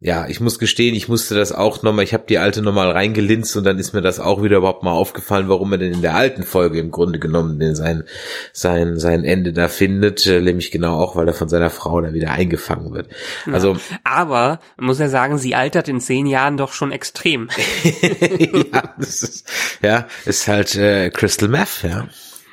ja, 0.00 0.28
ich 0.28 0.38
muss 0.38 0.60
gestehen, 0.60 0.94
ich 0.94 1.08
musste 1.08 1.34
das 1.34 1.50
auch 1.50 1.82
nochmal, 1.82 2.04
ich 2.04 2.14
habe 2.14 2.22
die 2.28 2.38
alte 2.38 2.62
nochmal 2.62 2.92
reingelinst 2.92 3.56
und 3.56 3.64
dann 3.64 3.80
ist 3.80 3.94
mir 3.94 4.00
das 4.00 4.20
auch 4.20 4.44
wieder 4.44 4.58
überhaupt 4.58 4.84
mal 4.84 4.92
aufgefallen, 4.92 5.48
warum 5.48 5.72
er 5.72 5.78
denn 5.78 5.92
in 5.92 6.02
der 6.02 6.14
alten 6.14 6.44
Folge 6.44 6.78
im 6.78 6.92
Grunde 6.92 7.18
genommen 7.18 7.58
den 7.58 7.74
sein, 7.74 8.04
sein, 8.52 9.00
sein 9.00 9.24
Ende 9.24 9.52
da 9.52 9.66
findet, 9.66 10.24
äh, 10.26 10.40
nämlich 10.40 10.70
genau 10.70 11.00
auch, 11.00 11.16
weil 11.16 11.26
er 11.26 11.34
von 11.34 11.48
seiner 11.48 11.70
Frau 11.70 12.00
da 12.00 12.12
wieder 12.12 12.30
eingefangen 12.30 12.94
wird. 12.94 13.08
Also, 13.50 13.72
ja, 13.72 13.98
aber, 14.04 14.60
muss 14.76 15.00
er 15.00 15.08
sagen, 15.08 15.36
sie 15.36 15.56
altert 15.56 15.88
in 15.88 16.00
zehn 16.00 16.26
Jahren 16.26 16.56
doch 16.56 16.72
schon 16.72 16.92
extrem. 16.92 17.48
ja, 18.72 18.94
das 18.98 19.22
ist, 19.24 19.50
ja, 19.82 20.06
ist 20.26 20.46
halt 20.46 20.76
äh, 20.76 21.10
Crystal 21.10 21.48
Meth, 21.48 21.82
ja. 21.82 22.08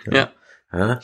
ja. 0.08 0.18
ja 0.18 0.32
äh, 0.76 0.98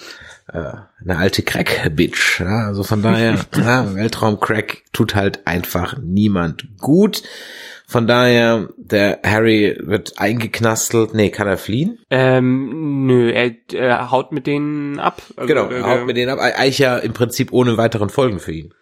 eine 0.53 1.17
alte 1.17 1.43
Crack-Bitch. 1.43 2.39
Ja? 2.41 2.67
Also 2.67 2.83
von 2.83 3.01
daher, 3.01 3.37
ja, 3.55 3.93
Weltraum-Crack 3.93 4.83
tut 4.93 5.15
halt 5.15 5.47
einfach 5.47 5.97
niemand 6.01 6.77
gut. 6.79 7.23
Von 7.87 8.07
daher, 8.07 8.69
der 8.77 9.19
Harry 9.25 9.77
wird 9.81 10.17
eingeknastelt. 10.17 11.13
Nee, 11.13 11.29
kann 11.29 11.47
er 11.47 11.57
fliehen? 11.57 11.99
Ähm, 12.09 13.05
nö, 13.05 13.29
er, 13.31 13.51
er 13.73 14.11
haut 14.11 14.31
mit 14.31 14.47
denen 14.47 14.97
ab. 14.97 15.21
Also, 15.35 15.47
genau, 15.47 15.67
er 15.69 15.85
haut 15.85 16.05
mit 16.05 16.15
denen 16.15 16.31
ab. 16.31 16.39
Eigentlich 16.39 16.79
ja 16.79 16.97
im 16.97 17.11
Prinzip 17.11 17.51
ohne 17.51 17.75
weiteren 17.75 18.09
Folgen 18.09 18.39
für 18.39 18.53
ihn. 18.53 18.73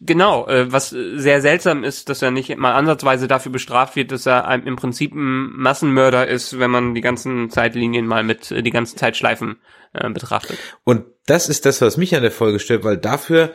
Genau, 0.00 0.46
äh, 0.46 0.70
was 0.70 0.90
sehr 0.90 1.40
seltsam 1.40 1.82
ist, 1.82 2.10
dass 2.10 2.20
er 2.20 2.30
nicht 2.30 2.54
mal 2.56 2.74
ansatzweise 2.74 3.28
dafür 3.28 3.50
bestraft 3.50 3.96
wird, 3.96 4.12
dass 4.12 4.26
er 4.26 4.50
im 4.64 4.76
Prinzip 4.76 5.14
ein 5.14 5.52
Massenmörder 5.56 6.26
ist, 6.26 6.58
wenn 6.58 6.70
man 6.70 6.94
die 6.94 7.00
ganzen 7.00 7.50
Zeitlinien 7.50 8.06
mal 8.06 8.22
mit 8.22 8.50
äh, 8.50 8.62
die 8.62 8.70
ganzen 8.70 8.98
Zeitschleifen 8.98 9.56
äh, 9.92 10.08
betrachtet. 10.10 10.58
Und 10.84 11.04
das 11.26 11.48
ist 11.48 11.66
das, 11.66 11.80
was 11.80 11.96
mich 11.96 12.14
an 12.14 12.22
der 12.22 12.30
Folge 12.30 12.58
stört, 12.58 12.84
weil 12.84 12.96
dafür, 12.96 13.52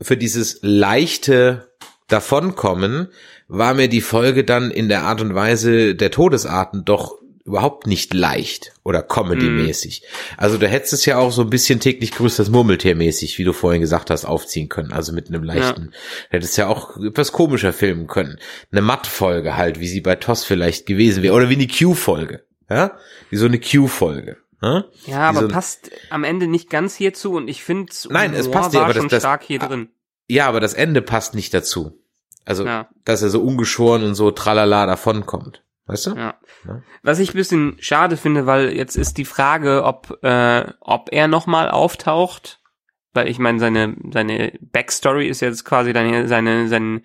für 0.00 0.16
dieses 0.16 0.58
leichte 0.62 1.70
Davonkommen, 2.08 3.08
war 3.48 3.74
mir 3.74 3.88
die 3.88 4.00
Folge 4.00 4.44
dann 4.44 4.70
in 4.70 4.88
der 4.88 5.02
Art 5.02 5.20
und 5.20 5.34
Weise 5.34 5.94
der 5.94 6.10
Todesarten 6.10 6.84
doch 6.84 7.18
überhaupt 7.44 7.86
nicht 7.86 8.14
leicht 8.14 8.72
oder 8.84 9.02
comedy-mäßig. 9.02 10.02
Mm. 10.02 10.34
Also 10.38 10.56
du 10.56 10.66
hättest 10.66 10.94
es 10.94 11.04
ja 11.04 11.18
auch 11.18 11.30
so 11.30 11.42
ein 11.42 11.50
bisschen 11.50 11.78
täglich 11.78 12.12
grüßt 12.12 12.38
das 12.38 12.50
Murmeltier-mäßig, 12.50 13.38
wie 13.38 13.44
du 13.44 13.52
vorhin 13.52 13.82
gesagt 13.82 14.10
hast, 14.10 14.24
aufziehen 14.24 14.70
können. 14.70 14.92
Also 14.92 15.12
mit 15.12 15.28
einem 15.28 15.42
leichten, 15.42 15.90
ja. 15.92 15.98
hättest 16.30 16.56
ja 16.56 16.68
auch 16.68 16.96
etwas 16.96 17.32
komischer 17.32 17.74
filmen 17.74 18.06
können. 18.06 18.38
Eine 18.72 18.80
Matt-Folge 18.80 19.56
halt, 19.56 19.78
wie 19.78 19.88
sie 19.88 20.00
bei 20.00 20.16
Toss 20.16 20.44
vielleicht 20.44 20.86
gewesen 20.86 21.22
wäre. 21.22 21.34
Oder 21.34 21.50
wie 21.50 21.54
eine 21.54 21.68
Q-Folge. 21.68 22.44
Ja? 22.70 22.96
Wie 23.28 23.36
so 23.36 23.44
eine 23.44 23.60
Q-Folge. 23.60 24.38
Ja, 24.62 24.84
ja 25.06 25.28
aber 25.28 25.40
so 25.40 25.48
passt 25.48 25.90
am 26.10 26.24
Ende 26.24 26.46
nicht 26.46 26.70
ganz 26.70 26.94
hierzu 26.94 27.34
und 27.34 27.48
ich 27.48 27.64
finde 27.64 27.92
Nein, 28.08 28.34
es 28.34 28.50
passt 28.50 28.74
ja, 28.74 28.82
aber 28.82 28.94
das, 28.94 29.06
das, 29.08 29.22
stark 29.22 29.42
hier 29.42 29.58
drin. 29.58 29.88
Ja, 30.28 30.48
aber 30.48 30.60
das 30.60 30.74
Ende 30.74 31.02
passt 31.02 31.34
nicht 31.34 31.52
dazu. 31.52 32.00
Also, 32.44 32.66
ja. 32.66 32.88
dass 33.04 33.22
er 33.22 33.30
so 33.30 33.42
ungeschoren 33.42 34.04
und 34.04 34.14
so 34.14 34.30
tralala 34.30 34.86
davonkommt. 34.86 35.62
Weißt 35.86 36.06
du? 36.06 36.10
Ja. 36.12 36.34
ja. 36.66 36.82
Was 37.02 37.18
ich 37.18 37.30
ein 37.30 37.36
bisschen 37.36 37.76
schade 37.78 38.16
finde, 38.16 38.46
weil 38.46 38.74
jetzt 38.74 38.96
ist 38.96 39.18
die 39.18 39.24
Frage, 39.24 39.84
ob, 39.84 40.18
äh, 40.22 40.64
ob 40.80 41.08
er 41.12 41.28
nochmal 41.28 41.70
auftaucht. 41.70 42.60
Weil 43.12 43.28
ich 43.28 43.38
meine, 43.38 43.60
seine, 43.60 43.96
seine 44.12 44.52
Backstory 44.60 45.28
ist 45.28 45.40
jetzt 45.40 45.64
quasi 45.64 45.92
dann 45.92 46.26
seine, 46.26 46.68
seine, 46.68 47.02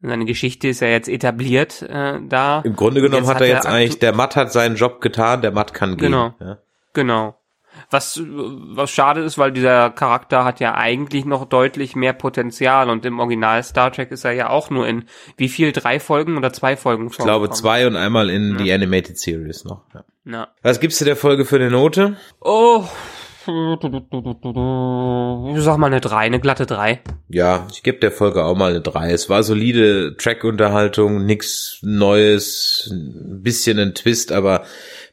seine 0.00 0.24
Geschichte 0.24 0.68
ist 0.68 0.80
ja 0.80 0.88
jetzt 0.88 1.08
etabliert 1.08 1.82
äh, 1.82 2.20
da. 2.22 2.60
Im 2.64 2.76
Grunde 2.76 3.00
genommen 3.00 3.26
hat 3.26 3.40
er 3.40 3.48
jetzt 3.48 3.66
eigentlich, 3.66 3.98
der 3.98 4.14
Matt 4.14 4.36
hat 4.36 4.52
seinen 4.52 4.76
Job 4.76 5.00
getan, 5.00 5.42
der 5.42 5.50
Matt 5.50 5.74
kann 5.74 5.96
gehen. 5.96 6.12
Genau. 6.12 6.34
Ja. 6.38 6.58
Genau. 6.92 7.38
Was, 7.90 8.20
was 8.24 8.90
schade 8.90 9.20
ist, 9.20 9.38
weil 9.38 9.52
dieser 9.52 9.90
Charakter 9.90 10.44
hat 10.44 10.58
ja 10.58 10.74
eigentlich 10.74 11.24
noch 11.24 11.44
deutlich 11.44 11.94
mehr 11.94 12.12
Potenzial 12.12 12.90
und 12.90 13.04
im 13.04 13.20
Original 13.20 13.62
Star 13.62 13.92
Trek 13.92 14.10
ist 14.10 14.24
er 14.24 14.32
ja 14.32 14.50
auch 14.50 14.70
nur 14.70 14.88
in 14.88 15.04
wie 15.36 15.48
viel? 15.48 15.72
Drei 15.72 16.00
Folgen 16.00 16.36
oder 16.36 16.52
zwei 16.52 16.76
Folgen? 16.76 17.08
Ich 17.08 17.18
glaube 17.18 17.50
zwei 17.50 17.86
und 17.86 17.94
einmal 17.94 18.30
in 18.30 18.52
ja. 18.52 18.56
die 18.56 18.72
Animated 18.72 19.18
Series 19.18 19.64
noch. 19.64 19.82
Ja. 19.94 20.04
ja. 20.24 20.48
Was 20.62 20.80
gibst 20.80 21.00
du 21.00 21.04
der 21.04 21.16
Folge 21.16 21.44
für 21.44 21.56
eine 21.56 21.70
Note? 21.70 22.16
Oh, 22.40 22.84
ich 23.46 25.62
sag 25.62 25.78
mal 25.78 25.86
eine 25.86 26.02
drei, 26.02 26.18
eine 26.18 26.40
glatte 26.40 26.66
drei. 26.66 27.00
Ja, 27.28 27.66
ich 27.72 27.82
gebe 27.82 27.98
der 27.98 28.12
Folge 28.12 28.44
auch 28.44 28.56
mal 28.56 28.70
eine 28.70 28.82
drei. 28.82 29.10
Es 29.10 29.30
war 29.30 29.42
solide 29.42 30.16
Track-Unterhaltung, 30.18 31.24
nix 31.24 31.78
Neues, 31.82 32.90
ein 32.92 33.42
bisschen 33.42 33.78
ein 33.78 33.94
Twist, 33.94 34.32
aber 34.32 34.64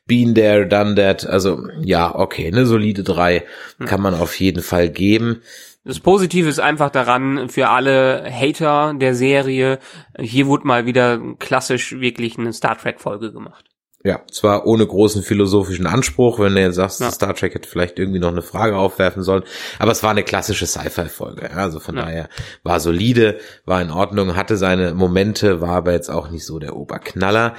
Been 0.07 0.35
there, 0.35 0.67
done 0.67 0.95
that. 0.95 1.25
Also 1.25 1.67
ja, 1.81 2.13
okay, 2.13 2.47
eine 2.47 2.65
solide 2.65 3.03
drei 3.03 3.43
kann 3.85 4.01
man 4.01 4.13
auf 4.13 4.39
jeden 4.39 4.61
Fall 4.61 4.89
geben. 4.89 5.41
Das 5.83 5.99
Positive 5.99 6.49
ist 6.49 6.59
einfach 6.59 6.89
daran, 6.89 7.47
für 7.49 7.69
alle 7.69 8.27
Hater 8.31 8.95
der 8.95 9.13
Serie, 9.13 9.77
hier 10.17 10.47
wurde 10.47 10.65
mal 10.65 10.87
wieder 10.87 11.19
klassisch 11.37 11.99
wirklich 11.99 12.39
eine 12.39 12.53
Star 12.53 12.75
Trek 12.75 12.99
Folge 12.99 13.31
gemacht. 13.31 13.74
Ja, 14.05 14.21
zwar 14.31 14.67
ohne 14.67 14.85
großen 14.85 15.23
philosophischen 15.23 15.87
Anspruch, 15.87 16.37
wenn 16.37 16.53
du 16.53 16.61
jetzt 16.61 16.75
sagst, 16.75 17.01
ja. 17.01 17.09
Star 17.09 17.33
Trek 17.33 17.55
hätte 17.55 17.67
vielleicht 17.67 17.97
irgendwie 17.97 18.19
noch 18.19 18.31
eine 18.31 18.43
Frage 18.43 18.77
aufwerfen 18.77 19.23
sollen, 19.23 19.41
aber 19.79 19.93
es 19.93 20.03
war 20.03 20.11
eine 20.11 20.21
klassische 20.21 20.67
Sci-Fi-Folge, 20.67 21.49
ja, 21.51 21.57
also 21.57 21.79
von 21.79 21.95
ja. 21.95 22.03
daher 22.03 22.29
war 22.61 22.79
solide, 22.79 23.39
war 23.65 23.81
in 23.81 23.89
Ordnung, 23.89 24.35
hatte 24.35 24.57
seine 24.57 24.93
Momente, 24.93 25.59
war 25.59 25.71
aber 25.71 25.93
jetzt 25.93 26.11
auch 26.11 26.29
nicht 26.29 26.45
so 26.45 26.59
der 26.59 26.75
Oberknaller. 26.75 27.55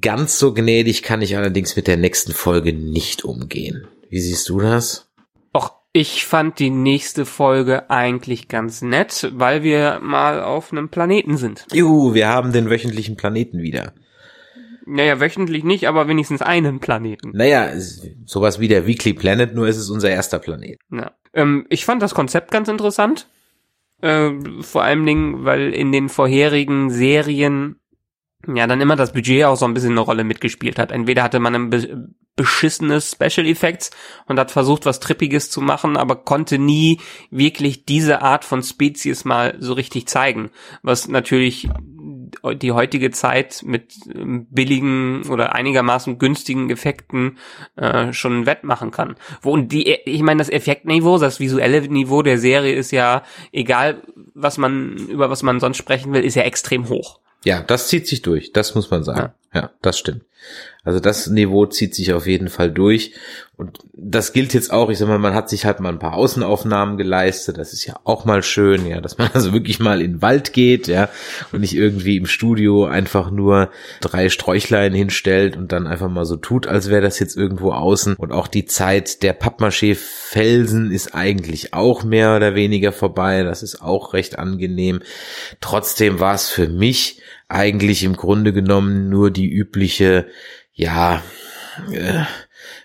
Ganz 0.00 0.38
so 0.38 0.54
gnädig 0.54 1.02
kann 1.02 1.20
ich 1.20 1.36
allerdings 1.36 1.76
mit 1.76 1.86
der 1.86 1.98
nächsten 1.98 2.32
Folge 2.32 2.72
nicht 2.72 3.22
umgehen. 3.22 3.86
Wie 4.08 4.20
siehst 4.20 4.48
du 4.48 4.60
das? 4.60 5.10
Och, 5.54 5.72
ich 5.92 6.24
fand 6.24 6.58
die 6.58 6.70
nächste 6.70 7.26
Folge 7.26 7.90
eigentlich 7.90 8.48
ganz 8.48 8.80
nett, 8.80 9.30
weil 9.34 9.62
wir 9.62 10.00
mal 10.00 10.42
auf 10.42 10.72
einem 10.72 10.88
Planeten 10.88 11.36
sind. 11.36 11.66
Juhu, 11.70 12.14
wir 12.14 12.28
haben 12.28 12.50
den 12.54 12.70
wöchentlichen 12.70 13.18
Planeten 13.18 13.58
wieder. 13.58 13.92
Naja, 14.86 15.20
wöchentlich 15.20 15.64
nicht, 15.64 15.86
aber 15.86 16.08
wenigstens 16.08 16.42
einen 16.42 16.80
Planeten. 16.80 17.30
Naja, 17.34 17.70
sowas 18.24 18.60
wie 18.60 18.68
der 18.68 18.86
Weekly 18.86 19.14
Planet, 19.14 19.54
nur 19.54 19.68
ist 19.68 19.76
es 19.76 19.90
unser 19.90 20.10
erster 20.10 20.38
Planet. 20.38 20.78
Ja. 20.90 21.12
Ähm, 21.34 21.66
ich 21.68 21.84
fand 21.84 22.02
das 22.02 22.14
Konzept 22.14 22.50
ganz 22.50 22.68
interessant. 22.68 23.28
Äh, 24.00 24.30
vor 24.60 24.82
allem 24.82 25.06
Dingen, 25.06 25.44
weil 25.44 25.72
in 25.72 25.92
den 25.92 26.08
vorherigen 26.08 26.90
Serien 26.90 27.76
ja 28.46 28.66
dann 28.66 28.80
immer 28.80 28.96
das 28.96 29.12
Budget 29.12 29.44
auch 29.44 29.56
so 29.56 29.64
ein 29.64 29.74
bisschen 29.74 29.92
eine 29.92 30.00
Rolle 30.00 30.24
mitgespielt 30.24 30.78
hat. 30.78 30.90
Entweder 30.90 31.22
hatte 31.22 31.40
man 31.40 31.54
ein 31.54 31.70
be 31.70 32.08
beschissenes 32.34 33.10
Special 33.10 33.46
Effects 33.46 33.90
und 34.26 34.38
hat 34.38 34.50
versucht, 34.50 34.86
was 34.86 35.00
Trippiges 35.00 35.50
zu 35.50 35.60
machen, 35.60 35.98
aber 35.98 36.16
konnte 36.16 36.58
nie 36.58 36.98
wirklich 37.30 37.84
diese 37.84 38.22
Art 38.22 38.46
von 38.46 38.62
Spezies 38.62 39.26
mal 39.26 39.56
so 39.58 39.74
richtig 39.74 40.06
zeigen. 40.06 40.50
Was 40.82 41.08
natürlich 41.08 41.68
die 42.54 42.72
heutige 42.72 43.10
Zeit 43.10 43.62
mit 43.64 43.94
ähm, 44.14 44.46
billigen 44.50 45.22
oder 45.28 45.54
einigermaßen 45.54 46.18
günstigen 46.18 46.70
Effekten 46.70 47.38
äh, 47.76 48.12
schon 48.12 48.46
wettmachen 48.46 48.90
kann. 48.90 49.16
Wo 49.40 49.52
und 49.52 49.72
die, 49.72 49.88
ich 50.04 50.22
meine, 50.22 50.38
das 50.38 50.50
Effektniveau, 50.50 51.18
das 51.18 51.40
visuelle 51.40 51.82
Niveau 51.82 52.22
der 52.22 52.38
Serie 52.38 52.74
ist 52.74 52.90
ja, 52.90 53.22
egal 53.52 54.02
was 54.34 54.58
man, 54.58 54.96
über 55.08 55.30
was 55.30 55.42
man 55.42 55.60
sonst 55.60 55.76
sprechen 55.76 56.12
will, 56.12 56.24
ist 56.24 56.34
ja 56.34 56.42
extrem 56.42 56.88
hoch. 56.88 57.20
Ja, 57.44 57.62
das 57.62 57.88
zieht 57.88 58.06
sich 58.06 58.22
durch, 58.22 58.52
das 58.52 58.74
muss 58.74 58.90
man 58.90 59.02
sagen. 59.02 59.18
Ja, 59.18 59.34
ja 59.52 59.70
das 59.82 59.98
stimmt. 59.98 60.24
Also 60.84 60.98
das 60.98 61.28
Niveau 61.28 61.66
zieht 61.66 61.94
sich 61.94 62.12
auf 62.12 62.26
jeden 62.26 62.48
Fall 62.48 62.72
durch. 62.72 63.12
Und 63.56 63.78
das 63.92 64.32
gilt 64.32 64.52
jetzt 64.54 64.72
auch, 64.72 64.90
ich 64.90 64.98
sag 64.98 65.06
mal, 65.06 65.18
man 65.18 65.34
hat 65.34 65.48
sich 65.48 65.64
halt 65.64 65.78
mal 65.78 65.90
ein 65.90 66.00
paar 66.00 66.14
Außenaufnahmen 66.14 66.96
geleistet. 66.96 67.58
Das 67.58 67.72
ist 67.72 67.86
ja 67.86 67.94
auch 68.02 68.24
mal 68.24 68.42
schön, 68.42 68.84
ja, 68.86 69.00
dass 69.00 69.18
man 69.18 69.30
also 69.34 69.52
wirklich 69.52 69.78
mal 69.78 70.02
in 70.02 70.14
den 70.14 70.22
Wald 70.22 70.52
geht, 70.52 70.88
ja, 70.88 71.08
und 71.52 71.60
nicht 71.60 71.76
irgendwie 71.76 72.16
im 72.16 72.26
Studio 72.26 72.86
einfach 72.86 73.30
nur 73.30 73.70
drei 74.00 74.28
Sträuchlein 74.28 74.92
hinstellt 74.92 75.56
und 75.56 75.70
dann 75.70 75.86
einfach 75.86 76.08
mal 76.08 76.24
so 76.24 76.36
tut, 76.36 76.66
als 76.66 76.90
wäre 76.90 77.02
das 77.02 77.20
jetzt 77.20 77.36
irgendwo 77.36 77.72
außen. 77.72 78.16
Und 78.16 78.32
auch 78.32 78.48
die 78.48 78.64
Zeit 78.64 79.22
der 79.22 79.34
Pappmaché-Felsen 79.34 80.90
ist 80.90 81.14
eigentlich 81.14 81.74
auch 81.74 82.02
mehr 82.02 82.34
oder 82.34 82.56
weniger 82.56 82.90
vorbei. 82.90 83.44
Das 83.44 83.62
ist 83.62 83.80
auch 83.80 84.14
recht 84.14 84.36
angenehm. 84.40 85.02
Trotzdem 85.60 86.18
war 86.18 86.34
es 86.34 86.50
für 86.50 86.66
mich 86.66 87.20
eigentlich 87.52 88.02
im 88.04 88.16
Grunde 88.16 88.52
genommen 88.52 89.08
nur 89.08 89.30
die 89.30 89.50
übliche 89.50 90.26
ja, 90.72 91.22
äh, 91.90 92.24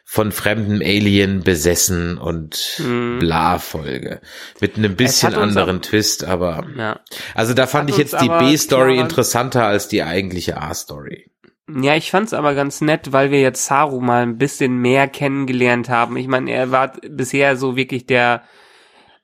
von 0.03 0.31
fremdem 0.31 0.81
Alien 0.81 1.43
besessen 1.43 2.17
und 2.17 2.55
hm. 2.77 3.19
bla 3.19 3.59
Folge. 3.59 4.21
Mit 4.59 4.77
einem 4.77 4.95
bisschen 4.95 5.35
anderen 5.35 5.81
Twist, 5.81 6.23
aber 6.23 6.65
ja. 6.77 6.99
also 7.35 7.53
da 7.53 7.67
fand 7.67 7.89
ich 7.89 7.97
jetzt 7.97 8.19
die 8.21 8.29
B-Story 8.29 8.99
interessanter 8.99 9.65
als 9.65 9.87
die 9.87 10.03
eigentliche 10.03 10.61
A-Story. 10.61 11.29
Ja, 11.69 11.95
ich 11.95 12.11
fand's 12.11 12.33
aber 12.33 12.55
ganz 12.55 12.79
nett, 12.79 13.11
weil 13.11 13.31
wir 13.31 13.41
jetzt 13.41 13.65
Saru 13.65 13.99
mal 13.99 14.23
ein 14.23 14.37
bisschen 14.37 14.77
mehr 14.77 15.09
kennengelernt 15.09 15.89
haben. 15.89 16.15
Ich 16.15 16.27
meine, 16.27 16.51
er 16.51 16.71
war 16.71 16.93
bisher 17.09 17.57
so 17.57 17.75
wirklich 17.75 18.05
der 18.05 18.43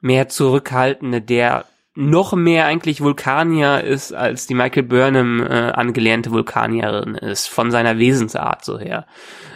mehr 0.02 0.28
zurückhaltende, 0.28 1.22
der 1.22 1.66
noch 1.96 2.34
mehr 2.34 2.66
eigentlich 2.66 3.02
Vulkanier 3.02 3.84
ist, 3.84 4.14
als 4.14 4.48
die 4.48 4.56
Michael 4.56 4.84
Burnham 4.84 5.42
äh, 5.42 5.72
angelernte 5.72 6.32
Vulkanierin 6.32 7.16
ist, 7.16 7.48
von 7.48 7.72
seiner 7.72 8.00
Wesensart 8.00 8.66
so 8.66 8.80
her. 8.80 9.06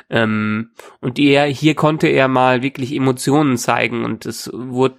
Ähm, 0.10 0.72
und 1.02 1.20
er, 1.20 1.46
hier 1.46 1.76
konnte 1.76 2.08
er 2.08 2.28
mal 2.28 2.62
wirklich 2.62 2.94
Emotionen 2.94 3.58
zeigen 3.58 4.06
und 4.06 4.26
es 4.26 4.50
wurde 4.54 4.98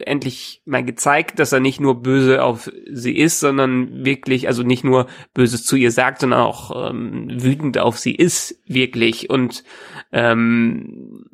endlich 0.00 0.62
mal 0.64 0.84
gezeigt, 0.84 1.38
dass 1.38 1.52
er 1.52 1.60
nicht 1.60 1.80
nur 1.80 2.02
böse 2.02 2.42
auf 2.42 2.70
sie 2.90 3.16
ist, 3.16 3.38
sondern 3.38 4.04
wirklich, 4.04 4.48
also 4.48 4.62
nicht 4.64 4.82
nur 4.82 5.06
Böses 5.34 5.64
zu 5.64 5.76
ihr 5.76 5.92
sagt, 5.92 6.20
sondern 6.20 6.40
auch 6.40 6.90
ähm, 6.90 7.28
wütend 7.30 7.78
auf 7.78 7.96
sie 7.98 8.14
ist, 8.14 8.60
wirklich. 8.66 9.30
Und 9.30 9.62
ähm, 10.10 11.26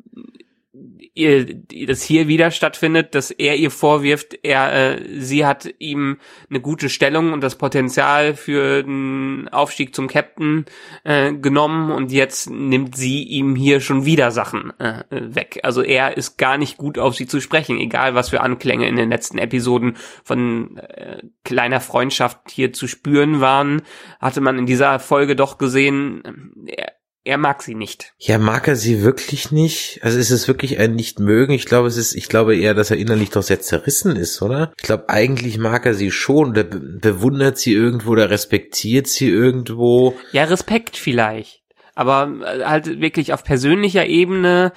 ihr, 1.15 1.45
das 1.87 2.03
hier 2.03 2.27
wieder 2.27 2.51
stattfindet, 2.51 3.15
dass 3.15 3.31
er 3.31 3.55
ihr 3.55 3.71
vorwirft, 3.71 4.37
er, 4.43 4.97
äh, 4.97 5.19
sie 5.19 5.45
hat 5.45 5.73
ihm 5.79 6.17
eine 6.49 6.59
gute 6.59 6.89
Stellung 6.89 7.31
und 7.31 7.41
das 7.41 7.55
Potenzial 7.57 8.35
für 8.35 8.83
den 8.83 9.47
Aufstieg 9.49 9.95
zum 9.95 10.07
Captain 10.07 10.65
äh, 11.05 11.33
genommen 11.33 11.91
und 11.91 12.11
jetzt 12.11 12.49
nimmt 12.49 12.97
sie 12.97 13.23
ihm 13.23 13.55
hier 13.55 13.79
schon 13.79 14.05
wieder 14.05 14.31
Sachen 14.31 14.77
äh, 14.79 15.03
weg. 15.09 15.61
Also 15.63 15.81
er 15.81 16.17
ist 16.17 16.37
gar 16.37 16.57
nicht 16.57 16.77
gut 16.77 16.99
auf 16.99 17.15
sie 17.15 17.27
zu 17.27 17.39
sprechen, 17.39 17.79
egal 17.79 18.13
was 18.13 18.29
für 18.29 18.41
Anklänge 18.41 18.87
in 18.87 18.97
den 18.97 19.09
letzten 19.09 19.37
Episoden 19.37 19.95
von 20.23 20.77
äh, 20.77 21.21
kleiner 21.45 21.79
Freundschaft 21.79 22.51
hier 22.51 22.73
zu 22.73 22.87
spüren 22.87 23.39
waren, 23.39 23.83
hatte 24.19 24.41
man 24.41 24.59
in 24.59 24.65
dieser 24.65 24.99
Folge 24.99 25.37
doch 25.37 25.57
gesehen, 25.57 26.65
er, 26.67 26.91
er 27.25 27.39
mag 27.39 27.63
sie 27.63 27.73
nicht. 27.73 28.13
Ja, 28.19 28.37
mag 28.37 28.67
er 28.67 28.75
sie 28.75 29.01
wirklich 29.01 29.51
nicht? 29.51 29.99
Also 30.03 30.19
ist 30.19 30.29
es 30.29 30.47
wirklich 30.47 30.77
ein 30.79 30.93
Nicht-Mögen? 30.93 31.53
Ich 31.53 31.65
glaube, 31.65 31.87
es 31.87 31.97
ist, 31.97 32.13
ich 32.13 32.29
glaube 32.29 32.55
eher, 32.55 32.75
dass 32.75 32.91
er 32.91 32.97
innerlich 32.97 33.31
doch 33.31 33.41
sehr 33.41 33.59
zerrissen 33.59 34.15
ist, 34.15 34.41
oder? 34.43 34.71
Ich 34.77 34.83
glaube, 34.83 35.09
eigentlich 35.09 35.57
mag 35.57 35.87
er 35.87 35.95
sie 35.95 36.11
schon, 36.11 36.49
oder 36.49 36.63
bewundert 36.63 37.57
sie 37.57 37.73
irgendwo, 37.73 38.11
oder 38.11 38.29
respektiert 38.29 39.07
sie 39.07 39.27
irgendwo. 39.27 40.15
Ja, 40.31 40.43
Respekt 40.43 40.97
vielleicht. 40.97 41.63
Aber 41.95 42.31
äh, 42.45 42.63
halt 42.63 43.01
wirklich 43.01 43.33
auf 43.33 43.43
persönlicher 43.43 44.05
Ebene 44.05 44.71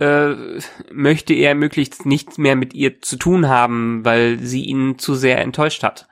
äh, 0.00 0.34
möchte 0.90 1.34
er 1.34 1.54
möglichst 1.54 2.04
nichts 2.04 2.36
mehr 2.36 2.56
mit 2.56 2.74
ihr 2.74 3.00
zu 3.00 3.16
tun 3.16 3.48
haben, 3.48 4.04
weil 4.04 4.40
sie 4.40 4.64
ihn 4.64 4.98
zu 4.98 5.14
sehr 5.14 5.38
enttäuscht 5.38 5.84
hat. 5.84 6.08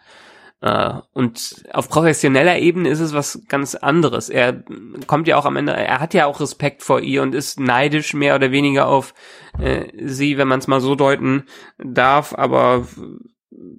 Uh, 0.63 1.01
und 1.15 1.65
auf 1.73 1.89
professioneller 1.89 2.59
Ebene 2.59 2.91
ist 2.91 3.01
es 3.01 3.15
was 3.15 3.41
ganz 3.49 3.75
anderes. 3.75 4.29
Er 4.29 4.63
kommt 5.07 5.27
ja 5.27 5.39
auch 5.39 5.47
am 5.47 5.57
Ende, 5.57 5.73
er 5.73 6.01
hat 6.01 6.13
ja 6.13 6.27
auch 6.27 6.39
Respekt 6.39 6.83
vor 6.83 7.01
ihr 7.01 7.23
und 7.23 7.35
ist 7.35 7.59
neidisch 7.59 8.13
mehr 8.13 8.35
oder 8.35 8.51
weniger 8.51 8.87
auf 8.87 9.15
äh, 9.59 9.87
sie, 10.05 10.37
wenn 10.37 10.49
man 10.49 10.59
es 10.59 10.67
mal 10.67 10.83
so 10.83 10.97
deuten 10.97 11.45
darf, 11.79 12.35
aber 12.37 12.87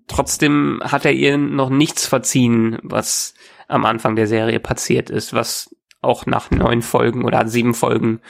trotzdem 0.08 0.82
hat 0.84 1.06
er 1.06 1.14
ihr 1.14 1.38
noch 1.38 1.70
nichts 1.70 2.08
verziehen, 2.08 2.80
was 2.82 3.36
am 3.68 3.86
Anfang 3.86 4.16
der 4.16 4.28
Serie 4.28 4.60
passiert 4.60 5.12
ist, 5.12 5.34
was 5.34 5.76
auch 6.02 6.26
nach 6.26 6.52
neun 6.52 6.82
Folgen 6.82 7.26
oder 7.26 7.48
sieben 7.48 7.74
Folgen 7.74 8.22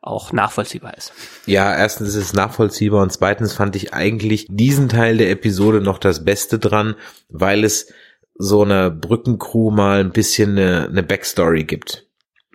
auch 0.00 0.32
nachvollziehbar 0.32 0.96
ist. 0.96 1.12
Ja, 1.46 1.74
erstens 1.74 2.10
ist 2.10 2.16
es 2.16 2.32
nachvollziehbar 2.34 3.02
und 3.02 3.10
zweitens 3.10 3.54
fand 3.54 3.74
ich 3.76 3.94
eigentlich 3.94 4.46
diesen 4.50 4.88
Teil 4.88 5.16
der 5.16 5.30
Episode 5.30 5.80
noch 5.80 5.98
das 5.98 6.24
Beste 6.24 6.58
dran, 6.58 6.94
weil 7.30 7.64
es 7.64 7.92
so 8.36 8.62
einer 8.62 8.90
Brückencrew 8.90 9.70
mal 9.70 10.00
ein 10.00 10.10
bisschen 10.10 10.58
eine, 10.58 10.88
eine 10.88 11.02
Backstory 11.02 11.64
gibt. 11.64 12.06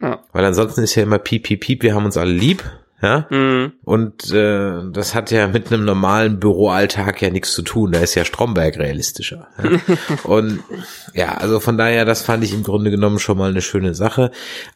Ja. 0.01 0.23
Weil 0.31 0.45
ansonsten 0.45 0.81
ist 0.81 0.95
ja 0.95 1.03
immer 1.03 1.19
piep, 1.19 1.43
piep, 1.43 1.61
piep, 1.61 1.83
wir 1.83 1.95
haben 1.95 2.05
uns 2.05 2.17
alle 2.17 2.31
lieb 2.31 2.63
ja. 3.01 3.27
Mhm. 3.29 3.71
Und 3.83 4.31
äh, 4.31 4.81
das 4.91 5.15
hat 5.15 5.31
ja 5.31 5.47
mit 5.47 5.71
einem 5.71 5.85
normalen 5.85 6.39
Büroalltag 6.39 7.21
ja 7.21 7.29
nichts 7.29 7.53
zu 7.53 7.61
tun. 7.61 7.93
Da 7.93 7.99
ist 7.99 8.15
ja 8.15 8.25
Stromberg 8.25 8.77
realistischer. 8.77 9.47
Ja? 9.63 9.79
und 10.23 10.59
ja, 11.13 11.35
also 11.35 11.61
von 11.61 11.77
daher, 11.77 12.03
das 12.03 12.21
fand 12.21 12.43
ich 12.43 12.53
im 12.53 12.63
Grunde 12.63 12.91
genommen 12.91 13.19
schon 13.19 13.37
mal 13.37 13.49
eine 13.49 13.61
schöne 13.61 13.93
Sache. 13.93 14.31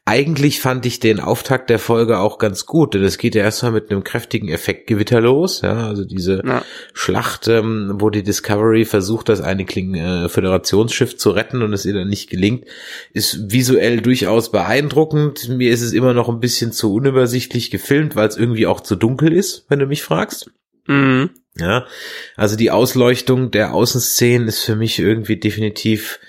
Eigentlich 0.05 0.61
fand 0.61 0.85
ich 0.85 1.01
den 1.01 1.19
Auftakt 1.19 1.69
der 1.69 1.79
Folge 1.79 2.19
auch 2.19 2.37
ganz 2.37 2.65
gut, 2.65 2.93
denn 2.93 3.03
es 3.03 3.17
geht 3.17 3.35
ja 3.35 3.43
erstmal 3.43 3.73
mit 3.73 3.91
einem 3.91 4.05
kräftigen 4.05 4.47
Effektgewitter 4.47 5.19
los. 5.19 5.61
Ja, 5.61 5.87
also 5.87 6.05
diese 6.05 6.41
ja. 6.45 6.63
Schlacht, 6.93 7.49
ähm, 7.49 7.95
wo 7.95 8.09
die 8.09 8.23
Discovery 8.23 8.85
versucht, 8.85 9.27
das 9.27 9.41
eine 9.41 9.65
Kling 9.65 9.95
äh, 9.95 10.29
Föderationsschiff 10.29 11.17
zu 11.17 11.31
retten 11.31 11.61
und 11.61 11.73
es 11.73 11.85
ihr 11.85 11.93
dann 11.93 12.07
nicht 12.07 12.29
gelingt, 12.29 12.65
ist 13.11 13.51
visuell 13.51 13.99
durchaus 13.99 14.49
beeindruckend. 14.49 15.49
Mir 15.49 15.71
ist 15.71 15.81
es 15.81 15.91
immer 15.91 16.13
noch 16.13 16.29
ein 16.29 16.39
bisschen 16.39 16.71
zu 16.71 16.93
unübersichtlich 16.93 17.69
gefilmt 17.69 18.12
weil 18.15 18.27
es 18.27 18.37
irgendwie 18.37 18.67
auch 18.67 18.81
zu 18.81 18.95
dunkel 18.95 19.33
ist, 19.33 19.65
wenn 19.69 19.79
du 19.79 19.85
mich 19.85 20.03
fragst. 20.03 20.51
Mhm. 20.87 21.31
Ja, 21.55 21.85
also 22.35 22.55
die 22.55 22.71
Ausleuchtung 22.71 23.51
der 23.51 23.73
Außenszenen 23.73 24.47
ist 24.47 24.63
für 24.63 24.75
mich 24.75 24.99
irgendwie 24.99 25.37
definitiv, 25.37 26.19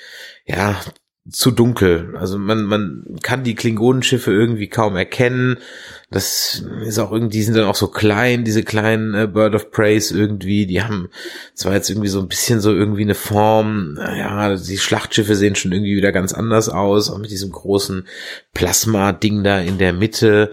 ja, 0.45 0.79
zu 1.31 1.51
dunkel. 1.51 2.15
Also 2.19 2.39
man, 2.39 2.65
man 2.65 3.17
kann 3.23 3.45
die 3.45 3.55
Klingonenschiffe 3.55 4.31
irgendwie 4.31 4.69
kaum 4.69 4.95
erkennen. 4.95 5.57
Das 6.11 6.63
ist 6.85 6.99
auch 6.99 7.13
irgendwie, 7.13 7.39
die 7.39 7.43
sind 7.43 7.57
dann 7.57 7.65
auch 7.65 7.75
so 7.75 7.89
klein, 7.89 8.45
diese 8.45 8.63
kleinen 8.63 9.15
äh, 9.15 9.27
Bird 9.27 9.55
of 9.55 9.71
Praise 9.71 10.17
irgendwie, 10.17 10.67
die 10.67 10.83
haben 10.83 11.09
zwar 11.55 11.73
jetzt 11.73 11.89
irgendwie 11.89 12.09
so 12.09 12.21
ein 12.21 12.29
bisschen 12.29 12.61
so 12.61 12.75
irgendwie 12.75 13.03
eine 13.03 13.15
Form, 13.15 13.95
naja, 13.95 14.55
die 14.55 14.77
Schlachtschiffe 14.77 15.35
sehen 15.35 15.55
schon 15.55 15.73
irgendwie 15.73 15.97
wieder 15.97 16.13
ganz 16.13 16.35
anders 16.35 16.69
aus, 16.69 17.11
auch 17.11 17.19
mit 17.19 17.31
diesem 17.31 17.53
großen 17.53 18.07
Plasma-Ding 18.53 19.43
da 19.45 19.61
in 19.61 19.79
der 19.79 19.95
Mitte. 19.95 20.53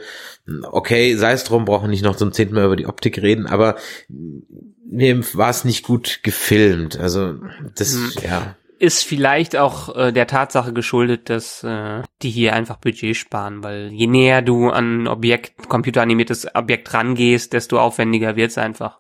Okay, 0.70 1.16
sei 1.16 1.32
es 1.34 1.44
drum, 1.44 1.66
brauchen 1.66 1.90
nicht 1.90 2.04
noch 2.04 2.16
zum 2.16 2.32
zehnten 2.32 2.56
Mal 2.56 2.66
über 2.66 2.76
die 2.76 2.88
Optik 2.88 3.22
reden, 3.22 3.48
aber 3.48 3.76
mir 4.10 5.20
war 5.36 5.50
es 5.50 5.64
nicht 5.64 5.84
gut 5.84 6.20
gefilmt. 6.24 7.00
Also 7.00 7.36
das, 7.76 7.96
mhm. 7.96 8.12
ja 8.24 8.56
ist 8.82 9.04
vielleicht 9.04 9.56
auch 9.56 9.96
äh, 9.96 10.12
der 10.12 10.26
Tatsache 10.26 10.74
geschuldet, 10.74 11.30
dass 11.30 11.64
äh, 11.64 12.02
die 12.24 12.32
hier 12.32 12.54
einfach 12.54 12.78
Budget 12.78 13.16
sparen, 13.16 13.64
weil 13.64 13.92
je 13.92 14.08
näher 14.08 14.42
du 14.42 14.72
an 14.72 15.08
Objekt, 15.08 15.70
computeranimiertes 15.70 16.56
Objekt 16.56 16.92
rangehst, 16.92 17.54
desto 17.54 17.80
aufwendiger 17.80 18.36
wird's 18.36 18.58
einfach. 18.58 19.00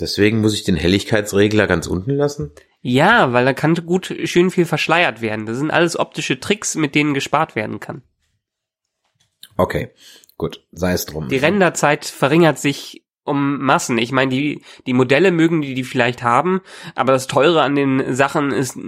Deswegen 0.00 0.40
muss 0.40 0.54
ich 0.54 0.64
den 0.64 0.74
Helligkeitsregler 0.74 1.68
ganz 1.68 1.86
unten 1.86 2.10
lassen? 2.10 2.50
Ja, 2.80 3.32
weil 3.32 3.44
da 3.44 3.52
kann 3.52 3.74
gut 3.86 4.12
schön 4.24 4.50
viel 4.50 4.64
verschleiert 4.64 5.20
werden. 5.20 5.46
Das 5.46 5.58
sind 5.58 5.70
alles 5.70 5.96
optische 5.96 6.40
Tricks, 6.40 6.74
mit 6.74 6.96
denen 6.96 7.14
gespart 7.14 7.54
werden 7.54 7.78
kann. 7.78 8.02
Okay, 9.56 9.90
gut, 10.40 10.64
sei 10.72 10.94
es 10.94 11.04
drum. 11.04 11.28
Die 11.28 11.36
Renderzeit 11.36 12.06
verringert 12.06 12.58
sich 12.58 13.04
um 13.24 13.58
Massen. 13.58 13.98
Ich 13.98 14.10
meine, 14.10 14.30
die, 14.30 14.62
die 14.86 14.94
Modelle 14.94 15.32
mögen 15.32 15.60
die, 15.60 15.74
die 15.74 15.84
vielleicht 15.84 16.22
haben, 16.22 16.62
aber 16.94 17.12
das 17.12 17.26
Teure 17.26 17.60
an 17.60 17.74
den 17.74 18.14
Sachen 18.14 18.50
ist 18.50 18.78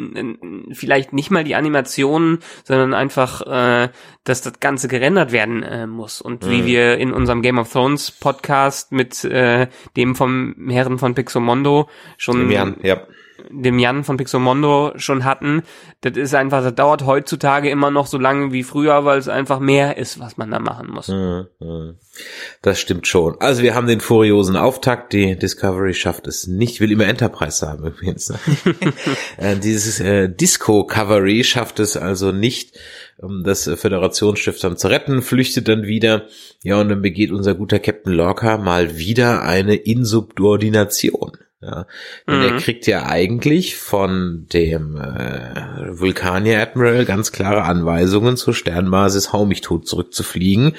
vielleicht 0.73 1.13
nicht 1.13 1.31
mal 1.31 1.45
die 1.45 1.55
Animation, 1.55 2.39
sondern 2.65 2.95
einfach, 2.95 3.43
äh, 3.43 3.91
dass 4.25 4.41
das 4.41 4.61
Ganze 4.61 4.89
gerendert 4.89 5.31
werden 5.31 5.63
äh, 5.63 5.87
muss. 5.87 6.23
Und 6.23 6.47
mhm. 6.47 6.51
wie 6.51 6.65
wir 6.65 6.97
in 6.97 7.13
unserem 7.13 7.43
Game 7.43 7.59
of 7.59 7.71
Thrones 7.71 8.11
Podcast 8.11 8.91
mit 8.93 9.23
äh, 9.25 9.69
dem 9.99 10.15
vom 10.15 10.55
Herren 10.71 10.99
von 10.99 11.15
Pixomondo 11.15 11.91
schon 12.17 12.51
ja, 12.51 12.75
ja 12.83 13.03
dem 13.51 13.79
Jan 13.79 14.05
von 14.05 14.17
Pixomondo 14.17 14.93
schon 14.97 15.25
hatten, 15.25 15.63
das 16.01 16.17
ist 16.17 16.35
einfach, 16.35 16.63
das 16.63 16.75
dauert 16.75 17.07
heutzutage 17.07 17.71
immer 17.71 17.91
noch 17.91 18.07
so 18.07 18.19
lange 18.19 18.53
wie 18.53 18.63
früher, 18.63 19.05
weil 19.05 19.19
es 19.19 19.29
einfach 19.29 19.61
mehr 19.61 19.97
ist, 19.97 20.19
was 20.19 20.37
man 20.37 20.51
da 20.51 20.59
machen 20.59 20.91
muss. 20.91 21.13
Das 22.61 22.79
stimmt 22.79 23.07
schon. 23.07 23.41
Also 23.41 23.63
wir 23.63 23.75
haben 23.75 23.87
den 23.87 24.01
furiosen 24.01 24.57
Auftakt, 24.57 25.13
die 25.13 25.37
Discovery 25.37 25.95
schafft 25.95 26.27
es 26.27 26.47
nicht, 26.47 26.81
will 26.81 26.93
immer 26.93 27.07
Enterprise 27.07 27.67
haben 27.67 27.87
übrigens. 27.87 28.31
Ne? 28.31 28.39
Äh, 29.39 29.57
dieses 29.57 29.99
äh, 30.01 30.29
Disco-Covery 30.29 31.43
schafft 31.45 31.81
es 31.81 31.97
also 31.97 32.33
nicht, 32.33 32.79
um 33.19 33.43
das 33.45 33.65
Föderationsschiff 33.65 34.59
dann 34.61 34.77
zu 34.77 34.89
retten, 34.89 35.23
flüchtet 35.23 35.69
dann 35.69 35.85
wieder. 35.85 36.27
Ja, 36.63 36.81
und 36.81 36.89
dann 36.89 37.03
begeht 37.03 37.31
unser 37.31 37.55
guter 37.55 37.79
Captain 37.79 38.13
Lorca 38.13 38.59
mal 38.59 38.99
wieder 38.99 39.43
eine 39.43 39.75
Insubordination. 39.75 41.33
Ja, 41.63 41.87
denn 42.27 42.39
mhm. 42.39 42.45
er 42.45 42.57
kriegt 42.59 42.89
ja 42.89 43.07
eigentlich 43.07 43.77
von 43.77 44.47
dem 44.53 44.97
äh, 44.97 45.99
Vulkanier 45.99 46.61
Admiral 46.61 47.05
ganz 47.05 47.31
klare 47.31 47.63
Anweisungen 47.63 48.37
zur 48.37 48.53
Sternbasis 48.53 49.33
Hau 49.33 49.47
mich 49.47 49.61
tot 49.61 49.87
zurückzufliegen. 49.87 50.75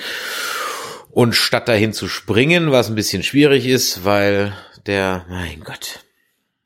Und 1.10 1.36
statt 1.36 1.70
dahin 1.70 1.94
zu 1.94 2.10
springen, 2.10 2.72
was 2.72 2.90
ein 2.90 2.96
bisschen 2.96 3.24
schwierig 3.24 3.66
ist, 3.66 4.04
weil 4.04 4.54
der, 4.86 5.26
mein 5.30 5.62
Gott, 5.62 6.03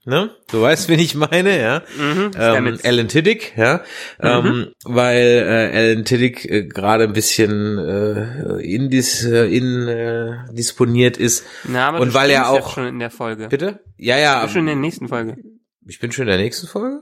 ne? 0.07 0.31
Du 0.49 0.61
weißt, 0.61 0.87
wen 0.89 0.99
ich 0.99 1.13
meine, 1.13 1.59
ja? 1.59 1.83
Mhm, 1.97 2.31
ähm, 2.37 2.79
Alan 2.83 3.07
Tiddick, 3.07 3.53
ja? 3.57 3.81
Mhm. 4.21 4.27
Ähm, 4.27 4.67
weil 4.85 5.43
äh, 5.45 5.77
Alan 5.77 6.05
Tiddick 6.05 6.45
äh, 6.45 6.63
gerade 6.63 7.03
ein 7.03 7.13
bisschen 7.13 7.77
äh, 7.77 8.61
indis, 8.61 9.25
äh, 9.25 9.45
in 9.45 9.87
äh, 9.87 10.53
disponiert 10.53 11.17
ist. 11.17 11.45
Na, 11.65 11.89
aber 11.89 11.99
und 11.99 12.13
weil 12.13 12.29
er 12.31 12.49
auch 12.49 12.73
schon 12.73 12.87
in 12.87 12.99
der 12.99 13.11
Folge. 13.11 13.49
Bitte? 13.49 13.81
Ja, 13.97 14.17
ja. 14.17 14.37
Ich 14.37 14.41
bin 14.45 14.49
schon 14.51 14.61
in 14.61 14.67
der 14.67 14.75
nächsten 14.77 15.07
Folge. 15.09 15.37
Ich 15.85 15.99
bin 15.99 16.11
schon 16.11 16.23
in 16.23 16.29
der 16.29 16.37
nächsten 16.37 16.67
Folge? 16.67 17.01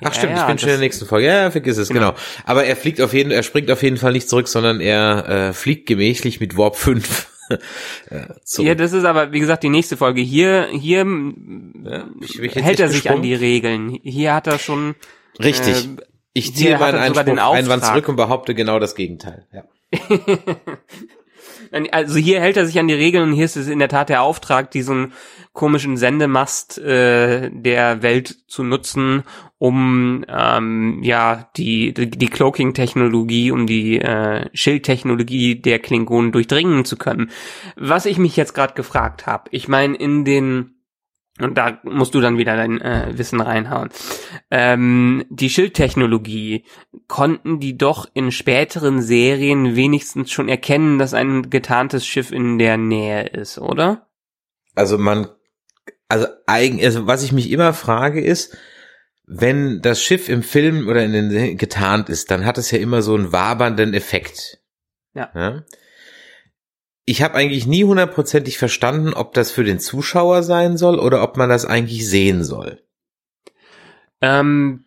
Ach 0.00 0.06
ja, 0.06 0.12
stimmt, 0.12 0.36
ja, 0.36 0.40
ich 0.42 0.46
bin 0.46 0.58
schon 0.58 0.68
in 0.68 0.74
der 0.74 0.80
nächsten 0.80 1.06
Folge. 1.06 1.26
Ja, 1.26 1.50
vergiss 1.50 1.78
es, 1.78 1.88
genau. 1.88 2.10
genau. 2.10 2.20
Aber 2.44 2.64
er 2.64 2.76
fliegt 2.76 3.00
auf 3.00 3.14
jeden, 3.14 3.30
er 3.30 3.42
springt 3.42 3.70
auf 3.70 3.82
jeden 3.82 3.96
Fall 3.96 4.12
nicht 4.12 4.28
zurück, 4.28 4.48
sondern 4.48 4.80
er 4.80 5.28
äh, 5.28 5.52
fliegt 5.52 5.86
gemächlich 5.86 6.40
mit 6.40 6.56
Warp 6.56 6.76
5 6.76 7.31
ja, 8.58 8.74
das 8.74 8.92
ist 8.92 9.04
aber, 9.04 9.32
wie 9.32 9.40
gesagt, 9.40 9.62
die 9.62 9.68
nächste 9.68 9.96
Folge. 9.96 10.20
Hier, 10.20 10.68
hier 10.72 11.06
ja, 11.84 12.08
ich, 12.20 12.38
ich 12.38 12.54
hält 12.56 12.80
er 12.80 12.88
sich 12.88 13.10
an 13.10 13.22
die 13.22 13.34
Regeln. 13.34 13.98
Hier 14.02 14.34
hat 14.34 14.46
er 14.46 14.58
schon. 14.58 14.94
Richtig. 15.42 15.86
Äh, 15.86 16.02
ich 16.34 16.54
ziehe 16.54 16.78
meinen 16.78 16.98
Einspruch, 16.98 17.52
Einwand 17.52 17.84
zurück 17.84 18.08
und 18.08 18.16
behaupte 18.16 18.54
genau 18.54 18.78
das 18.78 18.94
Gegenteil. 18.94 19.46
Ja. 19.52 19.64
also 21.90 22.18
hier 22.18 22.40
hält 22.40 22.56
er 22.56 22.66
sich 22.66 22.78
an 22.78 22.88
die 22.88 22.94
Regeln 22.94 23.30
und 23.30 23.32
hier 23.32 23.44
ist 23.44 23.56
es 23.56 23.68
in 23.68 23.78
der 23.78 23.88
Tat 23.88 24.08
der 24.08 24.22
Auftrag, 24.22 24.70
diesen 24.70 25.12
komischen 25.52 25.96
Sendemast 25.96 26.78
äh, 26.78 27.50
der 27.50 28.02
Welt 28.02 28.36
zu 28.46 28.62
nutzen, 28.62 29.22
um 29.58 30.24
ähm, 30.28 31.00
ja 31.02 31.48
die 31.56 31.92
die, 31.94 32.10
die 32.10 32.28
Cloaking-Technologie, 32.28 33.50
um 33.50 33.66
die 33.66 34.00
äh, 34.00 34.48
Schildtechnologie 34.52 35.60
der 35.60 35.78
Klingonen 35.78 36.32
durchdringen 36.32 36.84
zu 36.84 36.96
können. 36.96 37.30
Was 37.76 38.06
ich 38.06 38.18
mich 38.18 38.36
jetzt 38.36 38.54
gerade 38.54 38.74
gefragt 38.74 39.26
habe, 39.26 39.48
ich 39.50 39.68
meine 39.68 39.96
in 39.96 40.24
den 40.24 40.81
und 41.40 41.56
da 41.56 41.80
musst 41.82 42.14
du 42.14 42.20
dann 42.20 42.36
wieder 42.36 42.56
dein 42.56 42.80
äh, 42.80 43.12
Wissen 43.16 43.40
reinhauen. 43.40 43.88
Ähm, 44.50 45.24
die 45.30 45.48
Schildtechnologie, 45.48 46.64
konnten 47.08 47.58
die 47.58 47.76
doch 47.76 48.06
in 48.12 48.32
späteren 48.32 49.00
Serien 49.00 49.74
wenigstens 49.74 50.30
schon 50.30 50.48
erkennen, 50.48 50.98
dass 50.98 51.14
ein 51.14 51.48
getarntes 51.48 52.06
Schiff 52.06 52.32
in 52.32 52.58
der 52.58 52.76
Nähe 52.76 53.26
ist, 53.28 53.58
oder? 53.58 54.08
Also 54.74 54.98
man, 54.98 55.28
also 56.08 56.26
eigentlich, 56.46 56.84
also 56.84 57.06
was 57.06 57.22
ich 57.22 57.32
mich 57.32 57.50
immer 57.50 57.72
frage 57.72 58.20
ist, 58.20 58.56
wenn 59.26 59.80
das 59.80 60.02
Schiff 60.02 60.28
im 60.28 60.42
Film 60.42 60.88
oder 60.88 61.02
in 61.02 61.12
den 61.12 61.56
getarnt 61.56 62.10
ist, 62.10 62.30
dann 62.30 62.44
hat 62.44 62.58
es 62.58 62.70
ja 62.70 62.78
immer 62.78 63.00
so 63.00 63.14
einen 63.14 63.32
wabernden 63.32 63.94
Effekt. 63.94 64.58
Ja. 65.14 65.30
ja? 65.34 65.64
Ich 67.04 67.22
habe 67.22 67.34
eigentlich 67.34 67.66
nie 67.66 67.84
hundertprozentig 67.84 68.58
verstanden, 68.58 69.12
ob 69.14 69.34
das 69.34 69.50
für 69.50 69.64
den 69.64 69.80
Zuschauer 69.80 70.42
sein 70.42 70.76
soll 70.76 70.98
oder 70.98 71.22
ob 71.22 71.36
man 71.36 71.48
das 71.48 71.64
eigentlich 71.64 72.08
sehen 72.08 72.44
soll. 72.44 72.80
Ähm, 74.20 74.84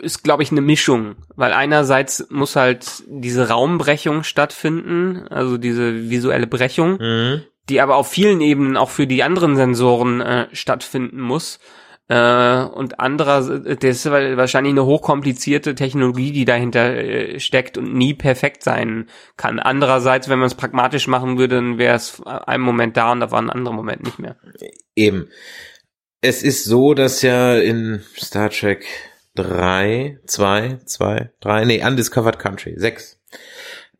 ist, 0.00 0.22
glaube 0.22 0.42
ich, 0.42 0.50
eine 0.52 0.60
Mischung, 0.60 1.16
weil 1.34 1.52
einerseits 1.52 2.26
muss 2.30 2.56
halt 2.56 3.02
diese 3.08 3.48
Raumbrechung 3.48 4.22
stattfinden, 4.22 5.26
also 5.28 5.58
diese 5.58 6.10
visuelle 6.10 6.46
Brechung, 6.46 6.98
mhm. 7.00 7.42
die 7.68 7.80
aber 7.80 7.96
auf 7.96 8.08
vielen 8.08 8.40
Ebenen 8.40 8.76
auch 8.76 8.90
für 8.90 9.06
die 9.06 9.22
anderen 9.22 9.56
Sensoren 9.56 10.20
äh, 10.20 10.48
stattfinden 10.52 11.20
muss. 11.20 11.58
Äh, 12.10 12.64
und 12.64 12.98
anderer, 12.98 13.60
das 13.60 13.84
ist 13.84 14.10
wahrscheinlich 14.10 14.72
eine 14.72 14.84
hochkomplizierte 14.84 15.76
Technologie, 15.76 16.32
die 16.32 16.44
dahinter 16.44 16.96
äh, 16.96 17.38
steckt 17.38 17.78
und 17.78 17.94
nie 17.94 18.14
perfekt 18.14 18.64
sein 18.64 19.08
kann. 19.36 19.60
Andererseits, 19.60 20.28
wenn 20.28 20.40
man 20.40 20.48
es 20.48 20.56
pragmatisch 20.56 21.06
machen 21.06 21.38
würde, 21.38 21.54
dann 21.54 21.78
wäre 21.78 21.94
es 21.94 22.20
einen 22.24 22.64
Moment 22.64 22.96
da 22.96 23.12
und 23.12 23.20
da 23.20 23.30
war 23.30 23.40
ein 23.40 23.48
anderer 23.48 23.74
Moment 23.74 24.02
nicht 24.02 24.18
mehr. 24.18 24.34
Eben. 24.96 25.28
Es 26.20 26.42
ist 26.42 26.64
so, 26.64 26.94
dass 26.94 27.22
ja 27.22 27.54
in 27.54 28.02
Star 28.16 28.50
Trek 28.50 28.86
3, 29.36 30.18
2, 30.26 30.78
2, 30.84 31.30
3, 31.38 31.64
nee, 31.64 31.86
Undiscovered 31.86 32.40
Country, 32.40 32.74
6, 32.76 33.20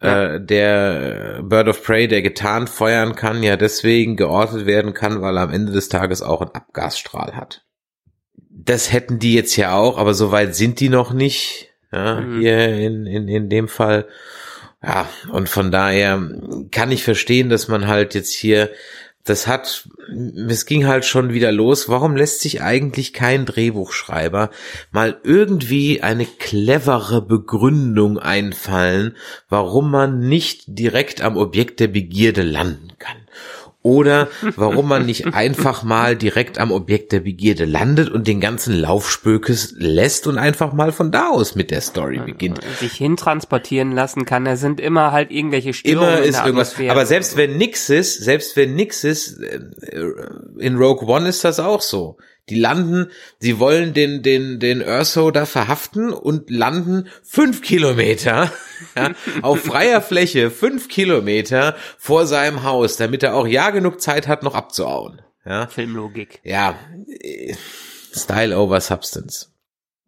ja. 0.02 0.34
äh, 0.34 0.44
der 0.44 1.44
Bird 1.44 1.68
of 1.68 1.84
Prey, 1.84 2.08
der 2.08 2.22
getarnt 2.22 2.70
feuern 2.70 3.14
kann, 3.14 3.44
ja 3.44 3.56
deswegen 3.56 4.16
geortet 4.16 4.66
werden 4.66 4.94
kann, 4.94 5.22
weil 5.22 5.36
er 5.36 5.44
am 5.44 5.52
Ende 5.52 5.70
des 5.70 5.88
Tages 5.88 6.22
auch 6.22 6.40
einen 6.40 6.50
Abgasstrahl 6.50 7.36
hat 7.36 7.64
das 8.64 8.92
hätten 8.92 9.18
die 9.18 9.34
jetzt 9.34 9.56
ja 9.56 9.74
auch, 9.74 9.98
aber 9.98 10.14
so 10.14 10.30
weit 10.32 10.54
sind 10.54 10.80
die 10.80 10.88
noch 10.88 11.12
nicht. 11.12 11.68
Ja, 11.92 12.20
mhm. 12.20 12.40
hier 12.40 12.68
in, 12.68 13.06
in, 13.06 13.28
in 13.28 13.48
dem 13.48 13.68
Fall. 13.68 14.06
Ja, 14.82 15.08
und 15.32 15.48
von 15.48 15.70
daher 15.70 16.22
kann 16.70 16.92
ich 16.92 17.02
verstehen, 17.04 17.48
dass 17.50 17.68
man 17.68 17.86
halt 17.86 18.14
jetzt 18.14 18.32
hier, 18.32 18.70
das 19.24 19.46
hat, 19.46 19.86
es 20.48 20.64
ging 20.64 20.86
halt 20.86 21.04
schon 21.04 21.34
wieder 21.34 21.52
los. 21.52 21.88
Warum 21.88 22.16
lässt 22.16 22.40
sich 22.40 22.62
eigentlich 22.62 23.12
kein 23.12 23.44
Drehbuchschreiber 23.44 24.50
mal 24.90 25.20
irgendwie 25.22 26.02
eine 26.02 26.24
clevere 26.24 27.20
Begründung 27.20 28.18
einfallen, 28.18 29.16
warum 29.48 29.90
man 29.90 30.20
nicht 30.20 30.62
direkt 30.66 31.20
am 31.20 31.36
Objekt 31.36 31.80
der 31.80 31.88
Begierde 31.88 32.42
landen 32.42 32.92
kann? 32.98 33.16
Oder 33.82 34.28
warum 34.56 34.88
man 34.88 35.06
nicht 35.06 35.32
einfach 35.34 35.82
mal 35.82 36.14
direkt 36.14 36.58
am 36.58 36.70
Objekt 36.70 37.12
der 37.12 37.20
Begierde 37.20 37.64
landet 37.64 38.10
und 38.10 38.26
den 38.26 38.40
ganzen 38.40 38.74
Laufspökes 38.74 39.74
lässt 39.78 40.26
und 40.26 40.36
einfach 40.36 40.72
mal 40.72 40.92
von 40.92 41.10
da 41.10 41.30
aus 41.30 41.54
mit 41.54 41.70
der 41.70 41.80
Story 41.80 42.20
beginnt. 42.24 42.60
Sich 42.78 42.92
hintransportieren 42.92 43.92
lassen 43.92 44.26
kann, 44.26 44.44
da 44.44 44.56
sind 44.56 44.80
immer 44.80 45.12
halt 45.12 45.30
irgendwelche 45.30 45.72
Störungen 45.72 46.18
immer 46.18 46.22
ist 46.22 46.44
irgendwas. 46.44 46.74
Aber 46.88 47.06
selbst 47.06 47.36
wenn 47.36 47.56
nix 47.56 47.88
ist, 47.88 48.22
selbst 48.22 48.56
wenn 48.56 48.74
nix 48.74 49.02
ist, 49.04 49.40
äh, 49.40 49.60
in 50.58 50.76
Rogue 50.76 51.08
One 51.08 51.28
ist 51.28 51.44
das 51.44 51.58
auch 51.58 51.80
so. 51.80 52.18
Die 52.50 52.58
landen, 52.58 53.10
sie 53.38 53.58
wollen 53.58 53.94
den, 53.94 54.22
den, 54.22 54.58
den 54.58 54.82
Urso 54.82 55.30
da 55.30 55.46
verhaften 55.46 56.12
und 56.12 56.50
landen 56.50 57.08
fünf 57.22 57.62
Kilometer 57.62 58.52
ja, 58.96 59.12
auf 59.42 59.60
freier 59.60 60.02
Fläche, 60.02 60.50
fünf 60.50 60.88
Kilometer 60.88 61.76
vor 61.98 62.26
seinem 62.26 62.64
Haus, 62.64 62.96
damit 62.96 63.22
er 63.22 63.34
auch 63.34 63.46
ja 63.46 63.70
genug 63.70 64.00
Zeit 64.00 64.28
hat, 64.28 64.42
noch 64.42 64.54
abzuhauen. 64.54 65.22
Ja. 65.46 65.68
Filmlogik. 65.68 66.40
Ja. 66.44 66.76
Style 68.12 68.58
over 68.58 68.80
Substance. 68.80 69.50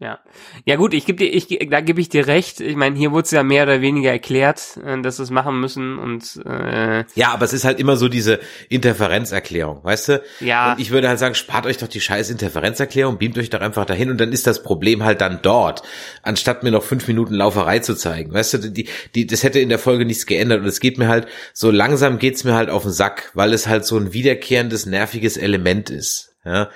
Ja, 0.03 0.18
ja 0.64 0.74
gut, 0.74 0.94
ich 0.94 1.07
gebe 1.07 1.18
dir, 1.18 1.32
ich, 1.32 1.46
da 1.70 1.80
gebe 1.80 2.00
ich 2.00 2.09
dir 2.09 2.26
recht. 2.26 2.61
Ich 2.61 2.74
meine, 2.74 2.96
hier 2.96 3.12
wurde 3.12 3.22
es 3.22 3.30
ja 3.30 3.44
mehr 3.44 3.62
oder 3.62 3.80
weniger 3.80 4.11
erklärt, 4.11 4.76
äh, 4.84 5.00
dass 5.00 5.18
sie 5.18 5.22
es 5.22 5.30
machen 5.30 5.61
müssen 5.61 5.96
und 5.96 6.42
äh, 6.44 7.05
ja, 7.14 7.28
aber 7.32 7.44
es 7.44 7.53
ist 7.53 7.64
halt 7.64 7.78
immer 7.78 7.94
so 7.94 8.09
diese 8.09 8.40
Interferenzerklärung, 8.68 9.84
weißt 9.84 10.09
du? 10.09 10.22
Ja. 10.40 10.72
Und 10.72 10.80
ich 10.80 10.90
würde 10.90 11.09
halt 11.09 11.20
sagen, 11.20 11.36
spart 11.36 11.66
euch 11.66 11.76
doch 11.76 11.86
die 11.86 12.00
scheiß 12.00 12.30
Interferenzerklärung, 12.30 13.18
beamt 13.18 13.38
euch 13.38 13.48
doch 13.48 13.61
einfach 13.61 13.84
dahin 13.84 14.11
und 14.11 14.20
dann 14.20 14.32
ist 14.32 14.48
das 14.48 14.64
Problem 14.64 15.05
halt 15.05 15.20
dann 15.20 15.38
dort, 15.40 15.82
anstatt 16.24 16.64
mir 16.64 16.72
noch 16.72 16.82
fünf 16.82 17.07
Minuten 17.07 17.34
Lauferei 17.34 17.78
zu 17.78 17.94
zeigen, 17.94 18.32
weißt 18.32 18.55
du? 18.55 18.59
Die, 18.70 18.88
die, 19.14 19.26
das 19.28 19.44
hätte 19.44 19.61
in 19.61 19.68
der 19.68 19.78
Folge 19.78 20.05
nichts 20.05 20.26
geändert 20.26 20.62
und 20.62 20.66
es 20.66 20.80
geht 20.80 20.98
mir 20.98 21.07
halt 21.07 21.28
so 21.53 21.70
langsam 21.70 22.18
geht's 22.18 22.42
mir 22.42 22.55
halt 22.55 22.70
auf 22.70 22.82
den 22.82 22.90
Sack, 22.90 23.30
weil 23.34 23.53
es 23.53 23.68
halt 23.68 23.84
so 23.84 23.96
ein 23.98 24.12
wiederkehrendes 24.12 24.84
nerviges 24.86 25.36
Element 25.36 25.90
ist. 25.90 26.32
Ja, 26.45 26.70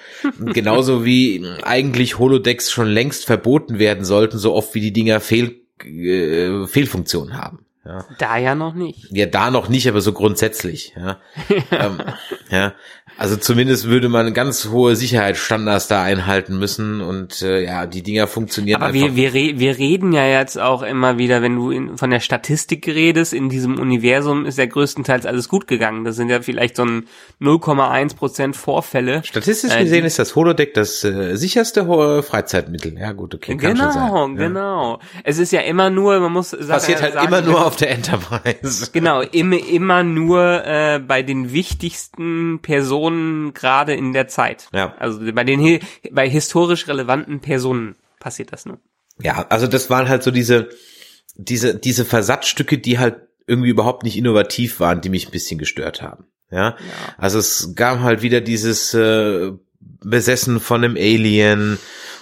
genauso 0.53 1.05
wie 1.05 1.45
eigentlich 1.63 2.19
Holodecks 2.19 2.71
schon 2.71 2.87
längst 2.87 3.25
verboten 3.27 3.79
werden 3.81 4.05
sollten, 4.05 4.39
so 4.39 4.55
oft 4.55 4.75
wie 4.75 4.81
die 4.81 4.93
Dinger 4.93 5.19
Fehl, 5.21 5.61
äh, 5.85 6.67
Fehlfunktionen 6.69 7.37
haben. 7.37 7.67
Ja. 7.85 8.05
Da 8.19 8.37
ja 8.37 8.55
noch 8.55 8.75
nicht. 8.75 9.07
Ja, 9.11 9.27
da 9.27 9.51
noch 9.51 9.69
nicht, 9.69 9.89
aber 9.89 10.01
so 10.01 10.13
grundsätzlich. 10.13 10.93
Ja. 10.97 11.21
ähm, 11.71 12.01
ja. 12.51 12.75
Also 13.19 13.37
zumindest 13.37 13.87
würde 13.87 14.11
man 14.11 14.35
ganz 14.35 14.69
hohe 14.69 14.95
Sicherheitsstandards 14.95 15.89
da 15.89 16.03
einhalten 16.03 16.59
müssen 16.59 17.01
und 17.01 17.41
äh, 17.41 17.65
ja, 17.65 17.87
die 17.87 18.03
Dinger 18.03 18.27
funktionieren 18.27 18.83
Aber 18.83 18.93
einfach. 18.93 19.17
Wir, 19.17 19.33
wir, 19.33 19.59
wir 19.59 19.79
reden 19.79 20.13
ja 20.13 20.27
jetzt 20.27 20.59
auch 20.59 20.83
immer 20.83 21.17
wieder, 21.17 21.41
wenn 21.41 21.57
du 21.57 21.71
in, 21.71 21.97
von 21.97 22.11
der 22.11 22.21
Statistik 22.21 22.87
redest, 22.87 23.33
in 23.33 23.49
diesem 23.49 23.79
Universum 23.79 24.45
ist 24.45 24.59
ja 24.59 24.67
größtenteils 24.67 25.25
alles 25.25 25.49
gut 25.49 25.67
gegangen. 25.67 26.05
Das 26.05 26.17
sind 26.17 26.29
ja 26.29 26.43
vielleicht 26.43 26.77
so 26.77 26.85
ein 26.85 27.07
0,1 27.41 28.17
Prozent 28.17 28.55
Vorfälle. 28.57 29.23
Statistisch 29.25 29.75
äh, 29.75 29.85
gesehen 29.85 30.05
ist 30.05 30.19
das 30.19 30.37
Holodeck 30.37 30.75
das 30.75 31.03
äh, 31.03 31.37
sicherste 31.37 31.87
hohe 31.87 32.23
Freizeitmittel. 32.23 32.99
Ja 32.99 33.13
gut, 33.13 33.35
okay, 33.35 33.57
genau. 33.57 33.93
Genau, 33.93 34.29
genau. 34.35 34.99
Es 35.25 35.39
ist 35.39 35.53
ja 35.53 35.61
immer 35.61 35.89
nur, 35.89 36.21
man 36.21 36.33
muss 36.33 36.51
sagen, 36.51 36.69
passiert 36.69 37.01
halt 37.01 37.15
sagen, 37.15 37.29
immer 37.29 37.41
nur 37.41 37.65
auf 37.65 37.77
der 37.77 37.93
Enterprise. 37.93 38.91
Genau, 38.93 39.23
immer, 39.23 39.57
immer 39.57 40.03
nur 40.03 40.67
äh, 40.67 40.99
bei 40.99 41.23
den 41.23 41.53
wichtigsten 41.53 42.59
Personen 42.61 43.06
Personen 43.07 43.55
gerade 43.55 43.95
in 43.95 44.13
der 44.13 44.29
Zeit. 44.29 44.69
Ja. 44.73 44.95
Also 44.99 45.21
bei 45.33 45.45
den 45.45 45.81
bei 46.11 46.29
historisch 46.29 46.89
relevanten 46.89 47.41
Personen 47.41 47.97
passiert 48.19 48.53
das 48.53 48.67
nur. 48.67 48.79
Ja, 49.23 49.47
also 49.49 49.67
das 49.67 49.91
waren 49.91 50.09
halt 50.09 50.23
so 50.23 50.31
diese 50.31 50.69
diese 51.37 51.75
diese 51.75 52.05
Versatzstücke, 52.05 52.79
die 52.79 52.99
halt 52.99 53.17
irgendwie 53.47 53.71
überhaupt 53.71 54.03
nicht 54.03 54.17
innovativ 54.17 54.81
waren, 54.81 55.01
die 55.01 55.09
mich 55.09 55.27
ein 55.27 55.33
bisschen 55.33 55.59
gestört 55.59 56.03
haben. 56.03 56.25
Ja, 56.51 56.71
ja. 56.71 56.77
also 57.19 57.39
es 57.39 57.73
gab 57.75 58.01
halt 58.01 58.23
wieder 58.23 58.41
dieses 58.41 58.95
äh, 58.95 59.53
besessen 59.81 60.61
von 60.61 60.85
einem 60.85 60.97
Alien 60.97 61.79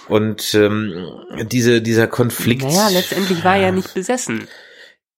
und 0.07 0.53
ähm, 0.53 0.93
diese 1.49 1.81
dieser 1.81 2.07
Konflikt. 2.07 2.63
Naja, 2.63 2.89
letztendlich 2.89 3.43
war 3.43 3.55
er 3.55 3.63
ja 3.63 3.71
nicht 3.71 3.93
besessen. 3.93 4.47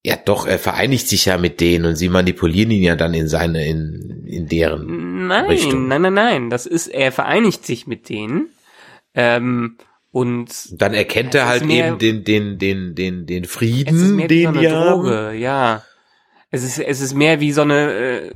Ja, 0.07 0.15
doch, 0.15 0.47
er 0.47 0.57
vereinigt 0.57 1.09
sich 1.09 1.25
ja 1.25 1.37
mit 1.37 1.59
denen 1.59 1.83
und 1.83 1.97
sie 1.97 2.07
manipulieren 2.07 2.71
ihn 2.71 2.81
ja 2.81 2.95
dann 2.95 3.13
in 3.13 3.27
seine, 3.27 3.67
in, 3.67 4.23
in 4.25 4.47
deren 4.47 5.27
nein, 5.27 5.47
Richtung. 5.47 5.89
Nein, 5.89 6.03
nein, 6.03 6.13
nein, 6.13 6.49
das 6.49 6.65
ist, 6.65 6.87
er 6.87 7.11
vereinigt 7.11 7.65
sich 7.65 7.87
mit 7.87 8.07
denen, 8.07 8.47
ähm, 9.15 9.75
und 10.13 10.47
dann 10.81 10.93
erkennt 10.93 11.35
er 11.35 11.47
halt 11.49 11.65
mehr, 11.65 11.89
eben 11.89 11.97
den, 11.97 12.23
den, 12.23 12.57
den, 12.57 12.95
den, 12.95 13.25
den 13.25 13.43
Frieden, 13.43 14.29
den 14.29 14.53
so 14.53 14.59
eine 14.59 14.69
Droge, 14.69 15.33
ja. 15.33 15.83
Es 16.49 16.63
ist, 16.63 16.79
es 16.79 17.01
ist 17.01 17.13
mehr 17.13 17.41
wie 17.41 17.51
so 17.51 17.63
eine 17.63 17.91
äh, 17.91 18.31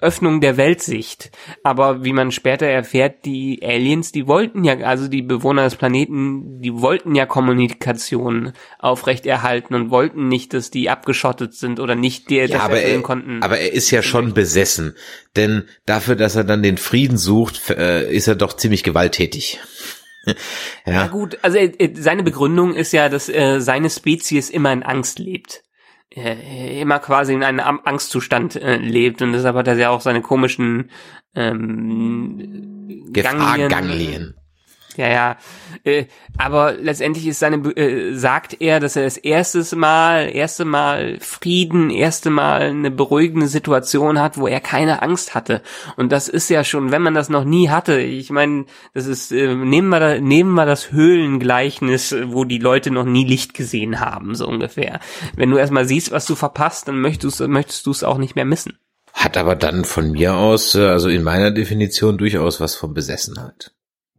Öffnung 0.00 0.40
der 0.40 0.56
Weltsicht. 0.56 1.30
Aber 1.62 2.02
wie 2.02 2.12
man 2.12 2.32
später 2.32 2.66
erfährt, 2.66 3.24
die 3.24 3.60
Aliens, 3.62 4.10
die 4.10 4.26
wollten 4.26 4.64
ja, 4.64 4.76
also 4.78 5.06
die 5.06 5.22
Bewohner 5.22 5.62
des 5.62 5.76
Planeten, 5.76 6.60
die 6.60 6.74
wollten 6.74 7.14
ja 7.14 7.24
Kommunikation 7.24 8.52
aufrechterhalten 8.80 9.76
und 9.76 9.90
wollten 9.90 10.26
nicht, 10.26 10.54
dass 10.54 10.72
die 10.72 10.90
abgeschottet 10.90 11.54
sind 11.54 11.78
oder 11.78 11.94
nicht 11.94 12.30
der 12.30 12.46
ja, 12.46 12.60
aber 12.60 12.80
er, 12.80 13.00
konnten. 13.02 13.40
Aber 13.44 13.58
er 13.58 13.72
ist 13.72 13.92
ja 13.92 14.02
schon 14.02 14.34
besessen. 14.34 14.96
Denn 15.36 15.68
dafür, 15.84 16.16
dass 16.16 16.34
er 16.34 16.44
dann 16.44 16.64
den 16.64 16.78
Frieden 16.78 17.16
sucht, 17.16 17.70
äh, 17.70 18.12
ist 18.12 18.26
er 18.26 18.34
doch 18.34 18.54
ziemlich 18.54 18.82
gewalttätig. 18.82 19.60
ja. 20.26 20.34
ja 20.92 21.06
gut, 21.06 21.38
also 21.42 21.58
äh, 21.58 21.94
seine 21.94 22.24
Begründung 22.24 22.74
ist 22.74 22.90
ja, 22.90 23.08
dass 23.08 23.28
äh, 23.28 23.60
seine 23.60 23.88
Spezies 23.88 24.50
immer 24.50 24.72
in 24.72 24.82
Angst 24.82 25.20
lebt 25.20 25.62
äh, 25.62 25.65
immer 26.16 26.98
quasi 26.98 27.34
in 27.34 27.42
einem 27.42 27.80
Angstzustand 27.84 28.56
äh, 28.56 28.76
lebt 28.76 29.20
und 29.20 29.32
deshalb 29.32 29.56
hat 29.56 29.68
er 29.68 29.76
ja 29.76 29.90
auch 29.90 30.00
seine 30.00 30.22
komischen 30.22 30.90
ähm, 31.34 33.12
Ganglien. 33.12 34.34
Ja, 34.96 35.08
ja. 35.08 35.36
Äh, 35.84 36.06
aber 36.38 36.72
letztendlich 36.72 37.26
ist 37.26 37.38
seine, 37.38 37.56
äh, 37.76 38.14
sagt 38.14 38.60
er, 38.60 38.80
dass 38.80 38.96
er 38.96 39.04
das 39.04 39.16
erste 39.16 39.76
Mal, 39.76 40.34
erste 40.34 40.64
Mal 40.64 41.18
Frieden, 41.20 41.90
erste 41.90 42.30
Mal 42.30 42.62
eine 42.62 42.90
beruhigende 42.90 43.46
Situation 43.46 44.20
hat, 44.20 44.38
wo 44.38 44.46
er 44.46 44.60
keine 44.60 45.02
Angst 45.02 45.34
hatte. 45.34 45.62
Und 45.96 46.12
das 46.12 46.28
ist 46.28 46.48
ja 46.48 46.64
schon, 46.64 46.92
wenn 46.92 47.02
man 47.02 47.14
das 47.14 47.28
noch 47.28 47.44
nie 47.44 47.68
hatte. 47.68 48.00
Ich 48.00 48.30
meine, 48.30 48.64
das 48.94 49.06
ist, 49.06 49.32
äh, 49.32 49.54
nehmen 49.54 49.88
wir 49.88 50.00
da, 50.00 50.18
nehmen 50.18 50.54
wir 50.54 50.66
das 50.66 50.92
Höhlengleichnis, 50.92 52.14
wo 52.24 52.44
die 52.44 52.58
Leute 52.58 52.90
noch 52.90 53.04
nie 53.04 53.24
Licht 53.24 53.54
gesehen 53.54 54.00
haben, 54.00 54.34
so 54.34 54.46
ungefähr. 54.46 55.00
Wenn 55.36 55.50
du 55.50 55.56
erstmal 55.56 55.84
siehst, 55.84 56.12
was 56.12 56.26
du 56.26 56.34
verpasst, 56.34 56.88
dann 56.88 57.00
möchtest, 57.00 57.40
möchtest 57.40 57.86
du 57.86 57.90
es 57.90 58.04
auch 58.04 58.18
nicht 58.18 58.36
mehr 58.36 58.44
missen. 58.44 58.78
Hat 59.12 59.38
aber 59.38 59.56
dann 59.56 59.84
von 59.84 60.12
mir 60.12 60.34
aus, 60.34 60.74
äh, 60.74 60.86
also 60.86 61.08
in 61.08 61.22
meiner 61.22 61.50
Definition 61.50 62.18
durchaus 62.18 62.60
was 62.60 62.74
von 62.74 62.92
Besessenheit. 62.92 63.72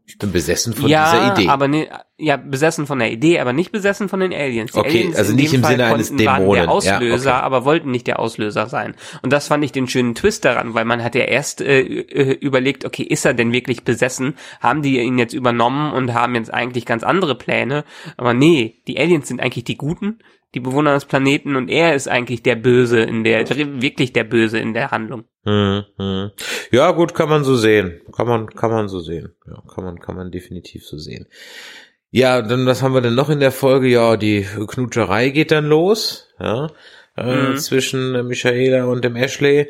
Ich 0.10 0.18
bin 0.18 0.32
besessen 0.32 0.74
von 0.74 0.88
ja, 0.88 1.12
dieser 1.12 1.34
Idee. 1.34 1.50
aber 1.50 1.68
ne, 1.68 1.90
ja, 2.18 2.38
besessen 2.38 2.88
von 2.88 2.98
der 2.98 3.12
Idee, 3.12 3.42
aber 3.42 3.52
nicht 3.52 3.74
besessen 3.74 4.08
von 4.08 4.22
den 4.22 4.34
Aliens. 4.34 4.72
Die 4.72 4.80
okay, 4.80 5.00
Aliens 5.00 5.18
also 5.18 5.34
nicht 5.34 5.54
im 5.54 5.62
Fall 5.62 5.74
Sinne 5.74 5.86
eines 5.88 6.16
Dämonen. 6.16 6.54
der 6.54 6.72
Auslöser, 6.72 7.30
ja, 7.30 7.38
okay. 7.38 7.46
aber 7.46 7.66
wollten 7.66 7.92
nicht 7.92 8.08
der 8.08 8.20
Auslöser 8.20 8.68
sein. 8.68 8.96
Und 9.22 9.34
das 9.34 9.50
fand 9.50 9.66
ich 9.66 9.74
den 9.74 9.90
schönen 9.90 10.16
Twist 10.16 10.46
daran, 10.46 10.74
weil 10.74 10.86
man 10.86 11.04
hat 11.04 11.14
ja 11.14 11.26
erst 11.26 11.60
äh, 11.60 11.82
äh, 11.82 12.32
überlegt, 12.40 12.86
okay, 12.86 13.04
ist 13.04 13.26
er 13.26 13.34
denn 13.34 13.52
wirklich 13.52 13.84
besessen? 13.84 14.36
Haben 14.62 14.82
die 14.82 14.98
ihn 14.98 15.20
jetzt 15.20 15.34
übernommen 15.34 15.92
und 15.92 16.14
haben 16.14 16.36
jetzt 16.36 16.54
eigentlich 16.54 16.86
ganz 16.86 17.04
andere 17.04 17.36
Pläne? 17.36 17.84
Aber 18.16 18.34
nee, 18.34 18.80
die 18.88 18.98
Aliens 18.98 19.28
sind 19.28 19.42
eigentlich 19.42 19.66
die 19.66 19.78
Guten, 19.78 20.20
die 20.56 20.60
Bewohner 20.60 20.94
des 20.94 21.06
Planeten 21.06 21.56
und 21.56 21.70
er 21.70 21.94
ist 21.94 22.08
eigentlich 22.08 22.42
der 22.42 22.56
Böse 22.56 23.02
in 23.02 23.24
der, 23.24 23.48
wirklich 23.50 24.14
der 24.14 24.24
Böse 24.24 24.60
in 24.60 24.74
der 24.74 24.92
Handlung. 24.92 25.26
Hm, 25.44 25.84
hm. 25.98 26.32
Ja, 26.72 26.92
gut, 26.92 27.14
kann 27.14 27.30
man 27.30 27.44
so 27.44 27.56
sehen. 27.56 28.02
Kann 28.16 28.28
man, 28.28 28.48
kann 28.48 28.72
man 28.72 28.88
so 28.88 29.00
sehen. 29.00 29.34
Ja, 29.46 29.62
kann 29.74 29.84
man, 29.84 30.00
kann 30.00 30.16
man 30.16 30.32
definitiv 30.32 30.86
so 30.86 30.98
sehen. 30.98 31.28
Ja, 32.10 32.42
dann, 32.42 32.66
was 32.66 32.82
haben 32.82 32.94
wir 32.94 33.02
denn 33.02 33.16
noch 33.16 33.30
in 33.30 33.40
der 33.40 33.52
Folge? 33.52 33.88
Ja, 33.88 34.16
die 34.16 34.46
Knutscherei 34.68 35.30
geht 35.30 35.52
dann 35.52 35.68
los, 35.68 36.30
ja, 36.40 36.72
äh, 37.18 37.50
mhm. 37.50 37.58
zwischen 37.58 38.28
Michaela 38.28 38.86
und 38.86 39.04
dem 39.04 39.16
Ashley. 39.16 39.70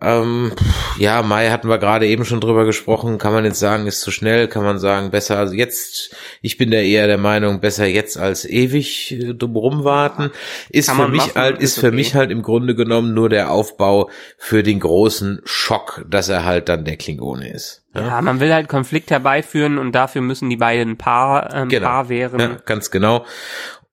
Ähm, 0.00 0.52
ja, 0.98 1.22
Mai 1.22 1.50
hatten 1.50 1.68
wir 1.68 1.78
gerade 1.78 2.06
eben 2.06 2.24
schon 2.24 2.40
drüber 2.40 2.64
gesprochen. 2.64 3.18
Kann 3.18 3.32
man 3.32 3.44
jetzt 3.44 3.58
sagen, 3.58 3.86
ist 3.86 4.00
zu 4.00 4.10
schnell? 4.10 4.48
Kann 4.48 4.62
man 4.62 4.78
sagen, 4.78 5.10
besser 5.10 5.38
also 5.38 5.54
jetzt? 5.54 6.14
Ich 6.40 6.56
bin 6.56 6.70
da 6.70 6.78
eher 6.78 7.06
der 7.06 7.18
Meinung, 7.18 7.60
besser 7.60 7.86
jetzt 7.86 8.16
als 8.16 8.44
ewig 8.44 9.12
äh, 9.12 9.34
drum 9.34 9.84
warten. 9.84 10.30
Ist 10.70 10.90
für 10.90 11.08
mich 11.08 11.18
machen, 11.18 11.32
halt, 11.34 11.58
ist, 11.58 11.76
ist 11.76 11.80
für 11.80 11.92
mich 11.92 12.14
halt 12.14 12.30
im 12.30 12.42
Grunde 12.42 12.74
genommen 12.74 13.14
nur 13.14 13.28
der 13.28 13.50
Aufbau 13.50 14.10
für 14.36 14.62
den 14.62 14.80
großen 14.80 15.40
Schock, 15.44 16.04
dass 16.08 16.28
er 16.28 16.44
halt 16.44 16.68
dann 16.68 16.84
der 16.84 16.96
Klingone 16.96 17.50
ist. 17.50 17.84
Ja, 17.94 18.06
ja 18.06 18.22
man 18.22 18.40
will 18.40 18.52
halt 18.52 18.68
Konflikt 18.68 19.10
herbeiführen 19.10 19.78
und 19.78 19.92
dafür 19.92 20.22
müssen 20.22 20.50
die 20.50 20.56
beiden 20.56 20.96
Paar, 20.96 21.54
ähm, 21.54 21.68
genau. 21.68 21.88
Paar 21.88 22.08
wären. 22.08 22.40
Ja, 22.40 22.56
ganz 22.64 22.90
genau. 22.90 23.24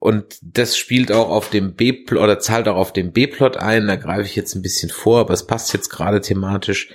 Und 0.06 0.38
das 0.44 0.78
spielt 0.78 1.12
auch 1.12 1.30
auf 1.32 1.50
dem 1.50 1.74
B-Plot 1.74 2.22
oder 2.22 2.38
zahlt 2.38 2.68
auch 2.68 2.76
auf 2.76 2.94
dem 2.94 3.12
B-Plot 3.12 3.58
ein. 3.58 3.88
Da 3.88 3.96
greife 3.96 4.28
ich 4.28 4.36
jetzt 4.36 4.54
ein 4.54 4.62
bisschen 4.62 4.92
vor, 4.92 5.22
aber 5.22 5.34
es 5.34 5.48
passt 5.48 5.74
jetzt 5.74 5.90
gerade 5.90 6.22
thematisch. 6.22 6.90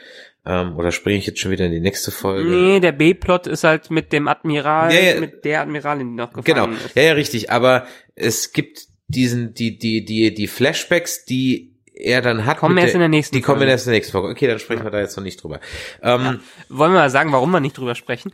Ähm, 0.46 0.76
oder 0.76 0.92
springe 0.92 1.18
ich 1.18 1.26
jetzt 1.26 1.40
schon 1.40 1.50
wieder 1.50 1.66
in 1.66 1.72
die 1.72 1.80
nächste 1.80 2.12
Folge? 2.12 2.48
Nee, 2.48 2.78
der 2.78 2.92
B-Plot 2.92 3.48
ist 3.48 3.64
halt 3.64 3.90
mit 3.90 4.12
dem 4.12 4.28
Admiral, 4.28 4.94
ja, 4.94 5.00
ja, 5.00 5.20
mit 5.20 5.44
der 5.44 5.62
Admiralin, 5.62 6.10
die 6.10 6.14
noch 6.14 6.32
gefallen 6.32 6.44
genau. 6.44 6.68
ist. 6.68 6.94
Ja, 6.94 7.02
ja, 7.02 7.12
richtig. 7.14 7.50
Aber 7.50 7.84
es 8.14 8.52
gibt 8.52 8.86
diesen, 9.08 9.54
die, 9.54 9.76
die, 9.76 10.04
die, 10.04 10.32
die 10.32 10.46
Flashbacks, 10.46 11.24
die 11.24 11.74
er 11.92 12.22
dann 12.22 12.46
hat. 12.46 12.58
Kommen 12.58 12.78
erst 12.78 12.94
in 12.94 13.00
der 13.00 13.08
nächsten 13.08 13.34
Die 13.34 13.42
kommen 13.42 13.62
erst 13.62 13.86
in 13.86 13.90
der 13.90 13.96
nächsten 13.98 14.12
Folge. 14.12 14.28
Okay, 14.28 14.46
dann 14.46 14.60
sprechen 14.60 14.84
wir 14.84 14.92
da 14.92 15.00
jetzt 15.00 15.16
noch 15.16 15.24
nicht 15.24 15.42
drüber. 15.42 15.58
Ähm, 16.00 16.22
ja. 16.22 16.38
Wollen 16.68 16.92
wir 16.92 17.00
mal 17.00 17.10
sagen, 17.10 17.32
warum 17.32 17.50
wir 17.50 17.58
nicht 17.58 17.76
drüber 17.76 17.96
sprechen? 17.96 18.30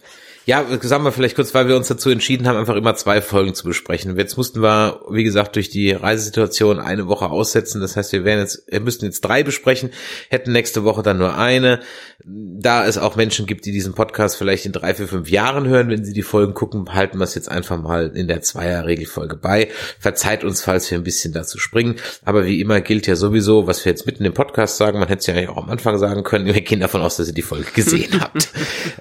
Ja, 0.47 0.65
sagen 0.81 1.03
wir 1.03 1.11
vielleicht 1.11 1.35
kurz, 1.35 1.55
weil 1.55 1.67
wir 1.67 1.77
uns 1.77 1.89
dazu 1.89 2.09
entschieden 2.09 2.47
haben, 2.47 2.57
einfach 2.57 2.77
immer 2.77 2.95
zwei 2.95 3.21
Folgen 3.21 3.53
zu 3.53 3.65
besprechen. 3.65 4.17
Jetzt 4.17 4.37
mussten 4.37 4.63
wir, 4.63 5.01
wie 5.11 5.25
gesagt, 5.25 5.57
durch 5.57 5.71
die 5.71 5.91
Reisesituation 5.91 6.79
eine 6.79 7.09
Woche 7.09 7.29
aussetzen. 7.31 7.81
Das 7.81 7.97
heißt, 7.97 8.13
wir 8.13 8.25
werden 8.25 8.39
jetzt, 8.39 8.63
wir 8.69 8.79
müssten 8.79 9.07
jetzt 9.07 9.23
drei 9.23 9.43
besprechen, 9.43 9.91
hätten 10.29 10.53
nächste 10.53 10.85
Woche 10.85 11.03
dann 11.03 11.19
nur 11.19 11.37
eine. 11.37 11.81
Da 12.25 12.87
es 12.87 12.97
auch 12.97 13.17
Menschen 13.17 13.47
gibt, 13.47 13.67
die 13.67 13.73
diesen 13.73 13.95
Podcast 13.95 14.37
vielleicht 14.37 14.67
in 14.67 14.73
drei, 14.73 14.95
vier, 14.95 15.09
fünf 15.09 15.29
Jahren 15.29 15.67
hören, 15.67 15.89
wenn 15.89 16.05
sie 16.05 16.13
die 16.13 16.23
Folgen 16.23 16.55
gucken, 16.55 16.95
halten 16.95 17.19
wir 17.19 17.25
es 17.25 17.35
jetzt 17.35 17.51
einfach 17.51 17.83
mal 17.83 18.13
in 18.15 18.29
der 18.29 18.41
Zweier-Regelfolge 18.41 19.35
bei. 19.35 19.69
Verzeiht 19.99 20.45
uns, 20.45 20.63
falls 20.63 20.89
wir 20.93 20.99
ein 20.99 21.05
bisschen 21.05 21.33
dazu 21.33 21.59
springen. 21.59 21.97
Aber 22.25 22.47
wie 22.47 22.61
immer 22.61 22.81
gilt 22.81 23.09
ja 23.09 23.17
sowieso, 23.17 23.67
was 23.67 23.85
wir 23.85 23.91
jetzt 23.91 24.07
mitten 24.07 24.25
im 24.25 24.33
Podcast 24.33 24.77
sagen, 24.77 25.01
man 25.01 25.09
hätte 25.09 25.21
es 25.21 25.27
ja 25.27 25.35
eigentlich 25.35 25.49
auch 25.49 25.65
am 25.65 25.71
Anfang 25.71 25.99
sagen 25.99 26.23
können. 26.23 26.47
Wir 26.47 26.61
gehen 26.61 26.79
davon 26.79 27.01
aus, 27.01 27.17
dass 27.17 27.27
ihr 27.27 27.35
die 27.35 27.43
Folge 27.43 27.73
gesehen 27.75 28.21
habt. 28.21 28.49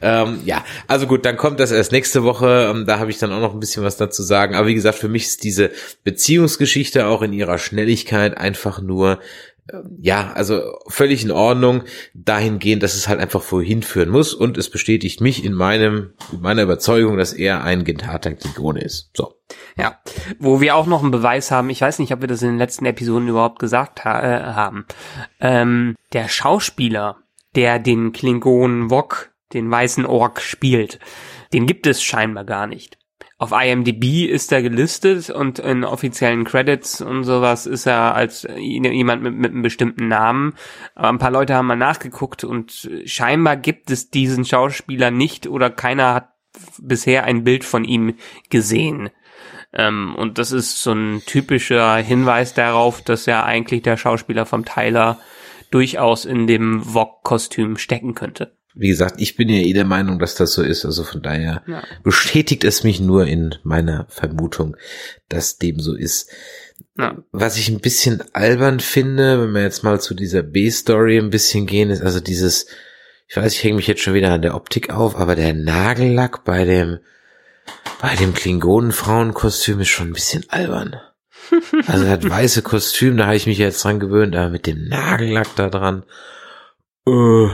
ähm, 0.01 0.39
ja, 0.43 0.65
also 0.87 1.05
gut, 1.05 1.23
dann 1.23 1.34
dann 1.35 1.41
kommt 1.41 1.59
das 1.59 1.71
erst 1.71 1.91
nächste 1.91 2.23
Woche. 2.23 2.71
Ähm, 2.71 2.85
da 2.85 2.97
habe 2.97 3.11
ich 3.11 3.17
dann 3.17 3.33
auch 3.33 3.41
noch 3.41 3.53
ein 3.53 3.59
bisschen 3.59 3.83
was 3.83 3.97
dazu 3.97 4.23
sagen. 4.23 4.55
Aber 4.55 4.67
wie 4.67 4.73
gesagt, 4.73 4.97
für 4.97 5.09
mich 5.09 5.25
ist 5.25 5.43
diese 5.43 5.69
Beziehungsgeschichte 6.05 7.07
auch 7.07 7.21
in 7.21 7.33
ihrer 7.33 7.57
Schnelligkeit 7.57 8.37
einfach 8.37 8.81
nur 8.81 9.19
ähm, 9.69 9.97
ja, 9.99 10.31
also 10.31 10.61
völlig 10.87 11.25
in 11.25 11.31
Ordnung, 11.31 11.83
dahingehend, 12.13 12.83
dass 12.83 12.95
es 12.95 13.09
halt 13.09 13.19
einfach 13.19 13.41
vorhin 13.41 13.83
führen 13.83 14.09
muss 14.09 14.33
und 14.33 14.57
es 14.57 14.69
bestätigt 14.69 15.19
mich 15.19 15.43
in 15.43 15.53
meinem, 15.53 16.13
in 16.31 16.39
meiner 16.39 16.63
Überzeugung, 16.63 17.17
dass 17.17 17.33
er 17.33 17.65
ein 17.65 17.83
gentater 17.83 18.33
Klingone 18.33 18.81
ist. 18.81 19.09
So. 19.13 19.33
Ja, 19.77 19.99
wo 20.39 20.61
wir 20.61 20.75
auch 20.75 20.85
noch 20.85 21.01
einen 21.01 21.11
Beweis 21.11 21.51
haben, 21.51 21.69
ich 21.69 21.81
weiß 21.81 21.99
nicht, 21.99 22.13
ob 22.13 22.21
wir 22.21 22.29
das 22.29 22.43
in 22.43 22.49
den 22.49 22.57
letzten 22.57 22.85
Episoden 22.85 23.27
überhaupt 23.27 23.59
gesagt 23.59 24.05
ha 24.05 24.21
äh, 24.21 24.53
haben. 24.53 24.85
Ähm, 25.41 25.95
der 26.13 26.29
Schauspieler, 26.29 27.17
der 27.55 27.79
den 27.79 28.13
Klingonen 28.13 28.89
Wok 28.89 29.34
den 29.53 29.69
weißen 29.69 30.05
Ork 30.05 30.41
spielt. 30.41 30.99
Den 31.53 31.65
gibt 31.65 31.87
es 31.87 32.01
scheinbar 32.01 32.45
gar 32.45 32.67
nicht. 32.67 32.97
Auf 33.37 33.51
IMDb 33.51 34.29
ist 34.29 34.53
er 34.53 34.61
gelistet 34.61 35.29
und 35.29 35.59
in 35.59 35.83
offiziellen 35.83 36.45
Credits 36.45 37.01
und 37.01 37.25
sowas 37.25 37.65
ist 37.65 37.85
er 37.85 38.15
als 38.15 38.47
jemand 38.57 39.23
mit, 39.23 39.35
mit 39.35 39.51
einem 39.51 39.61
bestimmten 39.61 40.07
Namen. 40.07 40.53
Aber 40.95 41.09
ein 41.09 41.17
paar 41.17 41.31
Leute 41.31 41.53
haben 41.53 41.67
mal 41.67 41.75
nachgeguckt 41.75 42.45
und 42.45 42.89
scheinbar 43.03 43.57
gibt 43.57 43.91
es 43.91 44.09
diesen 44.09 44.45
Schauspieler 44.45 45.11
nicht 45.11 45.47
oder 45.47 45.69
keiner 45.69 46.13
hat 46.13 46.29
bisher 46.77 47.25
ein 47.25 47.43
Bild 47.43 47.65
von 47.65 47.83
ihm 47.83 48.15
gesehen. 48.49 49.09
Ähm, 49.73 50.15
und 50.15 50.37
das 50.37 50.53
ist 50.53 50.81
so 50.81 50.93
ein 50.93 51.21
typischer 51.25 51.97
Hinweis 51.97 52.53
darauf, 52.53 53.01
dass 53.01 53.25
ja 53.25 53.43
eigentlich 53.43 53.81
der 53.81 53.97
Schauspieler 53.97 54.45
vom 54.45 54.63
Tyler 54.63 55.19
durchaus 55.71 56.23
in 56.23 56.47
dem 56.47 56.81
Vogue-Kostüm 56.81 57.77
stecken 57.77 58.15
könnte 58.15 58.55
wie 58.75 58.89
gesagt, 58.89 59.15
ich 59.19 59.37
bin 59.37 59.47
ja 59.49 59.59
eh 59.59 59.73
der 59.73 59.85
Meinung, 59.85 60.19
dass 60.19 60.35
das 60.35 60.53
so 60.53 60.61
ist. 60.61 60.85
Also 60.85 61.03
von 61.03 61.21
daher 61.21 61.63
ja. 61.65 61.83
bestätigt 62.03 62.63
es 62.65 62.83
mich 62.83 62.99
nur 62.99 63.25
in 63.25 63.55
meiner 63.63 64.05
Vermutung, 64.09 64.75
dass 65.29 65.57
dem 65.57 65.79
so 65.79 65.95
ist. 65.95 66.29
Ja. 66.97 67.17
Was 67.31 67.57
ich 67.57 67.69
ein 67.69 67.79
bisschen 67.79 68.23
albern 68.33 68.81
finde, 68.81 69.41
wenn 69.41 69.53
wir 69.53 69.63
jetzt 69.63 69.83
mal 69.83 69.99
zu 70.01 70.13
dieser 70.13 70.43
B-Story 70.43 71.17
ein 71.17 71.29
bisschen 71.29 71.65
gehen, 71.65 71.89
ist 71.89 72.01
also 72.01 72.19
dieses, 72.19 72.67
ich 73.27 73.37
weiß, 73.37 73.53
ich 73.53 73.63
hänge 73.63 73.77
mich 73.77 73.87
jetzt 73.87 74.01
schon 74.01 74.13
wieder 74.13 74.31
an 74.31 74.41
der 74.41 74.55
Optik 74.55 74.89
auf, 74.89 75.15
aber 75.15 75.35
der 75.35 75.53
Nagellack 75.53 76.43
bei 76.43 76.65
dem, 76.65 76.99
bei 78.01 78.15
dem 78.15 78.33
Klingonenfrauenkostüm 78.33 79.79
ist 79.79 79.89
schon 79.89 80.09
ein 80.09 80.13
bisschen 80.13 80.45
albern. 80.49 80.97
Also 81.87 82.07
hat 82.07 82.27
weiße 82.27 82.63
Kostüm, 82.63 83.17
da 83.17 83.27
habe 83.27 83.35
ich 83.35 83.45
mich 83.45 83.59
jetzt 83.59 83.83
dran 83.83 83.99
gewöhnt, 83.99 84.35
aber 84.35 84.49
mit 84.49 84.65
dem 84.65 84.87
Nagellack 84.87 85.55
da 85.55 85.69
dran. 85.69 86.03
Uh, 87.07 87.51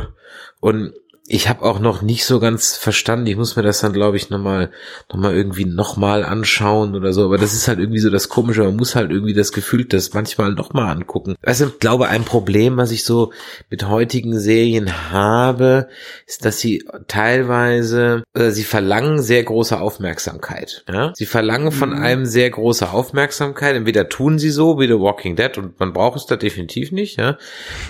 und 0.61 0.93
ich 1.27 1.47
habe 1.47 1.61
auch 1.61 1.79
noch 1.79 2.01
nicht 2.01 2.25
so 2.25 2.39
ganz 2.39 2.75
verstanden. 2.75 3.27
Ich 3.27 3.37
muss 3.37 3.55
mir 3.55 3.61
das 3.61 3.79
dann, 3.79 3.93
glaube 3.93 4.17
ich, 4.17 4.29
nochmal 4.29 4.71
noch 5.09 5.19
mal 5.19 5.33
irgendwie 5.33 5.65
nochmal 5.65 6.25
anschauen 6.25 6.95
oder 6.95 7.13
so. 7.13 7.25
Aber 7.25 7.37
das 7.37 7.53
ist 7.53 7.67
halt 7.67 7.79
irgendwie 7.79 7.99
so 7.99 8.09
das 8.09 8.27
Komische. 8.27 8.63
Man 8.63 8.75
muss 8.75 8.95
halt 8.95 9.11
irgendwie 9.11 9.33
das 9.33 9.51
Gefühl 9.51 9.85
das 9.85 10.13
manchmal 10.13 10.51
nochmal 10.53 10.91
angucken. 10.91 11.35
Also 11.43 11.67
ich 11.67 11.79
glaube, 11.79 12.09
ein 12.09 12.25
Problem, 12.25 12.77
was 12.77 12.91
ich 12.91 13.03
so 13.03 13.31
mit 13.69 13.87
heutigen 13.87 14.39
Serien 14.39 15.11
habe, 15.11 15.89
ist, 16.25 16.43
dass 16.43 16.59
sie 16.59 16.83
teilweise, 17.07 18.23
äh, 18.33 18.49
sie 18.49 18.63
verlangen 18.63 19.21
sehr 19.21 19.43
große 19.43 19.79
Aufmerksamkeit. 19.79 20.83
Ja? 20.91 21.13
Sie 21.15 21.27
verlangen 21.27 21.71
von 21.71 21.91
mhm. 21.91 22.01
einem 22.01 22.25
sehr 22.25 22.49
große 22.49 22.89
Aufmerksamkeit. 22.89 23.75
Entweder 23.75 24.09
tun 24.09 24.39
sie 24.39 24.49
so 24.51 24.79
wie 24.79 24.87
The 24.87 24.99
Walking 24.99 25.35
Dead 25.35 25.55
und 25.59 25.79
man 25.79 25.93
braucht 25.93 26.17
es 26.17 26.25
da 26.25 26.35
definitiv 26.35 26.91
nicht, 26.91 27.17
ja. 27.17 27.37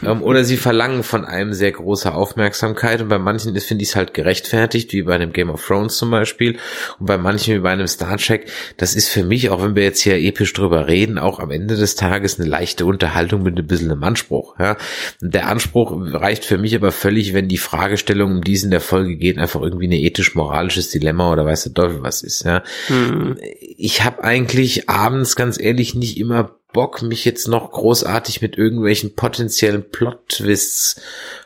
Ähm, 0.04 0.22
oder 0.22 0.44
sie 0.44 0.58
verlangen 0.58 1.04
von 1.04 1.24
einem 1.26 1.54
sehr 1.54 1.72
große 1.72 2.14
Aufmerksamkeit 2.14 3.02
und 3.02 3.08
bei 3.08 3.21
manchen 3.22 3.58
finde 3.60 3.84
ich 3.84 3.90
es 3.90 3.96
halt 3.96 4.14
gerechtfertigt, 4.14 4.94
wie 4.94 5.04
bei 5.04 5.16
einem 5.16 5.34
Game 5.34 5.50
of 5.50 5.66
Thrones 5.66 5.98
zum 5.98 6.12
Beispiel. 6.12 6.58
Und 7.00 7.06
bei 7.06 7.18
manchen 7.18 7.56
wie 7.56 7.60
bei 7.60 7.72
einem 7.72 7.88
Star 7.88 8.18
Trek, 8.18 8.52
das 8.78 8.96
ist 8.96 9.10
für 9.10 9.24
mich, 9.24 9.50
auch 9.50 9.64
wenn 9.64 9.76
wir 9.76 9.84
jetzt 9.84 10.02
hier 10.02 10.18
episch 10.18 10.54
drüber 10.54 10.88
reden, 10.88 11.18
auch 11.18 11.40
am 11.40 11.52
Ende 11.52 11.76
des 11.76 11.96
Tages 11.96 12.40
eine 12.40 12.50
leichte 12.50 12.86
Unterhaltung 12.86 13.44
mit 13.44 13.58
ein 13.58 13.68
bisschen 13.68 13.92
einem 13.92 14.04
Anspruch. 14.04 14.60
Ja. 14.60 14.78
Der 15.22 15.48
Anspruch 15.48 15.94
reicht 15.96 16.46
für 16.46 16.58
mich 16.58 16.76
aber 16.76 16.92
völlig, 16.92 17.34
wenn 17.34 17.48
die 17.48 17.58
Fragestellung, 17.58 18.32
um 18.32 18.44
die 18.44 18.54
es 18.54 18.64
in 18.64 18.72
der 18.72 18.82
Folge 18.82 19.16
geht, 19.16 19.38
einfach 19.38 19.62
irgendwie 19.62 19.88
ein 19.88 19.92
ethisch-moralisches 19.92 20.90
Dilemma 20.90 21.32
oder 21.32 21.46
weiß 21.46 21.64
der 21.64 21.74
Teufel 21.74 22.02
was 22.02 22.24
ist. 22.24 22.44
Ja. 22.44 22.64
Mhm. 22.90 23.38
Ich 23.78 24.04
habe 24.04 24.24
eigentlich 24.24 24.90
abends 24.90 25.36
ganz 25.36 25.60
ehrlich 25.60 25.96
nicht 25.96 26.18
immer 26.18 26.56
Bock, 26.74 27.02
mich 27.02 27.26
jetzt 27.26 27.48
noch 27.48 27.72
großartig 27.72 28.42
mit 28.42 28.58
irgendwelchen 28.58 29.16
potenziellen 29.16 29.90
Plot-Twists 29.90 31.02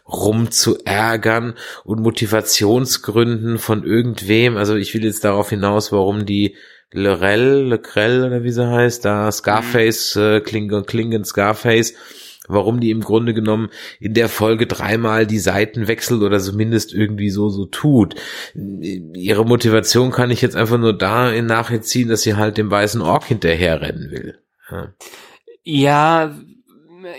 rumzuärgern 0.07 1.55
und 1.83 2.01
Motivationsgründen 2.01 3.57
von 3.57 3.83
irgendwem. 3.83 4.57
Also 4.57 4.75
ich 4.75 4.93
will 4.93 5.03
jetzt 5.03 5.23
darauf 5.23 5.49
hinaus, 5.49 5.91
warum 5.91 6.25
die 6.25 6.55
Lorel, 6.91 7.67
Lecrell 7.67 8.23
oder 8.23 8.43
wie 8.43 8.51
sie 8.51 8.67
heißt, 8.67 9.03
da 9.03 9.31
Scarface, 9.31 10.15
äh, 10.15 10.41
Klingon, 10.41 10.85
Klingon 10.85 11.25
Scarface, 11.25 11.93
warum 12.47 12.79
die 12.79 12.91
im 12.91 13.01
Grunde 13.01 13.33
genommen 13.33 13.69
in 13.99 14.13
der 14.13 14.29
Folge 14.29 14.67
dreimal 14.67 15.25
die 15.25 15.39
Seiten 15.39 15.87
wechselt 15.87 16.21
oder 16.21 16.39
zumindest 16.39 16.93
irgendwie 16.93 17.31
so 17.31 17.49
so 17.49 17.65
tut. 17.65 18.15
Ihre 18.53 19.45
Motivation 19.45 20.11
kann 20.11 20.31
ich 20.31 20.41
jetzt 20.41 20.55
einfach 20.55 20.77
nur 20.77 20.97
da 20.97 21.31
in 21.31 21.47
Nachhinein 21.47 21.83
ziehen, 21.83 22.09
dass 22.09 22.21
sie 22.21 22.35
halt 22.35 22.57
dem 22.57 22.71
weißen 22.71 23.01
Ork 23.01 23.25
hinterherrennen 23.25 24.11
will. 24.11 24.39
Ja. 24.69 26.31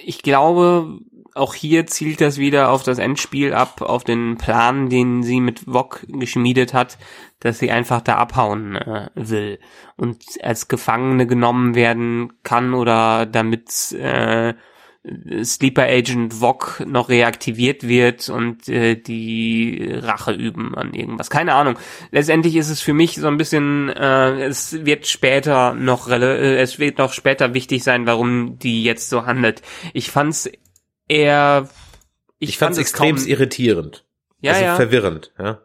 ich 0.05 0.23
glaube, 0.23 1.01
auch 1.37 1.55
hier 1.55 1.87
zielt 1.87 2.21
das 2.21 2.39
wieder 2.39 2.71
auf 2.71 2.83
das 2.83 2.99
Endspiel 2.99 3.53
ab, 3.53 3.83
auf 3.83 4.05
den 4.05 4.39
Plan, 4.39 4.89
den 4.89 5.23
sie 5.23 5.41
mit 5.41 5.67
Wok 5.67 6.05
geschmiedet 6.09 6.73
hat, 6.73 6.99
dass 7.41 7.59
sie 7.59 7.71
einfach 7.71 8.01
da 8.01 8.17
abhauen 8.17 8.77
äh, 8.77 9.11
will 9.15 9.59
und 9.97 10.25
als 10.43 10.69
Gefangene 10.69 11.27
genommen 11.27 11.75
werden 11.75 12.33
kann 12.43 12.73
oder 12.73 13.27
damit 13.27 13.93
äh, 13.93 14.55
Sleeper 15.43 15.85
Agent 15.85 16.35
Vog 16.35 16.83
noch 16.87 17.09
reaktiviert 17.09 17.87
wird 17.87 18.29
und 18.29 18.69
äh, 18.69 18.97
die 18.97 19.89
Rache 19.93 20.33
üben 20.33 20.75
an 20.75 20.95
irgendwas. 20.95 21.31
Keine 21.31 21.55
Ahnung. 21.55 21.79
Letztendlich 22.11 22.57
ist 22.57 22.71
es 22.71 22.81
für 22.81 22.95
mich 22.95 23.17
so 23.17 23.29
ein 23.29 23.37
bisschen, 23.37 23.89
äh, 23.91 24.47
es 24.47 24.85
wird 24.85 25.07
später 25.07 25.75
noch, 25.75 26.09
äh, 26.09 26.57
es 26.57 26.79
wird 26.79 26.99
noch 26.99 27.13
später 27.13 27.55
wichtig 27.55 27.85
sein, 27.85 28.07
warum 28.07 28.59
die 28.59 28.83
jetzt 28.83 29.09
so 29.09 29.27
handelt. 29.27 29.63
Ich 29.93 30.11
fand's 30.11 30.51
eher, 31.07 31.69
ich, 32.39 32.51
ich 32.51 32.59
fand's 32.59 32.79
extrem 32.79 33.17
irritierend. 33.17 34.05
Ja, 34.41 34.53
also 34.53 34.65
ja. 34.65 34.77
verwirrend, 34.77 35.33
ja. 35.39 35.63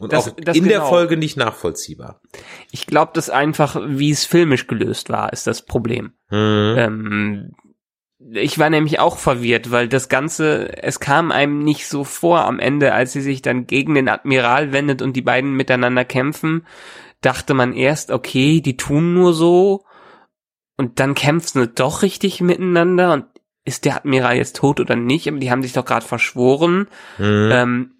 Und 0.00 0.12
das, 0.12 0.28
auch 0.28 0.36
das 0.36 0.56
in 0.56 0.64
genau. 0.64 0.80
der 0.80 0.86
Folge 0.86 1.16
nicht 1.16 1.36
nachvollziehbar. 1.36 2.20
Ich 2.70 2.86
glaube, 2.86 3.12
dass 3.14 3.30
einfach, 3.30 3.80
wie 3.86 4.10
es 4.10 4.24
filmisch 4.24 4.66
gelöst 4.66 5.10
war, 5.10 5.32
ist 5.32 5.46
das 5.46 5.64
Problem. 5.64 6.14
Mhm. 6.30 6.74
Ähm, 6.78 7.52
ich 8.30 8.58
war 8.58 8.70
nämlich 8.70 8.98
auch 8.98 9.18
verwirrt, 9.18 9.70
weil 9.70 9.88
das 9.88 10.08
Ganze, 10.08 10.82
es 10.82 11.00
kam 11.00 11.30
einem 11.30 11.58
nicht 11.58 11.86
so 11.86 12.04
vor 12.04 12.44
am 12.44 12.58
Ende, 12.58 12.94
als 12.94 13.12
sie 13.12 13.20
sich 13.20 13.42
dann 13.42 13.66
gegen 13.66 13.94
den 13.94 14.08
Admiral 14.08 14.72
wendet 14.72 15.02
und 15.02 15.14
die 15.14 15.22
beiden 15.22 15.52
miteinander 15.54 16.04
kämpfen, 16.04 16.66
dachte 17.20 17.54
man 17.54 17.72
erst, 17.72 18.10
okay, 18.10 18.60
die 18.60 18.76
tun 18.76 19.14
nur 19.14 19.32
so 19.32 19.84
und 20.76 21.00
dann 21.00 21.14
kämpfen 21.14 21.60
sie 21.60 21.68
doch 21.68 22.02
richtig 22.02 22.40
miteinander 22.40 23.12
und 23.12 23.26
ist 23.64 23.84
der 23.84 23.96
Admiral 23.96 24.36
jetzt 24.36 24.56
tot 24.56 24.80
oder 24.80 24.96
nicht? 24.96 25.28
Aber 25.28 25.38
die 25.38 25.50
haben 25.50 25.62
sich 25.62 25.72
doch 25.72 25.84
gerade 25.84 26.04
verschworen. 26.04 26.88
Mhm. 27.18 27.50
Ähm, 27.52 27.90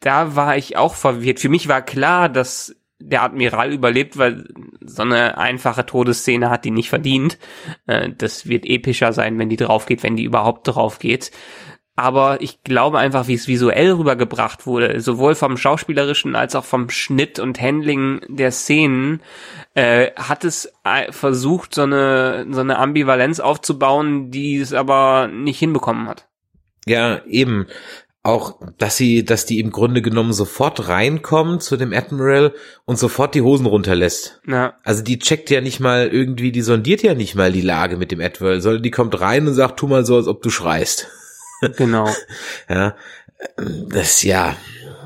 da 0.00 0.34
war 0.34 0.56
ich 0.56 0.76
auch 0.76 0.94
verwirrt. 0.94 1.38
Für 1.38 1.48
mich 1.48 1.68
war 1.68 1.80
klar, 1.80 2.28
dass 2.28 2.74
der 3.08 3.22
Admiral 3.22 3.72
überlebt, 3.72 4.16
weil 4.18 4.44
so 4.80 5.02
eine 5.02 5.38
einfache 5.38 5.86
Todesszene 5.86 6.50
hat 6.50 6.64
die 6.64 6.70
nicht 6.70 6.88
verdient. 6.88 7.38
Äh, 7.86 8.10
das 8.16 8.46
wird 8.46 8.64
epischer 8.66 9.12
sein, 9.12 9.38
wenn 9.38 9.48
die 9.48 9.56
drauf 9.56 9.86
geht, 9.86 10.02
wenn 10.02 10.16
die 10.16 10.24
überhaupt 10.24 10.68
drauf 10.68 10.98
geht. 10.98 11.30
aber 11.94 12.40
ich 12.40 12.62
glaube 12.62 12.98
einfach, 12.98 13.28
wie 13.28 13.34
es 13.34 13.48
visuell 13.48 13.92
rübergebracht 13.92 14.66
wurde, 14.66 15.00
sowohl 15.00 15.34
vom 15.34 15.56
schauspielerischen 15.56 16.34
als 16.34 16.56
auch 16.56 16.64
vom 16.64 16.88
Schnitt 16.88 17.38
und 17.38 17.60
Handling 17.60 18.22
der 18.28 18.50
Szenen, 18.50 19.20
äh, 19.74 20.10
hat 20.16 20.44
es 20.44 20.72
äh, 20.84 21.12
versucht, 21.12 21.74
so 21.74 21.82
eine, 21.82 22.46
so 22.50 22.60
eine 22.60 22.78
Ambivalenz 22.78 23.40
aufzubauen, 23.40 24.30
die 24.30 24.56
es 24.56 24.72
aber 24.72 25.28
nicht 25.28 25.58
hinbekommen 25.58 26.08
hat. 26.08 26.28
Ja, 26.86 27.22
eben. 27.26 27.66
Auch, 28.24 28.60
dass 28.78 28.96
sie, 28.96 29.24
dass 29.24 29.46
die 29.46 29.58
im 29.58 29.72
Grunde 29.72 30.00
genommen 30.00 30.32
sofort 30.32 30.86
reinkommen 30.86 31.58
zu 31.58 31.76
dem 31.76 31.92
Admiral 31.92 32.54
und 32.84 32.96
sofort 32.96 33.34
die 33.34 33.42
Hosen 33.42 33.66
runterlässt. 33.66 34.40
Ja. 34.46 34.76
Also 34.84 35.02
die 35.02 35.18
checkt 35.18 35.50
ja 35.50 35.60
nicht 35.60 35.80
mal 35.80 36.06
irgendwie, 36.06 36.52
die 36.52 36.62
sondiert 36.62 37.02
ja 37.02 37.14
nicht 37.14 37.34
mal 37.34 37.50
die 37.50 37.62
Lage 37.62 37.96
mit 37.96 38.12
dem 38.12 38.20
Admiral, 38.20 38.60
sondern 38.60 38.84
die 38.84 38.92
kommt 38.92 39.20
rein 39.20 39.48
und 39.48 39.54
sagt, 39.54 39.80
tu 39.80 39.88
mal 39.88 40.04
so, 40.06 40.16
als 40.16 40.28
ob 40.28 40.40
du 40.40 40.50
schreist. 40.50 41.08
Genau. 41.76 42.08
ja, 42.68 42.96
das 43.88 44.22
ja. 44.22 44.56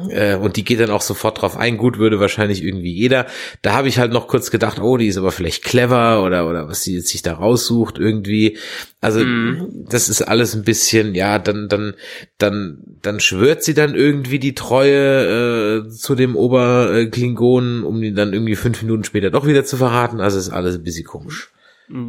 Äh, 0.09 0.37
und 0.37 0.57
die 0.57 0.65
geht 0.65 0.81
dann 0.81 0.91
auch 0.91 1.01
sofort 1.01 1.41
drauf 1.41 1.57
ein. 1.57 1.77
Gut 1.77 1.99
würde 1.99 2.21
wahrscheinlich 2.21 2.63
irgendwie 2.63 2.93
jeder. 2.93 3.27
Da 3.63 3.75
habe 3.75 3.89
ich 3.89 3.99
halt 3.99 4.13
noch 4.13 4.29
kurz 4.29 4.51
gedacht, 4.51 4.81
oh, 4.81 4.97
die 4.97 5.09
ist 5.09 5.17
aber 5.17 5.33
vielleicht 5.33 5.65
clever 5.65 6.23
oder 6.23 6.49
oder 6.49 6.69
was 6.69 6.83
sie 6.83 6.97
jetzt 6.97 7.09
sich 7.09 7.23
da 7.23 7.35
raussucht 7.35 7.99
irgendwie. 7.99 8.59
Also 9.01 9.21
mm. 9.21 9.87
das 9.89 10.09
ist 10.09 10.23
alles 10.23 10.55
ein 10.55 10.65
bisschen, 10.65 11.15
ja, 11.15 11.39
dann 11.39 11.69
dann 11.69 11.95
dann 12.39 12.79
dann 13.03 13.21
schwört 13.21 13.63
sie 13.63 13.75
dann 13.75 13.95
irgendwie 13.95 14.39
die 14.39 14.55
Treue 14.55 15.85
äh, 15.87 15.89
zu 15.89 16.15
dem 16.15 16.37
Oberklingonen, 16.37 17.85
um 17.85 18.03
ihn 18.03 18.15
dann 18.15 18.33
irgendwie 18.33 18.57
fünf 18.57 18.83
Minuten 18.83 19.05
später 19.05 19.31
doch 19.31 19.47
wieder 19.47 19.65
zu 19.65 19.77
verraten. 19.77 20.21
Also 20.21 20.39
ist 20.39 20.51
alles 20.51 20.77
ein 20.77 20.83
bisschen 20.83 21.07
komisch. 21.07 21.51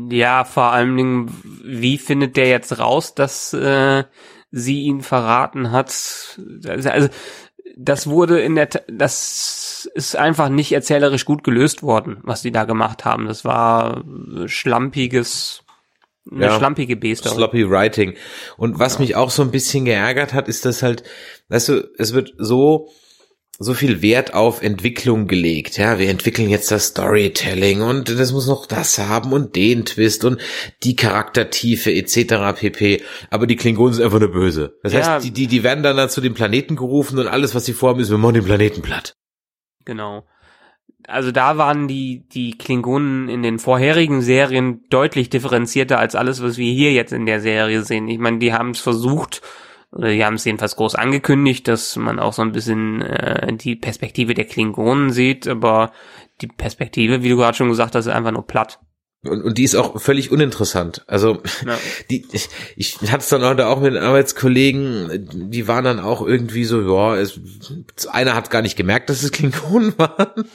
Ja, 0.09 0.43
vor 0.43 0.71
allen 0.71 0.97
Dingen, 0.97 1.31
wie 1.63 1.99
findet 1.99 2.35
der 2.35 2.47
jetzt 2.47 2.79
raus, 2.79 3.13
dass 3.13 3.53
äh, 3.53 4.05
sie 4.51 4.81
ihn 4.83 5.01
verraten 5.01 5.71
hat. 5.71 6.39
Also 6.65 7.09
das 7.77 8.07
wurde 8.07 8.41
in 8.41 8.55
der, 8.55 8.67
das 8.87 9.89
ist 9.93 10.15
einfach 10.15 10.49
nicht 10.49 10.71
erzählerisch 10.71 11.25
gut 11.25 11.43
gelöst 11.43 11.83
worden, 11.83 12.17
was 12.23 12.41
die 12.41 12.51
da 12.51 12.65
gemacht 12.65 13.05
haben. 13.05 13.27
Das 13.27 13.45
war 13.45 14.03
schlampiges, 14.47 15.63
eine 16.29 16.45
ja, 16.45 16.57
schlampige 16.57 16.97
Beste. 16.97 17.29
Sloppy 17.29 17.69
Writing. 17.69 18.15
Und 18.57 18.79
was 18.79 18.95
ja. 18.95 19.01
mich 19.01 19.15
auch 19.15 19.29
so 19.29 19.43
ein 19.43 19.51
bisschen 19.51 19.85
geärgert 19.85 20.33
hat, 20.33 20.47
ist, 20.47 20.65
dass 20.65 20.81
halt, 20.81 21.03
weißt 21.49 21.69
du, 21.69 21.89
es 21.97 22.13
wird 22.13 22.33
so 22.37 22.89
so 23.59 23.73
viel 23.73 24.01
Wert 24.01 24.33
auf 24.33 24.61
Entwicklung 24.61 25.27
gelegt. 25.27 25.77
Ja, 25.77 25.97
wir 25.97 26.09
entwickeln 26.09 26.49
jetzt 26.49 26.71
das 26.71 26.87
Storytelling 26.87 27.81
und 27.81 28.09
das 28.09 28.31
muss 28.31 28.47
noch 28.47 28.67
das 28.67 28.99
haben 28.99 29.33
und 29.33 29.55
den 29.55 29.85
Twist 29.85 30.25
und 30.25 30.39
die 30.83 30.95
Charaktertiefe 30.95 31.91
etc. 31.91 32.59
pp. 32.59 33.01
Aber 33.31 33.47
die 33.47 33.55
Klingonen 33.55 33.93
sind 33.93 34.05
einfach 34.05 34.19
nur 34.19 34.31
böse. 34.31 34.77
Das 34.83 34.93
ja. 34.93 34.99
heißt, 34.99 35.25
die, 35.25 35.31
die, 35.31 35.47
die 35.47 35.63
werden 35.63 35.83
dann, 35.83 36.09
zu 36.09 36.21
den 36.21 36.35
Planeten 36.35 36.75
gerufen 36.75 37.17
und 37.17 37.27
alles, 37.27 37.55
was 37.55 37.65
sie 37.65 37.73
vorhaben, 37.73 37.99
ist, 37.99 38.11
wir 38.11 38.19
machen 38.19 38.35
den 38.35 38.45
Planeten 38.45 38.81
platt. 38.81 39.15
Genau. 39.85 40.25
Also 41.07 41.31
da 41.31 41.57
waren 41.57 41.87
die, 41.87 42.27
die 42.27 42.57
Klingonen 42.57 43.29
in 43.29 43.41
den 43.41 43.59
vorherigen 43.59 44.21
Serien 44.21 44.83
deutlich 44.89 45.29
differenzierter 45.29 45.97
als 45.97 46.15
alles, 46.15 46.43
was 46.43 46.57
wir 46.57 46.71
hier 46.71 46.91
jetzt 46.91 47.13
in 47.13 47.25
der 47.25 47.39
Serie 47.39 47.81
sehen. 47.83 48.07
Ich 48.07 48.19
meine, 48.19 48.39
die 48.39 48.53
haben 48.53 48.71
es 48.71 48.79
versucht, 48.79 49.41
oder 49.97 50.11
die 50.11 50.23
haben 50.23 50.35
es 50.35 50.45
jedenfalls 50.45 50.75
groß 50.75 50.95
angekündigt, 50.95 51.67
dass 51.67 51.95
man 51.95 52.19
auch 52.19 52.33
so 52.33 52.43
ein 52.43 52.51
bisschen 52.51 53.01
äh, 53.01 53.51
die 53.53 53.75
Perspektive 53.75 54.35
der 54.35 54.45
Klingonen 54.45 55.11
sieht, 55.11 55.47
aber 55.47 55.91
die 56.41 56.47
Perspektive, 56.47 57.23
wie 57.23 57.29
du 57.29 57.37
gerade 57.37 57.57
schon 57.57 57.69
gesagt 57.69 57.95
hast, 57.95 58.05
ist 58.05 58.13
einfach 58.13 58.31
nur 58.31 58.45
platt. 58.45 58.79
Und, 59.23 59.43
und 59.43 59.57
die 59.57 59.63
ist 59.63 59.75
auch 59.75 59.99
völlig 59.99 60.31
uninteressant. 60.31 61.03
Also 61.07 61.41
ja. 61.65 61.77
die, 62.11 62.25
ich, 62.31 62.49
ich 62.75 63.11
hatte 63.11 63.23
es 63.23 63.29
dann 63.29 63.43
heute 63.43 63.67
auch 63.67 63.81
mit 63.81 63.97
Arbeitskollegen, 63.97 65.49
die 65.51 65.67
waren 65.67 65.83
dann 65.83 65.99
auch 65.99 66.25
irgendwie 66.25 66.65
so, 66.65 66.81
ja, 66.81 67.17
es, 67.17 67.39
einer 68.11 68.35
hat 68.35 68.51
gar 68.51 68.61
nicht 68.61 68.75
gemerkt, 68.75 69.09
dass 69.09 69.23
es 69.23 69.31
Klingonen 69.31 69.93
waren. 69.97 70.45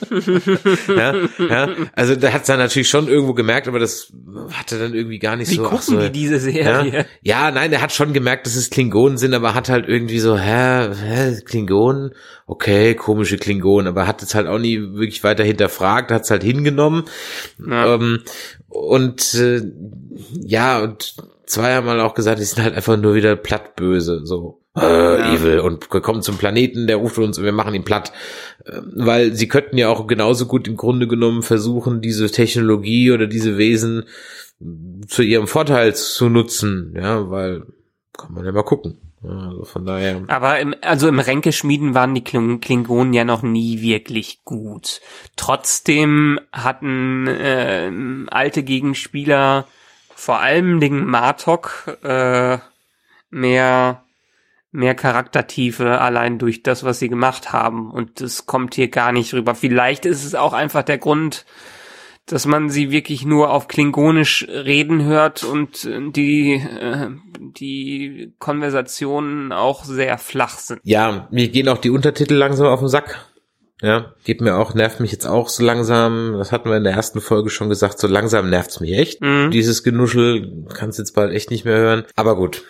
ja, 0.87 1.13
ja, 1.45 1.69
also 1.93 2.15
der 2.15 2.31
hat 2.31 2.41
es 2.41 2.47
dann 2.47 2.59
natürlich 2.59 2.89
schon 2.89 3.09
irgendwo 3.09 3.33
gemerkt, 3.33 3.67
aber 3.67 3.79
das 3.79 4.13
hatte 4.53 4.79
dann 4.79 4.93
irgendwie 4.93 5.19
gar 5.19 5.35
nicht 5.35 5.51
Wie 5.51 5.55
so. 5.55 5.63
Wie 5.63 5.67
gucken 5.67 5.81
so, 5.81 5.99
die 5.99 6.11
diese 6.11 6.39
Serie? 6.39 6.99
Ja? 6.99 7.05
ja, 7.21 7.51
nein, 7.51 7.69
der 7.69 7.81
hat 7.81 7.91
schon 7.91 8.13
gemerkt, 8.13 8.45
dass 8.45 8.55
es 8.55 8.69
Klingonen 8.69 9.17
sind, 9.17 9.33
aber 9.33 9.55
hat 9.55 9.67
halt 9.67 9.89
irgendwie 9.89 10.19
so, 10.19 10.37
hä, 10.37 10.89
hä 10.93 11.41
Klingonen? 11.45 12.11
Okay, 12.45 12.93
komische 12.95 13.37
Klingonen, 13.37 13.87
aber 13.87 14.05
hat 14.07 14.21
es 14.21 14.35
halt 14.35 14.47
auch 14.47 14.59
nie 14.59 14.79
wirklich 14.79 15.23
weiter 15.23 15.43
hinterfragt, 15.43 16.11
hat 16.11 16.23
es 16.23 16.31
halt 16.31 16.43
hingenommen. 16.43 17.03
Ja. 17.65 17.95
Ähm, 17.95 18.21
und 18.73 19.33
äh, 19.35 19.61
ja, 20.41 20.81
und 20.81 21.15
zwei 21.45 21.75
haben 21.75 21.85
mal 21.85 21.99
auch 21.99 22.15
gesagt, 22.15 22.39
die 22.39 22.43
sind 22.43 22.63
halt 22.63 22.75
einfach 22.75 22.97
nur 22.97 23.13
wieder 23.13 23.35
plattböse, 23.35 24.25
so 24.25 24.61
äh, 24.75 24.81
ja. 24.81 25.33
evil 25.33 25.59
und 25.59 25.91
wir 25.93 26.01
kommen 26.01 26.23
zum 26.23 26.37
Planeten, 26.37 26.87
der 26.87 26.97
ruft 26.97 27.17
uns 27.19 27.37
und 27.37 27.43
wir 27.43 27.51
machen 27.51 27.75
ihn 27.75 27.83
platt, 27.83 28.11
äh, 28.65 28.79
weil 28.95 29.33
sie 29.33 29.47
könnten 29.47 29.77
ja 29.77 29.89
auch 29.89 30.07
genauso 30.07 30.47
gut 30.47 30.67
im 30.67 30.75
Grunde 30.75 31.07
genommen 31.07 31.43
versuchen, 31.43 32.01
diese 32.01 32.31
Technologie 32.31 33.11
oder 33.11 33.27
diese 33.27 33.57
Wesen 33.57 34.05
zu 35.07 35.21
ihrem 35.21 35.47
Vorteil 35.47 35.93
zu 35.95 36.29
nutzen, 36.29 36.93
ja, 36.95 37.29
weil 37.29 37.63
kann 38.17 38.33
man 38.33 38.45
ja 38.45 38.51
mal 38.51 38.63
gucken. 38.63 39.12
Also 39.23 39.63
von 39.65 39.85
daher. 39.85 40.23
Aber 40.27 40.59
im, 40.59 40.75
also 40.81 41.07
im 41.07 41.19
Ränkeschmieden 41.19 41.95
waren 41.95 42.13
die 42.13 42.23
Klingonen 42.23 43.13
ja 43.13 43.23
noch 43.23 43.41
nie 43.41 43.81
wirklich 43.81 44.43
gut. 44.43 45.01
Trotzdem 45.35 46.39
hatten 46.51 47.27
äh, 47.27 47.91
alte 48.29 48.63
Gegenspieler, 48.63 49.67
vor 50.15 50.39
allem 50.39 50.79
den 50.79 51.05
Martok, 51.05 51.97
äh, 52.03 52.57
mehr 53.29 54.03
mehr 54.73 54.95
Charaktertiefe 54.95 56.01
allein 56.01 56.39
durch 56.39 56.63
das, 56.63 56.83
was 56.83 56.97
sie 56.97 57.07
gemacht 57.07 57.53
haben. 57.53 57.91
Und 57.91 58.21
das 58.21 58.47
kommt 58.47 58.73
hier 58.73 58.89
gar 58.89 59.11
nicht 59.11 59.33
rüber. 59.33 59.53
Vielleicht 59.53 60.05
ist 60.05 60.25
es 60.25 60.33
auch 60.33 60.51
einfach 60.51 60.81
der 60.81 60.97
Grund, 60.97 61.45
dass 62.25 62.45
man 62.45 62.69
sie 62.69 62.91
wirklich 62.91 63.25
nur 63.25 63.51
auf 63.51 63.67
Klingonisch 63.67 64.47
reden 64.47 65.03
hört 65.03 65.43
und 65.43 65.83
die, 66.15 66.53
äh, 66.53 67.09
die 67.37 68.33
Konversationen 68.39 69.51
auch 69.51 69.83
sehr 69.83 70.17
flach 70.17 70.57
sind. 70.57 70.79
Ja, 70.83 71.27
mir 71.31 71.49
gehen 71.49 71.67
auch 71.67 71.79
die 71.79 71.89
Untertitel 71.89 72.35
langsam 72.35 72.67
auf 72.67 72.79
den 72.79 72.89
Sack. 72.89 73.27
Ja, 73.81 74.13
geht 74.23 74.39
mir 74.39 74.55
auch, 74.55 74.73
nervt 74.75 75.01
mich 75.01 75.11
jetzt 75.11 75.25
auch 75.25 75.49
so 75.49 75.61
langsam. 75.61 76.35
Das 76.37 76.53
hatten 76.53 76.69
wir 76.69 76.77
in 76.77 76.85
der 76.85 76.93
ersten 76.93 77.19
Folge 77.19 77.49
schon 77.49 77.67
gesagt. 77.67 77.99
So 77.99 78.07
langsam 78.07 78.49
nervt's 78.49 78.79
mich 78.79 78.93
echt. 78.93 79.19
Mhm. 79.21 79.51
Dieses 79.51 79.83
Genuschel 79.83 80.65
kannst 80.73 80.99
jetzt 80.99 81.11
bald 81.11 81.33
echt 81.33 81.51
nicht 81.51 81.65
mehr 81.65 81.75
hören. 81.77 82.03
Aber 82.15 82.37
gut. 82.37 82.63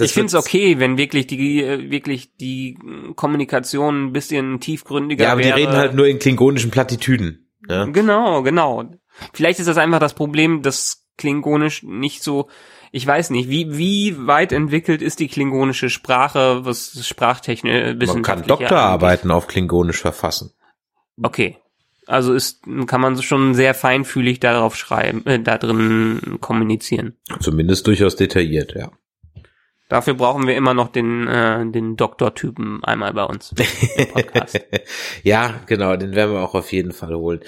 ich 0.00 0.12
finde 0.12 0.28
es 0.28 0.34
okay, 0.34 0.78
wenn 0.78 0.96
wirklich 0.96 1.26
die 1.26 1.62
wirklich 1.90 2.34
die 2.36 2.78
Kommunikation 3.14 4.06
ein 4.06 4.12
bisschen 4.14 4.58
tiefgründiger 4.58 5.24
Ja, 5.24 5.32
aber 5.32 5.42
wäre. 5.42 5.54
die 5.56 5.60
reden 5.64 5.76
halt 5.76 5.92
nur 5.92 6.06
in 6.06 6.18
klingonischen 6.18 6.70
Plattitüden. 6.70 7.47
Ja? 7.68 7.84
Genau, 7.84 8.42
genau. 8.42 8.84
Vielleicht 9.32 9.58
ist 9.58 9.66
das 9.66 9.78
einfach 9.78 9.98
das 9.98 10.14
Problem, 10.14 10.62
dass 10.62 11.04
Klingonisch 11.16 11.82
nicht 11.82 12.22
so, 12.22 12.48
ich 12.92 13.06
weiß 13.06 13.30
nicht, 13.30 13.48
wie, 13.48 13.76
wie 13.76 14.26
weit 14.26 14.52
entwickelt 14.52 15.02
ist 15.02 15.18
die 15.18 15.26
klingonische 15.26 15.90
Sprache, 15.90 16.64
was 16.64 17.06
Sprachtechnik 17.06 18.06
Man 18.06 18.22
kann 18.22 18.44
Doktorarbeiten 18.44 19.30
auf 19.30 19.48
Klingonisch 19.48 20.00
verfassen. 20.00 20.52
Okay. 21.20 21.56
Also 22.06 22.32
ist, 22.32 22.62
kann 22.86 23.02
man 23.02 23.20
schon 23.20 23.54
sehr 23.54 23.74
feinfühlig 23.74 24.40
darauf 24.40 24.76
schreiben, 24.76 25.26
äh, 25.26 25.40
da 25.40 25.58
drin 25.58 26.38
kommunizieren. 26.40 27.18
Zumindest 27.40 27.86
durchaus 27.86 28.16
detailliert, 28.16 28.74
ja. 28.74 28.90
Dafür 29.88 30.14
brauchen 30.14 30.46
wir 30.46 30.54
immer 30.54 30.74
noch 30.74 30.88
den, 30.88 31.26
äh, 31.26 31.64
den 31.70 31.96
Doktortypen 31.96 32.84
einmal 32.84 33.14
bei 33.14 33.24
uns 33.24 33.54
im 33.96 34.08
Podcast. 34.08 34.60
ja, 35.22 35.60
genau, 35.66 35.96
den 35.96 36.14
werden 36.14 36.34
wir 36.34 36.40
auch 36.40 36.54
auf 36.54 36.72
jeden 36.72 36.92
Fall 36.92 37.14
holen. 37.14 37.40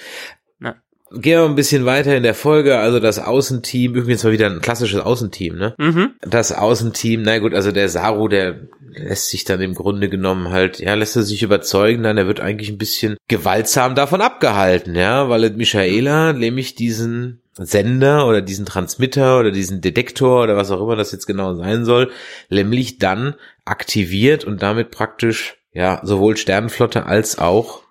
Na. 0.57 0.75
Gehen 1.11 1.39
wir 1.39 1.45
ein 1.45 1.55
bisschen 1.55 1.85
weiter 1.85 2.15
in 2.17 2.23
der 2.23 2.33
Folge. 2.33 2.79
Also 2.79 2.99
das 2.99 3.19
Außenteam, 3.19 3.93
übrigens 3.93 4.23
mal 4.23 4.33
wieder 4.33 4.47
ein 4.47 4.61
klassisches 4.61 5.01
Außenteam, 5.01 5.55
ne? 5.55 5.75
Mhm. 5.77 6.15
Das 6.21 6.51
Außenteam, 6.51 7.21
na 7.21 7.37
gut, 7.37 7.53
also 7.53 7.71
der 7.71 7.89
Saru, 7.89 8.27
der 8.27 8.61
lässt 8.93 9.29
sich 9.29 9.43
dann 9.43 9.61
im 9.61 9.75
Grunde 9.75 10.09
genommen 10.09 10.49
halt, 10.49 10.79
ja, 10.79 10.95
lässt 10.95 11.15
er 11.15 11.23
sich 11.23 11.43
überzeugen, 11.43 12.01
dann 12.01 12.17
er 12.17 12.27
wird 12.27 12.39
eigentlich 12.39 12.69
ein 12.69 12.77
bisschen 12.79 13.17
gewaltsam 13.27 13.93
davon 13.93 14.21
abgehalten, 14.21 14.95
ja, 14.95 15.29
weil 15.29 15.51
Michaela 15.51 16.33
nämlich 16.33 16.75
diesen 16.75 17.40
Sender 17.53 18.27
oder 18.27 18.41
diesen 18.41 18.65
Transmitter 18.65 19.39
oder 19.39 19.51
diesen 19.51 19.81
Detektor 19.81 20.43
oder 20.43 20.55
was 20.55 20.71
auch 20.71 20.81
immer 20.81 20.95
das 20.95 21.11
jetzt 21.11 21.27
genau 21.27 21.53
sein 21.55 21.83
soll, 21.85 22.11
nämlich 22.49 22.97
dann 22.97 23.35
aktiviert 23.65 24.45
und 24.45 24.61
damit 24.61 24.91
praktisch 24.91 25.57
ja 25.73 25.99
sowohl 26.03 26.37
Sternenflotte 26.37 27.05
als 27.05 27.37
auch 27.37 27.83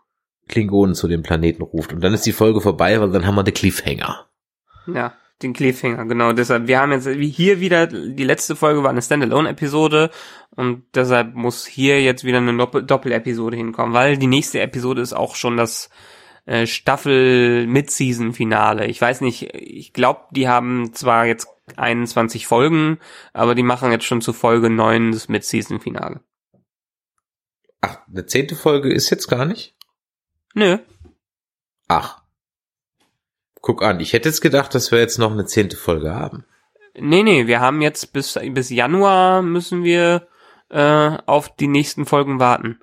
Klingonen 0.49 0.95
zu 0.95 1.09
dem 1.09 1.23
Planeten 1.23 1.63
ruft. 1.63 1.93
Und 1.93 2.03
dann 2.03 2.15
ist 2.15 2.27
die 2.27 2.33
Folge 2.33 2.61
vorbei, 2.61 3.01
weil 3.01 3.11
dann 3.11 3.27
haben 3.27 3.37
wir 3.37 3.45
den 3.45 3.55
Cliffhanger. 3.55 4.27
Ja, 4.87 5.15
den 5.43 5.53
Cliffhanger, 5.53 6.07
genau. 6.07 6.33
Deshalb, 6.33 6.67
wir 6.67 6.81
haben 6.81 6.93
jetzt 6.93 7.09
hier 7.09 7.61
wieder, 7.61 7.87
die 7.87 8.25
letzte 8.25 8.57
Folge 8.57 8.83
war 8.83 8.91
eine 8.91 9.03
Standalone-Episode 9.03 10.11
und 10.57 10.83
deshalb 10.95 11.35
muss 11.35 11.67
hier 11.67 12.03
jetzt 12.03 12.25
wieder 12.25 12.39
eine 12.39 12.57
Doppel-Episode 12.57 13.57
hinkommen, 13.57 13.95
weil 13.95 14.17
die 14.17 14.27
nächste 14.27 14.61
Episode 14.61 15.03
ist 15.03 15.13
auch 15.13 15.37
schon 15.37 15.57
das 15.57 15.91
äh, 16.47 16.67
Staffel 16.67 17.67
Mid-Season-Finale. 17.67 18.87
Ich 18.87 19.01
weiß 19.01 19.21
nicht, 19.21 19.55
ich 19.55 19.93
glaube, 19.93 20.23
die 20.31 20.49
haben 20.49 20.93
zwar 20.95 21.27
jetzt 21.27 21.49
21 21.77 22.47
Folgen, 22.47 22.99
aber 23.33 23.55
die 23.55 23.63
machen 23.63 23.93
jetzt 23.93 24.05
schon 24.05 24.21
zu 24.21 24.33
Folge 24.33 24.71
9 24.71 25.13
das 25.13 25.29
Mid-Season-Finale. 25.29 26.21
Ach, 27.81 27.99
eine 28.09 28.27
zehnte 28.27 28.57
Folge 28.57 28.93
ist 28.93 29.11
jetzt 29.11 29.29
gar 29.29 29.45
nicht? 29.45 29.75
Nö. 30.55 30.79
Ach. 31.89 32.23
Guck 33.63 33.83
an, 33.83 34.01
ich 34.01 34.13
hätte 34.13 34.29
jetzt 34.29 34.41
gedacht, 34.41 34.75
dass 34.75 34.91
wir 34.91 34.99
jetzt 34.99 35.19
noch 35.19 35.33
eine 35.33 35.47
zehnte 35.47 35.77
Folge 35.77 36.15
haben. 36.15 36.45
Nee, 36.95 37.23
nee, 37.23 37.47
wir 37.47 37.61
haben 37.61 37.83
jetzt 37.83 38.13
bis, 38.13 38.39
bis 38.51 38.71
Januar 38.71 39.43
müssen 39.43 39.85
wir 39.85 40.29
äh, 40.71 41.19
auf 41.27 41.55
die 41.55 41.69
nächsten 41.69 42.07
Folgen 42.07 42.41
warten. 42.41 42.81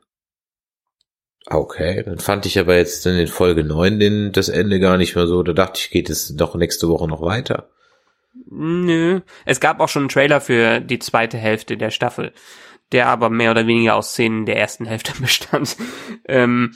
Okay, 1.50 2.04
dann 2.04 2.20
fand 2.20 2.45
ich 2.45 2.60
aber 2.60 2.76
jetzt 2.76 3.06
in 3.06 3.28
Folge 3.28 3.64
9 3.64 4.00
den, 4.00 4.32
das 4.34 4.50
Ende 4.50 4.82
gar 4.82 4.98
nicht 4.98 5.16
mehr 5.16 5.28
so. 5.28 5.43
Da 5.43 5.54
dachte 5.54 5.80
ich, 5.80 5.91
geht 5.91 6.10
es 6.10 6.36
doch 6.36 6.56
nächste 6.56 6.89
Woche 6.89 7.08
noch 7.08 7.22
weiter. 7.22 7.70
Nö. 8.50 9.22
Es 9.45 9.62
gab 9.62 9.80
auch 9.80 9.88
schon 9.88 10.04
einen 10.04 10.10
Trailer 10.10 10.41
für 10.41 10.82
die 10.82 11.00
zweite 11.00 11.38
Hälfte 11.38 11.78
der 11.78 11.89
Staffel, 11.89 12.34
der 12.91 13.08
aber 13.08 13.30
mehr 13.30 13.52
oder 13.52 13.66
weniger 13.66 13.95
aus 13.95 14.12
Szenen 14.12 14.45
der 14.45 14.58
ersten 14.58 14.86
Hälfte 14.86 15.14
bestand. 15.22 15.78
ähm, 16.26 16.74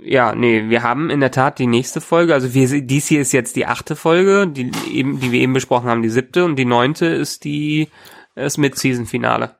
ja, 0.00 0.34
nee, 0.34 0.70
wir 0.70 0.82
haben 0.82 1.10
in 1.10 1.20
der 1.20 1.32
Tat 1.32 1.58
die 1.58 1.66
nächste 1.66 2.00
Folge, 2.00 2.32
also 2.32 2.54
wir, 2.54 2.82
dies 2.82 3.08
hier 3.08 3.20
ist 3.20 3.32
jetzt 3.32 3.56
die 3.56 3.66
achte 3.66 3.96
Folge, 3.96 4.46
die 4.46 4.70
eben, 4.90 5.20
die 5.20 5.32
wir 5.32 5.40
eben 5.40 5.52
besprochen 5.52 5.88
haben, 5.88 6.02
die 6.02 6.08
siebte 6.08 6.44
und 6.44 6.56
die 6.56 6.64
neunte 6.64 7.06
ist 7.06 7.44
die, 7.44 7.88
das 8.34 8.58
Mid-Season-Finale. 8.58 9.56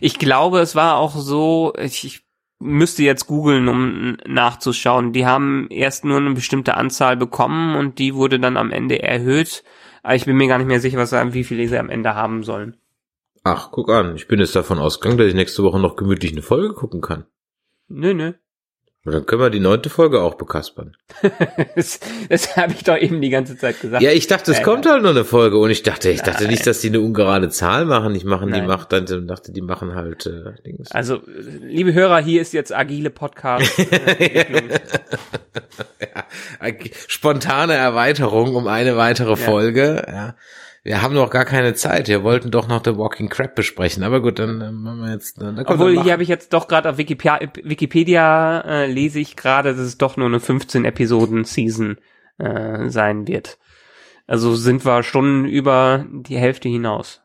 Ich 0.00 0.18
glaube, 0.18 0.58
es 0.58 0.74
war 0.74 0.96
auch 0.96 1.16
so, 1.16 1.72
ich, 1.78 2.04
ich 2.04 2.29
müsste 2.60 3.02
jetzt 3.02 3.26
googeln, 3.26 3.68
um 3.68 4.16
nachzuschauen. 4.26 5.12
Die 5.12 5.26
haben 5.26 5.66
erst 5.70 6.04
nur 6.04 6.18
eine 6.18 6.34
bestimmte 6.34 6.76
Anzahl 6.76 7.16
bekommen 7.16 7.74
und 7.74 7.98
die 7.98 8.14
wurde 8.14 8.38
dann 8.38 8.56
am 8.56 8.70
Ende 8.70 9.02
erhöht. 9.02 9.64
Aber 10.02 10.14
ich 10.14 10.26
bin 10.26 10.36
mir 10.36 10.46
gar 10.46 10.58
nicht 10.58 10.66
mehr 10.66 10.80
sicher, 10.80 10.98
was, 10.98 11.12
wie 11.12 11.44
viele 11.44 11.66
sie 11.66 11.78
am 11.78 11.90
Ende 11.90 12.14
haben 12.14 12.42
sollen. 12.42 12.76
Ach, 13.42 13.70
guck 13.70 13.90
an. 13.90 14.14
Ich 14.16 14.28
bin 14.28 14.38
jetzt 14.38 14.54
davon 14.54 14.78
ausgegangen, 14.78 15.18
dass 15.18 15.28
ich 15.28 15.34
nächste 15.34 15.62
Woche 15.62 15.80
noch 15.80 15.96
gemütlich 15.96 16.32
eine 16.32 16.42
Folge 16.42 16.74
gucken 16.74 17.00
kann. 17.00 17.24
Nö, 17.88 18.14
nö. 18.14 18.34
Und 19.06 19.12
dann 19.12 19.24
können 19.24 19.40
wir 19.40 19.48
die 19.48 19.60
neunte 19.60 19.88
Folge 19.88 20.20
auch 20.20 20.34
bekaspern. 20.34 20.94
das 21.74 22.00
das 22.28 22.56
habe 22.58 22.74
ich 22.74 22.84
doch 22.84 22.98
eben 22.98 23.22
die 23.22 23.30
ganze 23.30 23.56
Zeit 23.56 23.80
gesagt. 23.80 24.02
Ja, 24.02 24.12
ich 24.12 24.26
dachte, 24.26 24.50
es 24.52 24.58
äh, 24.58 24.62
kommt 24.62 24.84
halt 24.84 25.02
noch 25.02 25.10
eine 25.10 25.24
Folge 25.24 25.56
und 25.56 25.70
ich 25.70 25.82
dachte, 25.82 26.10
ich 26.10 26.20
dachte 26.20 26.46
nicht, 26.46 26.66
dass 26.66 26.80
die 26.80 26.88
eine 26.88 27.00
ungerade 27.00 27.48
Zahl 27.48 27.86
machen. 27.86 28.14
Ich 28.14 28.24
machen, 28.24 28.52
die 28.52 28.60
macht 28.60 28.92
dann 28.92 29.26
dachte, 29.26 29.52
die 29.52 29.62
machen 29.62 29.94
halt 29.94 30.26
äh, 30.26 30.52
Dings. 30.66 30.90
Also, 30.92 31.22
liebe 31.62 31.94
Hörer, 31.94 32.18
hier 32.20 32.42
ist 32.42 32.52
jetzt 32.52 32.74
agile 32.74 33.08
Podcast. 33.08 33.78
Äh, 33.78 34.44
ja, 36.00 36.74
spontane 37.08 37.72
Erweiterung 37.72 38.54
um 38.54 38.66
eine 38.66 38.98
weitere 38.98 39.36
Folge. 39.36 40.04
Ja 40.06 40.34
wir 40.82 41.02
haben 41.02 41.14
noch 41.14 41.30
gar 41.30 41.44
keine 41.44 41.74
Zeit. 41.74 42.08
Wir 42.08 42.22
wollten 42.22 42.50
doch 42.50 42.66
noch 42.66 42.82
The 42.84 42.96
Walking 42.96 43.28
Crap 43.28 43.54
besprechen. 43.54 44.02
Aber 44.02 44.20
gut, 44.20 44.38
dann 44.38 44.60
äh, 44.60 44.72
machen 44.72 45.00
wir 45.02 45.12
jetzt. 45.12 45.40
Dann 45.40 45.58
Obwohl, 45.66 46.02
hier 46.02 46.12
habe 46.12 46.22
ich 46.22 46.28
jetzt 46.28 46.52
doch 46.52 46.68
gerade 46.68 46.88
auf 46.88 46.98
Wikipedia, 46.98 47.40
Wikipedia 47.62 48.60
äh, 48.60 48.86
lese 48.86 49.20
ich 49.20 49.36
gerade, 49.36 49.70
dass 49.70 49.80
es 49.80 49.98
doch 49.98 50.16
nur 50.16 50.26
eine 50.26 50.40
15 50.40 50.84
Episoden 50.84 51.44
Season 51.44 51.98
äh, 52.38 52.88
sein 52.88 53.28
wird. 53.28 53.58
Also 54.26 54.54
sind 54.54 54.86
wir 54.86 55.02
schon 55.02 55.44
über 55.44 56.06
die 56.08 56.38
Hälfte 56.38 56.68
hinaus. 56.68 57.20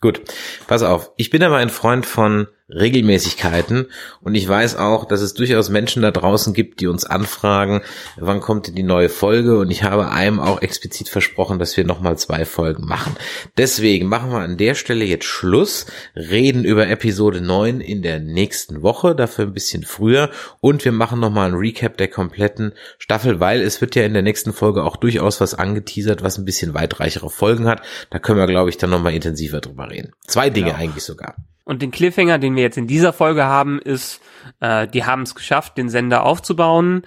Gut, 0.00 0.22
pass 0.66 0.82
auf. 0.82 1.12
Ich 1.16 1.30
bin 1.30 1.42
aber 1.42 1.56
ein 1.56 1.70
Freund 1.70 2.06
von 2.06 2.48
Regelmäßigkeiten 2.68 3.86
und 4.22 4.34
ich 4.34 4.48
weiß 4.48 4.76
auch, 4.76 5.04
dass 5.04 5.20
es 5.20 5.34
durchaus 5.34 5.68
Menschen 5.68 6.02
da 6.02 6.10
draußen 6.10 6.52
gibt, 6.52 6.80
die 6.80 6.88
uns 6.88 7.04
anfragen, 7.04 7.82
wann 8.16 8.40
kommt 8.40 8.66
denn 8.66 8.74
die 8.74 8.82
neue 8.82 9.08
Folge 9.08 9.58
und 9.58 9.70
ich 9.70 9.84
habe 9.84 10.10
einem 10.10 10.40
auch 10.40 10.60
explizit 10.60 11.08
versprochen, 11.08 11.60
dass 11.60 11.76
wir 11.76 11.84
nochmal 11.84 12.18
zwei 12.18 12.44
Folgen 12.44 12.84
machen. 12.84 13.14
Deswegen 13.56 14.08
machen 14.08 14.30
wir 14.30 14.40
an 14.40 14.56
der 14.56 14.74
Stelle 14.74 15.04
jetzt 15.04 15.26
Schluss, 15.26 15.86
reden 16.16 16.64
über 16.64 16.88
Episode 16.88 17.40
9 17.40 17.80
in 17.80 18.02
der 18.02 18.18
nächsten 18.18 18.82
Woche, 18.82 19.14
dafür 19.14 19.46
ein 19.46 19.54
bisschen 19.54 19.84
früher 19.84 20.30
und 20.60 20.84
wir 20.84 20.92
machen 20.92 21.20
nochmal 21.20 21.50
ein 21.50 21.54
Recap 21.54 21.96
der 21.96 22.08
kompletten 22.08 22.72
Staffel, 22.98 23.38
weil 23.38 23.60
es 23.60 23.80
wird 23.80 23.94
ja 23.94 24.02
in 24.02 24.12
der 24.12 24.22
nächsten 24.22 24.52
Folge 24.52 24.82
auch 24.82 24.96
durchaus 24.96 25.40
was 25.40 25.54
angeteasert, 25.54 26.24
was 26.24 26.36
ein 26.36 26.44
bisschen 26.44 26.74
weitreichere 26.74 27.30
Folgen 27.30 27.68
hat. 27.68 27.82
Da 28.10 28.18
können 28.18 28.40
wir, 28.40 28.46
glaube 28.48 28.70
ich, 28.70 28.76
dann 28.76 28.90
nochmal 28.90 29.14
intensiver 29.14 29.60
drüber 29.60 29.88
reden. 29.88 30.14
Zwei 30.26 30.50
Dinge 30.50 30.70
genau. 30.70 30.80
eigentlich 30.80 31.04
sogar. 31.04 31.36
Und 31.66 31.82
den 31.82 31.90
Cliffhanger, 31.90 32.38
den 32.38 32.54
wir 32.54 32.62
jetzt 32.62 32.78
in 32.78 32.86
dieser 32.86 33.12
Folge 33.12 33.44
haben, 33.44 33.80
ist, 33.80 34.20
äh, 34.60 34.86
die 34.86 35.04
haben 35.04 35.22
es 35.22 35.34
geschafft, 35.34 35.76
den 35.76 35.88
Sender 35.88 36.24
aufzubauen. 36.24 37.02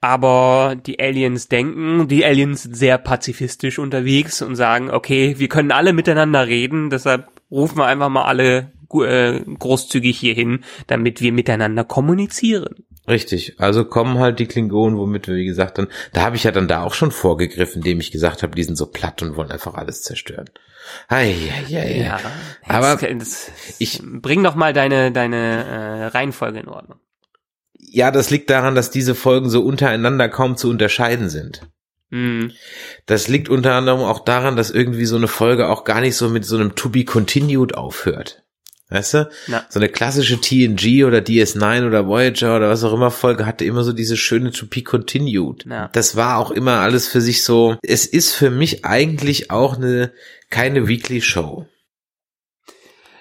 Aber 0.00 0.76
die 0.86 1.00
Aliens 1.00 1.48
denken, 1.48 2.06
die 2.06 2.24
Aliens 2.24 2.62
sind 2.62 2.76
sehr 2.76 2.98
pazifistisch 2.98 3.80
unterwegs 3.80 4.42
und 4.42 4.54
sagen, 4.54 4.90
okay, 4.90 5.34
wir 5.38 5.48
können 5.48 5.72
alle 5.72 5.92
miteinander 5.92 6.46
reden, 6.46 6.88
deshalb 6.88 7.28
rufen 7.50 7.78
wir 7.78 7.86
einfach 7.86 8.08
mal 8.08 8.24
alle 8.24 8.72
äh, 8.94 9.40
großzügig 9.40 10.16
hier 10.16 10.34
hin, 10.34 10.60
damit 10.86 11.20
wir 11.20 11.32
miteinander 11.32 11.84
kommunizieren. 11.84 12.76
Richtig, 13.10 13.56
also 13.58 13.84
kommen 13.84 14.20
halt 14.20 14.38
die 14.38 14.46
Klingonen, 14.46 14.96
womit 14.96 15.26
wir, 15.26 15.34
wie 15.34 15.44
gesagt, 15.44 15.78
dann, 15.78 15.88
da 16.12 16.22
habe 16.22 16.36
ich 16.36 16.44
ja 16.44 16.52
dann 16.52 16.68
da 16.68 16.84
auch 16.84 16.94
schon 16.94 17.10
vorgegriffen, 17.10 17.82
indem 17.82 17.98
ich 17.98 18.12
gesagt 18.12 18.44
habe, 18.44 18.54
die 18.54 18.62
sind 18.62 18.76
so 18.76 18.86
platt 18.86 19.20
und 19.20 19.36
wollen 19.36 19.50
einfach 19.50 19.74
alles 19.74 20.02
zerstören. 20.02 20.48
Ei, 21.08 21.34
ei, 21.52 21.76
ei. 21.76 22.02
Ja, 22.04 22.20
aber 22.68 22.96
das, 22.96 23.50
ich 23.80 24.00
bring 24.00 24.44
doch 24.44 24.54
mal 24.54 24.72
deine 24.72 25.10
deine 25.10 25.64
äh, 25.64 26.06
Reihenfolge 26.06 26.60
in 26.60 26.68
Ordnung. 26.68 27.00
Ja, 27.74 28.12
das 28.12 28.30
liegt 28.30 28.48
daran, 28.48 28.76
dass 28.76 28.92
diese 28.92 29.16
Folgen 29.16 29.50
so 29.50 29.62
untereinander 29.62 30.28
kaum 30.28 30.56
zu 30.56 30.70
unterscheiden 30.70 31.28
sind. 31.28 31.62
Mhm. 32.10 32.52
Das 33.06 33.26
liegt 33.26 33.48
unter 33.48 33.74
anderem 33.74 34.02
auch 34.02 34.20
daran, 34.20 34.54
dass 34.54 34.70
irgendwie 34.70 35.06
so 35.06 35.16
eine 35.16 35.28
Folge 35.28 35.68
auch 35.68 35.82
gar 35.82 36.00
nicht 36.00 36.14
so 36.14 36.28
mit 36.28 36.44
so 36.44 36.56
einem 36.56 36.76
To 36.76 36.90
Be 36.90 37.04
Continued 37.04 37.74
aufhört. 37.74 38.44
Weißt 38.90 39.14
du? 39.14 39.30
Na. 39.46 39.64
So 39.68 39.78
eine 39.78 39.88
klassische 39.88 40.40
TNG 40.40 41.04
oder 41.04 41.18
DS9 41.18 41.86
oder 41.86 42.06
Voyager 42.06 42.56
oder 42.56 42.68
was 42.68 42.82
auch 42.82 42.92
immer 42.92 43.12
Folge 43.12 43.46
hatte 43.46 43.64
immer 43.64 43.84
so 43.84 43.92
diese 43.92 44.16
schöne 44.16 44.50
To 44.50 44.66
Be 44.66 44.82
Continued. 44.82 45.62
Na. 45.64 45.88
Das 45.92 46.16
war 46.16 46.38
auch 46.38 46.50
immer 46.50 46.80
alles 46.80 47.06
für 47.06 47.20
sich 47.20 47.44
so. 47.44 47.76
Es 47.82 48.04
ist 48.04 48.32
für 48.32 48.50
mich 48.50 48.84
eigentlich 48.84 49.50
auch 49.50 49.76
eine 49.76 50.12
keine 50.50 50.88
Weekly 50.88 51.22
Show. 51.22 51.66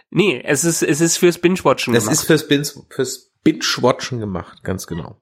Nee, 0.10 0.42
es 0.44 0.64
ist, 0.64 0.82
es 0.82 1.02
ist 1.02 1.18
fürs 1.18 1.38
Binge-Watchen 1.38 1.94
gemacht. 1.94 2.12
Es 2.12 2.20
ist 2.20 2.26
fürs, 2.26 2.48
Binge, 2.48 2.66
fürs 2.90 3.32
Binge-Watchen 3.44 4.20
gemacht, 4.20 4.64
ganz 4.64 4.88
genau. 4.88 5.22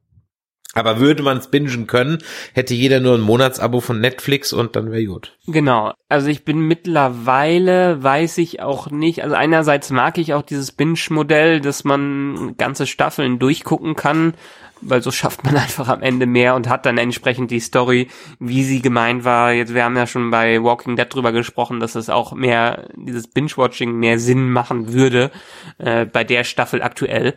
Aber 0.77 0.99
würde 0.99 1.23
man 1.23 1.37
es 1.37 1.47
bingen 1.47 1.87
können, 1.87 2.19
hätte 2.53 2.73
jeder 2.73 2.99
nur 2.99 3.15
ein 3.15 3.21
Monatsabo 3.21 3.81
von 3.81 3.99
Netflix 3.99 4.53
und 4.53 4.75
dann 4.75 4.91
wäre 4.91 5.05
gut. 5.05 5.37
Genau. 5.47 5.93
Also 6.09 6.27
ich 6.27 6.45
bin 6.45 6.59
mittlerweile, 6.59 8.01
weiß 8.01 8.37
ich 8.37 8.61
auch 8.61 8.89
nicht, 8.89 9.23
also 9.23 9.35
einerseits 9.35 9.89
mag 9.89 10.17
ich 10.17 10.33
auch 10.33 10.43
dieses 10.43 10.71
Binge-Modell, 10.71 11.61
dass 11.61 11.83
man 11.83 12.55
ganze 12.57 12.87
Staffeln 12.87 13.39
durchgucken 13.39 13.95
kann 13.95 14.33
weil 14.81 15.01
so 15.01 15.11
schafft 15.11 15.43
man 15.43 15.57
einfach 15.57 15.87
am 15.87 16.01
Ende 16.01 16.25
mehr 16.25 16.55
und 16.55 16.69
hat 16.69 16.85
dann 16.85 16.97
entsprechend 16.97 17.51
die 17.51 17.59
Story, 17.59 18.07
wie 18.39 18.63
sie 18.63 18.81
gemeint 18.81 19.23
war. 19.23 19.51
Jetzt, 19.51 19.73
wir 19.73 19.83
haben 19.83 19.97
ja 19.97 20.07
schon 20.07 20.31
bei 20.31 20.61
Walking 20.61 20.95
Dead 20.95 21.07
drüber 21.09 21.31
gesprochen, 21.31 21.79
dass 21.79 21.95
es 21.95 22.09
auch 22.09 22.33
mehr, 22.33 22.89
dieses 22.95 23.27
Binge-Watching 23.27 23.93
mehr 23.93 24.19
Sinn 24.19 24.49
machen 24.49 24.93
würde, 24.93 25.31
äh, 25.77 26.05
bei 26.05 26.23
der 26.23 26.43
Staffel 26.43 26.81
aktuell. 26.81 27.35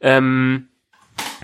Ähm, 0.00 0.68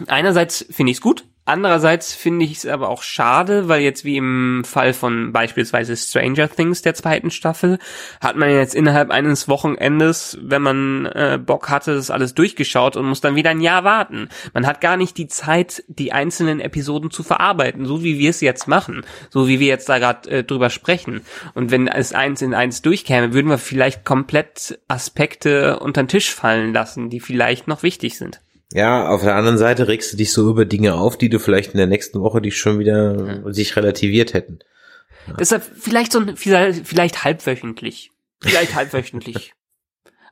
einerseits 0.07 0.67
finde 0.71 0.93
ich 0.93 0.99
es 0.99 1.03
gut, 1.03 1.25
Andererseits 1.47 2.15
finde 2.15 2.47
ich 2.47 2.57
es 2.57 2.67
aber 2.67 2.89
auch 2.89 3.03
schade, 3.03 3.69
weil 3.69 3.83
jetzt 3.83 4.07
wie 4.07 4.17
im 4.17 4.63
Fall 4.65 4.95
von 4.95 5.31
beispielsweise 5.33 5.95
Stranger 5.95 6.49
Things 6.49 6.81
der 6.81 6.95
zweiten 6.95 7.31
Staffel 7.31 7.79
hat 8.23 8.37
man 8.37 8.49
jetzt 8.49 8.75
innerhalb 8.75 9.11
eines 9.11 9.47
Wochenendes, 9.47 10.39
wenn 10.41 10.63
man 10.63 11.05
äh, 11.05 11.39
Bock 11.45 11.69
hatte, 11.69 11.95
das 11.95 12.11
alles 12.11 12.35
durchgeschaut 12.35 12.97
und 12.97 13.05
muss 13.05 13.21
dann 13.21 13.37
wieder 13.37 13.51
ein 13.51 13.61
Jahr 13.61 13.85
warten. 13.85 14.31
Man 14.55 14.67
hat 14.67 14.81
gar 14.81 14.97
nicht 14.97 15.19
die 15.19 15.29
Zeit, 15.29 15.85
die 15.89 16.13
einzelnen 16.13 16.61
Episoden 16.61 17.11
zu 17.11 17.23
verarbeiten, 17.23 17.85
so 17.85 18.03
wie 18.03 18.19
wir 18.19 18.31
es 18.31 18.41
jetzt 18.41 18.67
machen, 18.67 19.05
so 19.29 19.47
wie 19.47 19.61
wir 19.61 19.69
jetzt 19.69 19.89
da 19.91 19.99
gerade 19.99 20.31
äh, 20.31 20.45
drüber 20.45 20.71
sprechen. 20.71 21.21
Und 21.53 21.71
wenn 21.71 21.89
es 21.89 22.15
eins 22.15 22.41
in 22.41 22.55
eins 22.55 22.81
durchkäme, 22.81 23.35
würden 23.35 23.51
wir 23.51 23.59
vielleicht 23.59 24.07
komplett 24.07 24.79
Aspekte 24.89 25.79
unter 25.79 26.05
den 26.05 26.09
Tisch 26.09 26.35
fallen 26.35 26.73
lassen, 26.73 27.11
die 27.11 27.21
vielleicht 27.21 27.69
noch 27.69 27.83
wichtig 27.83 28.17
sind. 28.17 28.41
Ja, 28.73 29.09
auf 29.09 29.23
der 29.23 29.37
anderen 29.37 29.59
Seite 29.59 29.89
regst 29.89 30.13
du 30.13 30.17
dich 30.17 30.33
so 30.33 30.51
über 30.51 30.65
Dinge 30.65 30.95
auf, 30.95 31.17
die 31.17 31.29
du 31.29 31.39
vielleicht 31.39 31.73
in 31.73 31.79
der 31.79 31.87
nächsten 31.87 32.21
Woche 32.21 32.43
dich 32.43 32.59
schon 32.59 32.79
wieder 32.79 33.43
ja. 33.45 33.53
sich 33.53 33.77
relativiert 33.77 34.35
hätten. 34.35 34.61
Ja. 35.27 35.35
Deshalb 35.35 35.63
vielleicht 35.63 36.13
so 36.13 36.21
ein, 36.21 36.37
vielleicht 36.37 37.25
halbwöchentlich. 37.25 38.11
Vielleicht 38.41 38.75
halbwöchentlich. 38.75 39.55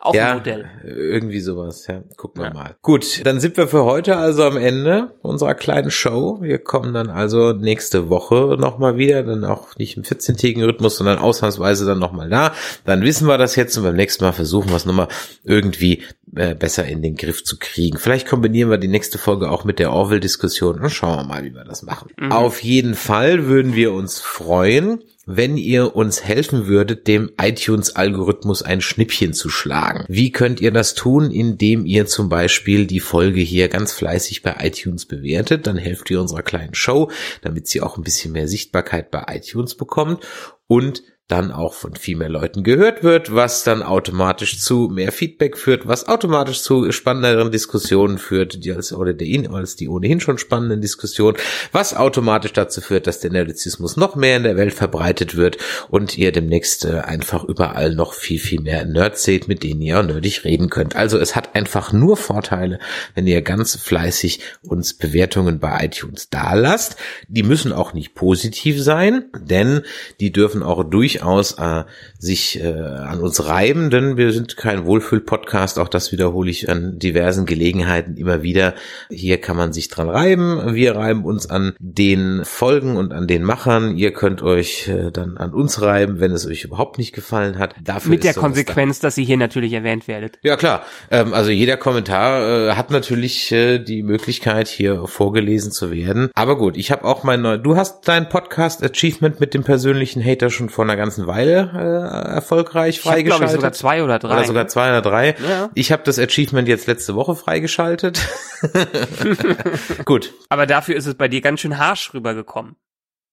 Auch 0.04 0.16
ja, 0.16 0.32
ein 0.32 0.38
Modell. 0.38 0.64
Irgendwie 0.82 1.38
sowas, 1.38 1.86
ja. 1.86 2.02
Gucken 2.16 2.42
wir 2.42 2.48
ja. 2.48 2.54
mal. 2.54 2.76
Gut, 2.82 3.24
dann 3.24 3.38
sind 3.38 3.56
wir 3.56 3.68
für 3.68 3.84
heute 3.84 4.16
also 4.16 4.42
am 4.42 4.56
Ende 4.56 5.14
unserer 5.22 5.54
kleinen 5.54 5.92
Show. 5.92 6.38
Wir 6.40 6.58
kommen 6.58 6.92
dann 6.92 7.08
also 7.08 7.52
nächste 7.52 8.08
Woche 8.08 8.56
nochmal 8.58 8.96
wieder, 8.96 9.22
dann 9.22 9.44
auch 9.44 9.76
nicht 9.76 9.96
im 9.96 10.02
14-tägigen 10.02 10.64
Rhythmus, 10.64 10.96
sondern 10.96 11.18
ausnahmsweise 11.18 11.86
dann 11.86 12.00
nochmal 12.00 12.28
da. 12.28 12.52
Dann 12.84 13.02
wissen 13.02 13.28
wir 13.28 13.38
das 13.38 13.54
jetzt 13.54 13.76
und 13.76 13.84
beim 13.84 13.94
nächsten 13.94 14.24
Mal 14.24 14.32
versuchen 14.32 14.70
wir 14.70 14.76
es 14.76 14.86
nochmal 14.86 15.06
irgendwie 15.44 16.02
äh, 16.34 16.56
besser 16.56 16.84
in 16.84 17.00
den 17.00 17.14
Griff 17.14 17.44
zu 17.44 17.56
kriegen. 17.60 17.96
Vielleicht 17.96 18.26
kombinieren 18.26 18.70
wir 18.70 18.78
die 18.78 18.88
nächste 18.88 19.18
Folge 19.18 19.52
auch 19.52 19.62
mit 19.62 19.78
der 19.78 19.92
Orwell-Diskussion 19.92 20.80
und 20.80 20.90
schauen 20.90 21.16
wir 21.16 21.24
mal, 21.24 21.44
wie 21.44 21.54
wir 21.54 21.62
das 21.62 21.84
machen. 21.84 22.10
Mhm. 22.18 22.32
Auf 22.32 22.64
jeden 22.64 22.96
Fall 22.96 23.46
würden 23.46 23.76
wir 23.76 23.92
uns 23.92 24.18
freuen, 24.18 25.00
wenn 25.24 25.56
ihr 25.56 25.94
uns 25.94 26.24
helfen 26.24 26.66
würdet, 26.66 27.06
dem 27.06 27.30
iTunes-Algorithmus 27.40 28.62
ein 28.62 28.80
Schnippchen 28.80 29.32
zu 29.32 29.48
schlagen. 29.48 30.04
Wie 30.08 30.32
könnt 30.32 30.60
ihr 30.60 30.72
das 30.72 30.94
tun? 30.94 31.30
Indem 31.30 31.86
ihr 31.86 32.06
zum 32.06 32.28
Beispiel 32.28 32.86
die 32.86 33.00
Folge 33.00 33.40
hier 33.40 33.68
ganz 33.68 33.92
fleißig 33.92 34.42
bei 34.42 34.56
iTunes 34.60 35.06
bewertet. 35.06 35.66
Dann 35.66 35.76
helft 35.76 36.10
ihr 36.10 36.20
unserer 36.20 36.42
kleinen 36.42 36.74
Show, 36.74 37.10
damit 37.40 37.68
sie 37.68 37.80
auch 37.80 37.96
ein 37.96 38.02
bisschen 38.02 38.32
mehr 38.32 38.48
Sichtbarkeit 38.48 39.10
bei 39.10 39.24
iTunes 39.28 39.76
bekommt. 39.76 40.26
Und 40.66 41.02
dann 41.28 41.50
auch 41.50 41.72
von 41.72 41.94
viel 41.94 42.16
mehr 42.16 42.28
Leuten 42.28 42.62
gehört 42.62 43.02
wird, 43.02 43.34
was 43.34 43.64
dann 43.64 43.82
automatisch 43.82 44.60
zu 44.60 44.90
mehr 44.92 45.12
Feedback 45.12 45.56
führt, 45.56 45.86
was 45.86 46.06
automatisch 46.06 46.60
zu 46.60 46.90
spannenderen 46.92 47.50
Diskussionen 47.50 48.18
führt, 48.18 48.64
die 48.64 48.72
als, 48.72 48.92
oder 48.92 49.14
die, 49.14 49.48
als 49.48 49.76
die 49.76 49.88
ohnehin 49.88 50.20
schon 50.20 50.36
spannenden 50.36 50.80
Diskussionen, 50.80 51.38
was 51.70 51.94
automatisch 51.94 52.52
dazu 52.52 52.80
führt, 52.80 53.06
dass 53.06 53.20
der 53.20 53.30
Nerdizismus 53.30 53.96
noch 53.96 54.14
mehr 54.14 54.36
in 54.36 54.42
der 54.42 54.56
Welt 54.56 54.74
verbreitet 54.74 55.36
wird 55.36 55.56
und 55.88 56.18
ihr 56.18 56.32
demnächst 56.32 56.84
äh, 56.84 56.98
einfach 56.98 57.44
überall 57.44 57.94
noch 57.94 58.12
viel, 58.14 58.38
viel 58.38 58.60
mehr 58.60 58.84
Nerds 58.84 59.22
seht, 59.22 59.48
mit 59.48 59.62
denen 59.62 59.80
ihr 59.80 60.02
nerdig 60.02 60.44
reden 60.44 60.68
könnt. 60.68 60.96
Also 60.96 61.18
es 61.18 61.34
hat 61.34 61.54
einfach 61.54 61.92
nur 61.92 62.16
Vorteile, 62.16 62.78
wenn 63.14 63.26
ihr 63.26 63.40
ganz 63.42 63.76
fleißig 63.76 64.40
uns 64.62 64.94
Bewertungen 64.94 65.60
bei 65.60 65.86
iTunes 65.86 66.28
da 66.28 66.52
lasst. 66.54 66.96
Die 67.28 67.42
müssen 67.42 67.72
auch 67.72 67.94
nicht 67.94 68.14
positiv 68.14 68.82
sein, 68.82 69.30
denn 69.38 69.82
die 70.20 70.32
dürfen 70.32 70.62
auch 70.62 70.84
durchaus 70.84 71.11
durchaus 71.12 71.52
äh, 71.58 71.84
sich 72.18 72.62
äh, 72.62 72.72
an 72.72 73.20
uns 73.20 73.46
reiben, 73.46 73.90
denn 73.90 74.16
wir 74.16 74.32
sind 74.32 74.56
kein 74.56 74.84
Wohlfühl-Podcast, 74.84 75.78
auch 75.78 75.88
das 75.88 76.12
wiederhole 76.12 76.50
ich 76.50 76.68
an 76.68 76.98
diversen 76.98 77.46
Gelegenheiten 77.46 78.16
immer 78.16 78.42
wieder. 78.42 78.74
Hier 79.10 79.40
kann 79.40 79.56
man 79.56 79.72
sich 79.72 79.88
dran 79.88 80.08
reiben, 80.08 80.74
wir 80.74 80.96
reiben 80.96 81.24
uns 81.24 81.50
an 81.50 81.74
den 81.78 82.44
Folgen 82.44 82.96
und 82.96 83.12
an 83.12 83.26
den 83.26 83.42
Machern, 83.42 83.96
ihr 83.96 84.12
könnt 84.12 84.42
euch 84.42 84.88
äh, 84.88 85.10
dann 85.10 85.36
an 85.36 85.52
uns 85.52 85.82
reiben, 85.82 86.20
wenn 86.20 86.32
es 86.32 86.46
euch 86.46 86.64
überhaupt 86.64 86.98
nicht 86.98 87.12
gefallen 87.12 87.58
hat. 87.58 87.74
Dafür 87.82 88.10
Mit 88.10 88.24
der 88.24 88.34
Konsequenz, 88.34 89.00
da. 89.00 89.08
dass 89.08 89.18
ihr 89.18 89.24
hier 89.24 89.36
natürlich 89.36 89.72
erwähnt 89.72 90.08
werdet. 90.08 90.38
Ja 90.42 90.56
klar, 90.56 90.84
ähm, 91.10 91.34
also 91.34 91.50
jeder 91.50 91.76
Kommentar 91.76 92.68
äh, 92.68 92.72
hat 92.72 92.90
natürlich 92.90 93.52
äh, 93.52 93.78
die 93.78 94.02
Möglichkeit, 94.02 94.68
hier 94.68 95.06
vorgelesen 95.06 95.72
zu 95.72 95.90
werden. 95.90 96.30
Aber 96.34 96.56
gut, 96.56 96.76
ich 96.76 96.90
habe 96.90 97.04
auch 97.04 97.24
mein, 97.24 97.42
du 97.42 97.76
hast 97.76 98.06
dein 98.08 98.28
Podcast 98.28 98.82
Achievement 98.82 99.40
mit 99.40 99.54
dem 99.54 99.64
persönlichen 99.64 100.24
Hater 100.24 100.50
schon 100.50 100.68
vor 100.68 100.84
einer 100.84 100.96
ganzen 101.02 101.26
Weile 101.26 101.70
äh, 101.74 102.34
erfolgreich 102.34 102.96
ich 102.96 103.00
freigeschaltet. 103.00 103.48
Ich 103.48 103.54
sogar 103.54 103.72
zwei 103.72 104.02
oder 104.02 104.18
drei. 104.18 104.32
Oder 104.34 104.44
sogar 104.44 104.68
zwei 104.68 104.90
oder 104.90 105.02
drei. 105.02 105.34
Ja. 105.46 105.70
Ich 105.74 105.90
habe 105.90 106.02
das 106.04 106.18
Achievement 106.18 106.68
jetzt 106.68 106.86
letzte 106.86 107.14
Woche 107.14 107.34
freigeschaltet. 107.34 108.20
Gut. 110.04 110.32
Aber 110.48 110.66
dafür 110.66 110.96
ist 110.96 111.06
es 111.06 111.14
bei 111.16 111.28
dir 111.28 111.40
ganz 111.40 111.60
schön 111.60 111.78
harsch 111.78 112.14
rübergekommen. 112.14 112.76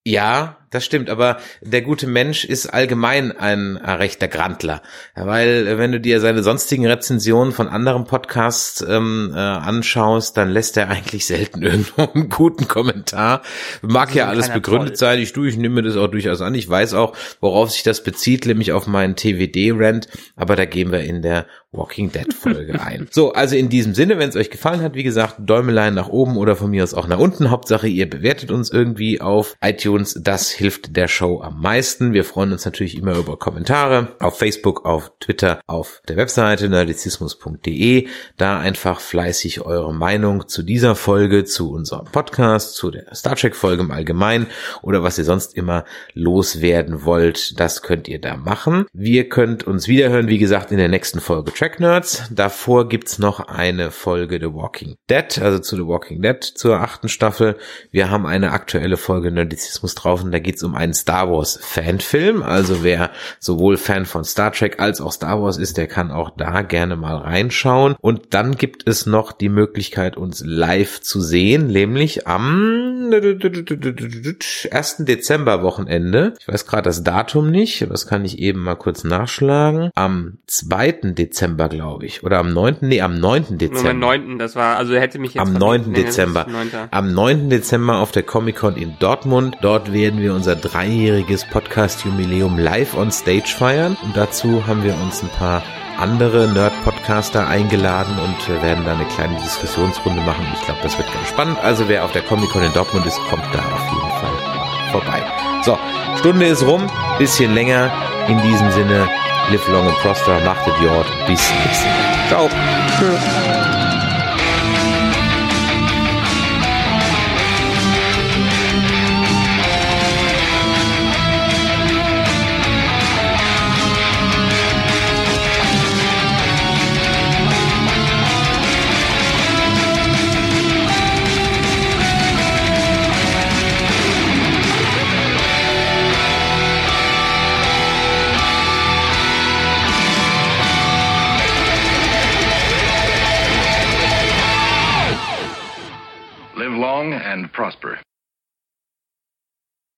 Ja, 0.03 0.57
das 0.71 0.85
stimmt, 0.85 1.09
aber 1.09 1.37
der 1.61 1.81
gute 1.81 2.07
Mensch 2.07 2.45
ist 2.45 2.67
allgemein 2.67 3.31
ein 3.31 3.77
rechter 3.77 4.27
Grantler, 4.27 4.81
weil 5.15 5.67
äh, 5.67 5.77
wenn 5.77 5.91
du 5.91 5.99
dir 5.99 6.19
seine 6.19 6.43
sonstigen 6.43 6.85
Rezensionen 6.85 7.53
von 7.53 7.67
anderen 7.67 8.05
Podcasts 8.05 8.81
ähm, 8.87 9.31
äh, 9.33 9.39
anschaust, 9.39 10.37
dann 10.37 10.49
lässt 10.49 10.77
er 10.77 10.89
eigentlich 10.89 11.25
selten 11.25 11.61
irgendwo 11.63 12.03
einen 12.13 12.29
guten 12.29 12.67
Kommentar. 12.67 13.41
Mag 13.81 14.13
ja 14.13 14.27
alles 14.27 14.49
begründet 14.49 14.89
toll. 14.89 14.97
sein, 14.97 15.19
ich, 15.19 15.33
du, 15.33 15.45
ich 15.45 15.57
nehme 15.57 15.81
das 15.81 15.97
auch 15.97 16.07
durchaus 16.07 16.41
an, 16.41 16.53
ich 16.55 16.69
weiß 16.69 16.93
auch, 16.93 17.15
worauf 17.41 17.71
sich 17.71 17.83
das 17.83 18.03
bezieht, 18.03 18.45
nämlich 18.45 18.71
auf 18.71 18.87
meinen 18.87 19.15
TWD-Rant, 19.15 20.07
aber 20.35 20.55
da 20.55 20.65
gehen 20.65 20.91
wir 20.91 21.01
in 21.01 21.21
der 21.21 21.45
Walking 21.71 22.11
Dead 22.11 22.33
Folge 22.33 22.81
ein. 22.85 23.07
So, 23.11 23.33
also 23.33 23.55
in 23.55 23.69
diesem 23.69 23.93
Sinne, 23.93 24.17
wenn 24.17 24.29
es 24.29 24.35
euch 24.35 24.49
gefallen 24.49 24.81
hat, 24.81 24.95
wie 24.95 25.03
gesagt, 25.03 25.35
Däumelein 25.39 25.93
nach 25.93 26.09
oben 26.09 26.37
oder 26.37 26.55
von 26.55 26.71
mir 26.71 26.83
aus 26.83 26.93
auch 26.93 27.07
nach 27.07 27.19
unten, 27.19 27.51
Hauptsache 27.51 27.87
ihr 27.87 28.09
bewertet 28.09 28.51
uns 28.51 28.71
irgendwie 28.71 29.21
auf 29.21 29.55
iTunes, 29.61 30.19
das 30.21 30.58
hilft 30.59 30.95
der 30.95 31.07
Show 31.07 31.41
am 31.41 31.59
meisten. 31.61 32.13
Wir 32.13 32.23
freuen 32.23 32.51
uns 32.51 32.65
natürlich 32.65 32.97
immer 32.97 33.15
über 33.15 33.37
Kommentare 33.37 34.15
auf 34.19 34.37
Facebook, 34.37 34.85
auf 34.85 35.11
Twitter, 35.19 35.61
auf 35.65 36.01
der 36.07 36.17
Webseite 36.17 36.69
nerdizismus.de. 36.69 38.07
Da 38.37 38.59
einfach 38.59 38.99
fleißig 38.99 39.61
eure 39.61 39.93
Meinung 39.93 40.47
zu 40.47 40.61
dieser 40.61 40.95
Folge, 40.95 41.45
zu 41.45 41.71
unserem 41.71 42.05
Podcast, 42.05 42.75
zu 42.75 42.91
der 42.91 43.15
Star 43.15 43.35
Trek 43.35 43.55
Folge 43.55 43.81
im 43.81 43.91
Allgemeinen 43.91 44.47
oder 44.81 45.01
was 45.01 45.17
ihr 45.17 45.23
sonst 45.23 45.55
immer 45.55 45.85
loswerden 46.13 47.05
wollt, 47.05 47.59
das 47.59 47.81
könnt 47.81 48.07
ihr 48.07 48.19
da 48.19 48.35
machen. 48.35 48.85
Wir 48.93 49.29
könnt 49.29 49.65
uns 49.65 49.87
wiederhören, 49.87 50.27
wie 50.27 50.37
gesagt, 50.37 50.71
in 50.71 50.77
der 50.77 50.89
nächsten 50.89 51.21
Folge 51.21 51.53
Track 51.53 51.79
Nerds. 51.79 52.23
Davor 52.29 52.89
gibt's 52.89 53.17
noch 53.17 53.39
eine 53.39 53.91
Folge 53.91 54.39
The 54.39 54.53
Walking 54.53 54.97
Dead, 55.09 55.39
also 55.41 55.59
zu 55.59 55.77
The 55.77 55.87
Walking 55.87 56.21
Dead 56.21 56.43
zur 56.43 56.81
achten 56.81 57.07
Staffel. 57.07 57.57
Wir 57.91 58.11
haben 58.11 58.25
eine 58.25 58.51
aktuelle 58.51 58.97
Folge 58.97 59.31
Nerdizismus 59.31 59.95
drauf 59.95 60.21
und 60.21 60.31
da 60.31 60.39
geht's 60.49 60.63
um 60.63 60.73
einen 60.73 60.95
Star 60.95 61.29
Wars 61.29 61.59
Fanfilm. 61.61 62.41
Also 62.41 62.83
wer 62.83 63.11
sowohl 63.39 63.77
Fan 63.77 64.07
von 64.07 64.23
Star 64.23 64.51
Trek 64.51 64.79
als 64.79 64.99
auch 64.99 65.11
Star 65.11 65.39
Wars 65.43 65.59
ist, 65.59 65.77
der 65.77 65.85
kann 65.85 66.09
auch 66.09 66.31
da 66.35 66.63
gerne 66.63 66.95
mal 66.95 67.17
reinschauen. 67.17 67.95
Und 68.01 68.33
dann 68.33 68.57
gibt 68.57 68.89
es 68.89 69.05
noch 69.05 69.31
die 69.31 69.49
Möglichkeit, 69.49 70.17
uns 70.17 70.43
live 70.43 71.01
zu 71.01 71.21
sehen, 71.21 71.67
nämlich 71.67 72.25
am 72.25 73.11
1. 73.11 74.95
Dezember 74.99 75.61
Wochenende. 75.61 76.33
Ich 76.39 76.47
weiß 76.47 76.65
gerade 76.65 76.83
das 76.83 77.03
Datum 77.03 77.51
nicht, 77.51 77.83
aber 77.83 77.91
das 77.91 78.07
kann 78.07 78.25
ich 78.25 78.39
eben 78.39 78.61
mal 78.61 78.73
kurz 78.73 79.03
nachschlagen. 79.03 79.91
Am 79.93 80.39
2. 80.47 80.91
Dezember, 81.13 81.69
glaube 81.69 82.07
ich. 82.07 82.23
Oder 82.23 82.39
am 82.39 82.51
9. 82.53 82.77
Nee, 82.81 83.01
am 83.01 83.19
9. 83.19 83.59
Dezember. 83.59 83.89
Am 83.91 83.99
9. 83.99 84.39
Das 84.39 84.55
war, 84.55 84.77
also 84.77 84.95
hätte 84.95 85.19
mich 85.19 85.35
jetzt. 85.35 85.45
Am 85.45 85.53
9. 85.53 85.93
Dezember. 85.93 86.47
Am 86.89 87.13
9. 87.13 87.51
Dezember 87.51 87.99
auf 87.99 88.11
der 88.11 88.23
Comic 88.23 88.55
Con 88.55 88.75
in 88.75 88.95
Dortmund. 88.99 89.57
Dort 89.61 89.93
werden 89.93 90.19
wir 90.21 90.33
unser 90.39 90.55
dreijähriges 90.55 91.43
Podcast-Jubiläum 91.43 92.57
live 92.57 92.95
on 92.95 93.11
Stage 93.11 93.53
feiern. 93.57 93.97
Und 94.01 94.15
dazu 94.15 94.65
haben 94.65 94.85
wir 94.85 94.95
uns 95.01 95.21
ein 95.21 95.27
paar 95.27 95.61
andere 95.97 96.47
Nerd-Podcaster 96.47 97.45
eingeladen 97.45 98.17
und 98.19 98.63
werden 98.63 98.85
da 98.85 98.93
eine 98.93 99.03
kleine 99.03 99.35
Diskussionsrunde 99.41 100.21
machen. 100.21 100.47
Ich 100.53 100.61
glaube, 100.61 100.79
das 100.81 100.97
wird 100.97 101.11
ganz 101.11 101.27
spannend. 101.27 101.57
Also 101.61 101.89
wer 101.89 102.05
auf 102.05 102.13
der 102.13 102.21
Comic-Con 102.21 102.63
in 102.63 102.71
Dortmund 102.71 103.05
ist, 103.05 103.19
kommt 103.29 103.43
da 103.51 103.59
auf 103.59 103.83
jeden 103.91 104.11
Fall 104.21 104.91
vorbei. 104.93 105.21
So, 105.65 105.77
Stunde 106.19 106.45
ist 106.45 106.65
rum, 106.65 106.87
bisschen 107.17 107.53
länger. 107.53 107.91
In 108.29 108.41
diesem 108.41 108.71
Sinne, 108.71 109.09
live 109.51 109.67
long 109.67 109.87
and 109.87 109.97
prosper, 109.97 110.39
macht 110.45 110.65
Idiot. 110.65 111.05
Bis 111.27 111.41
nächstes 111.65 111.83
Mal. 111.83 112.27
Ciao. 112.29 112.49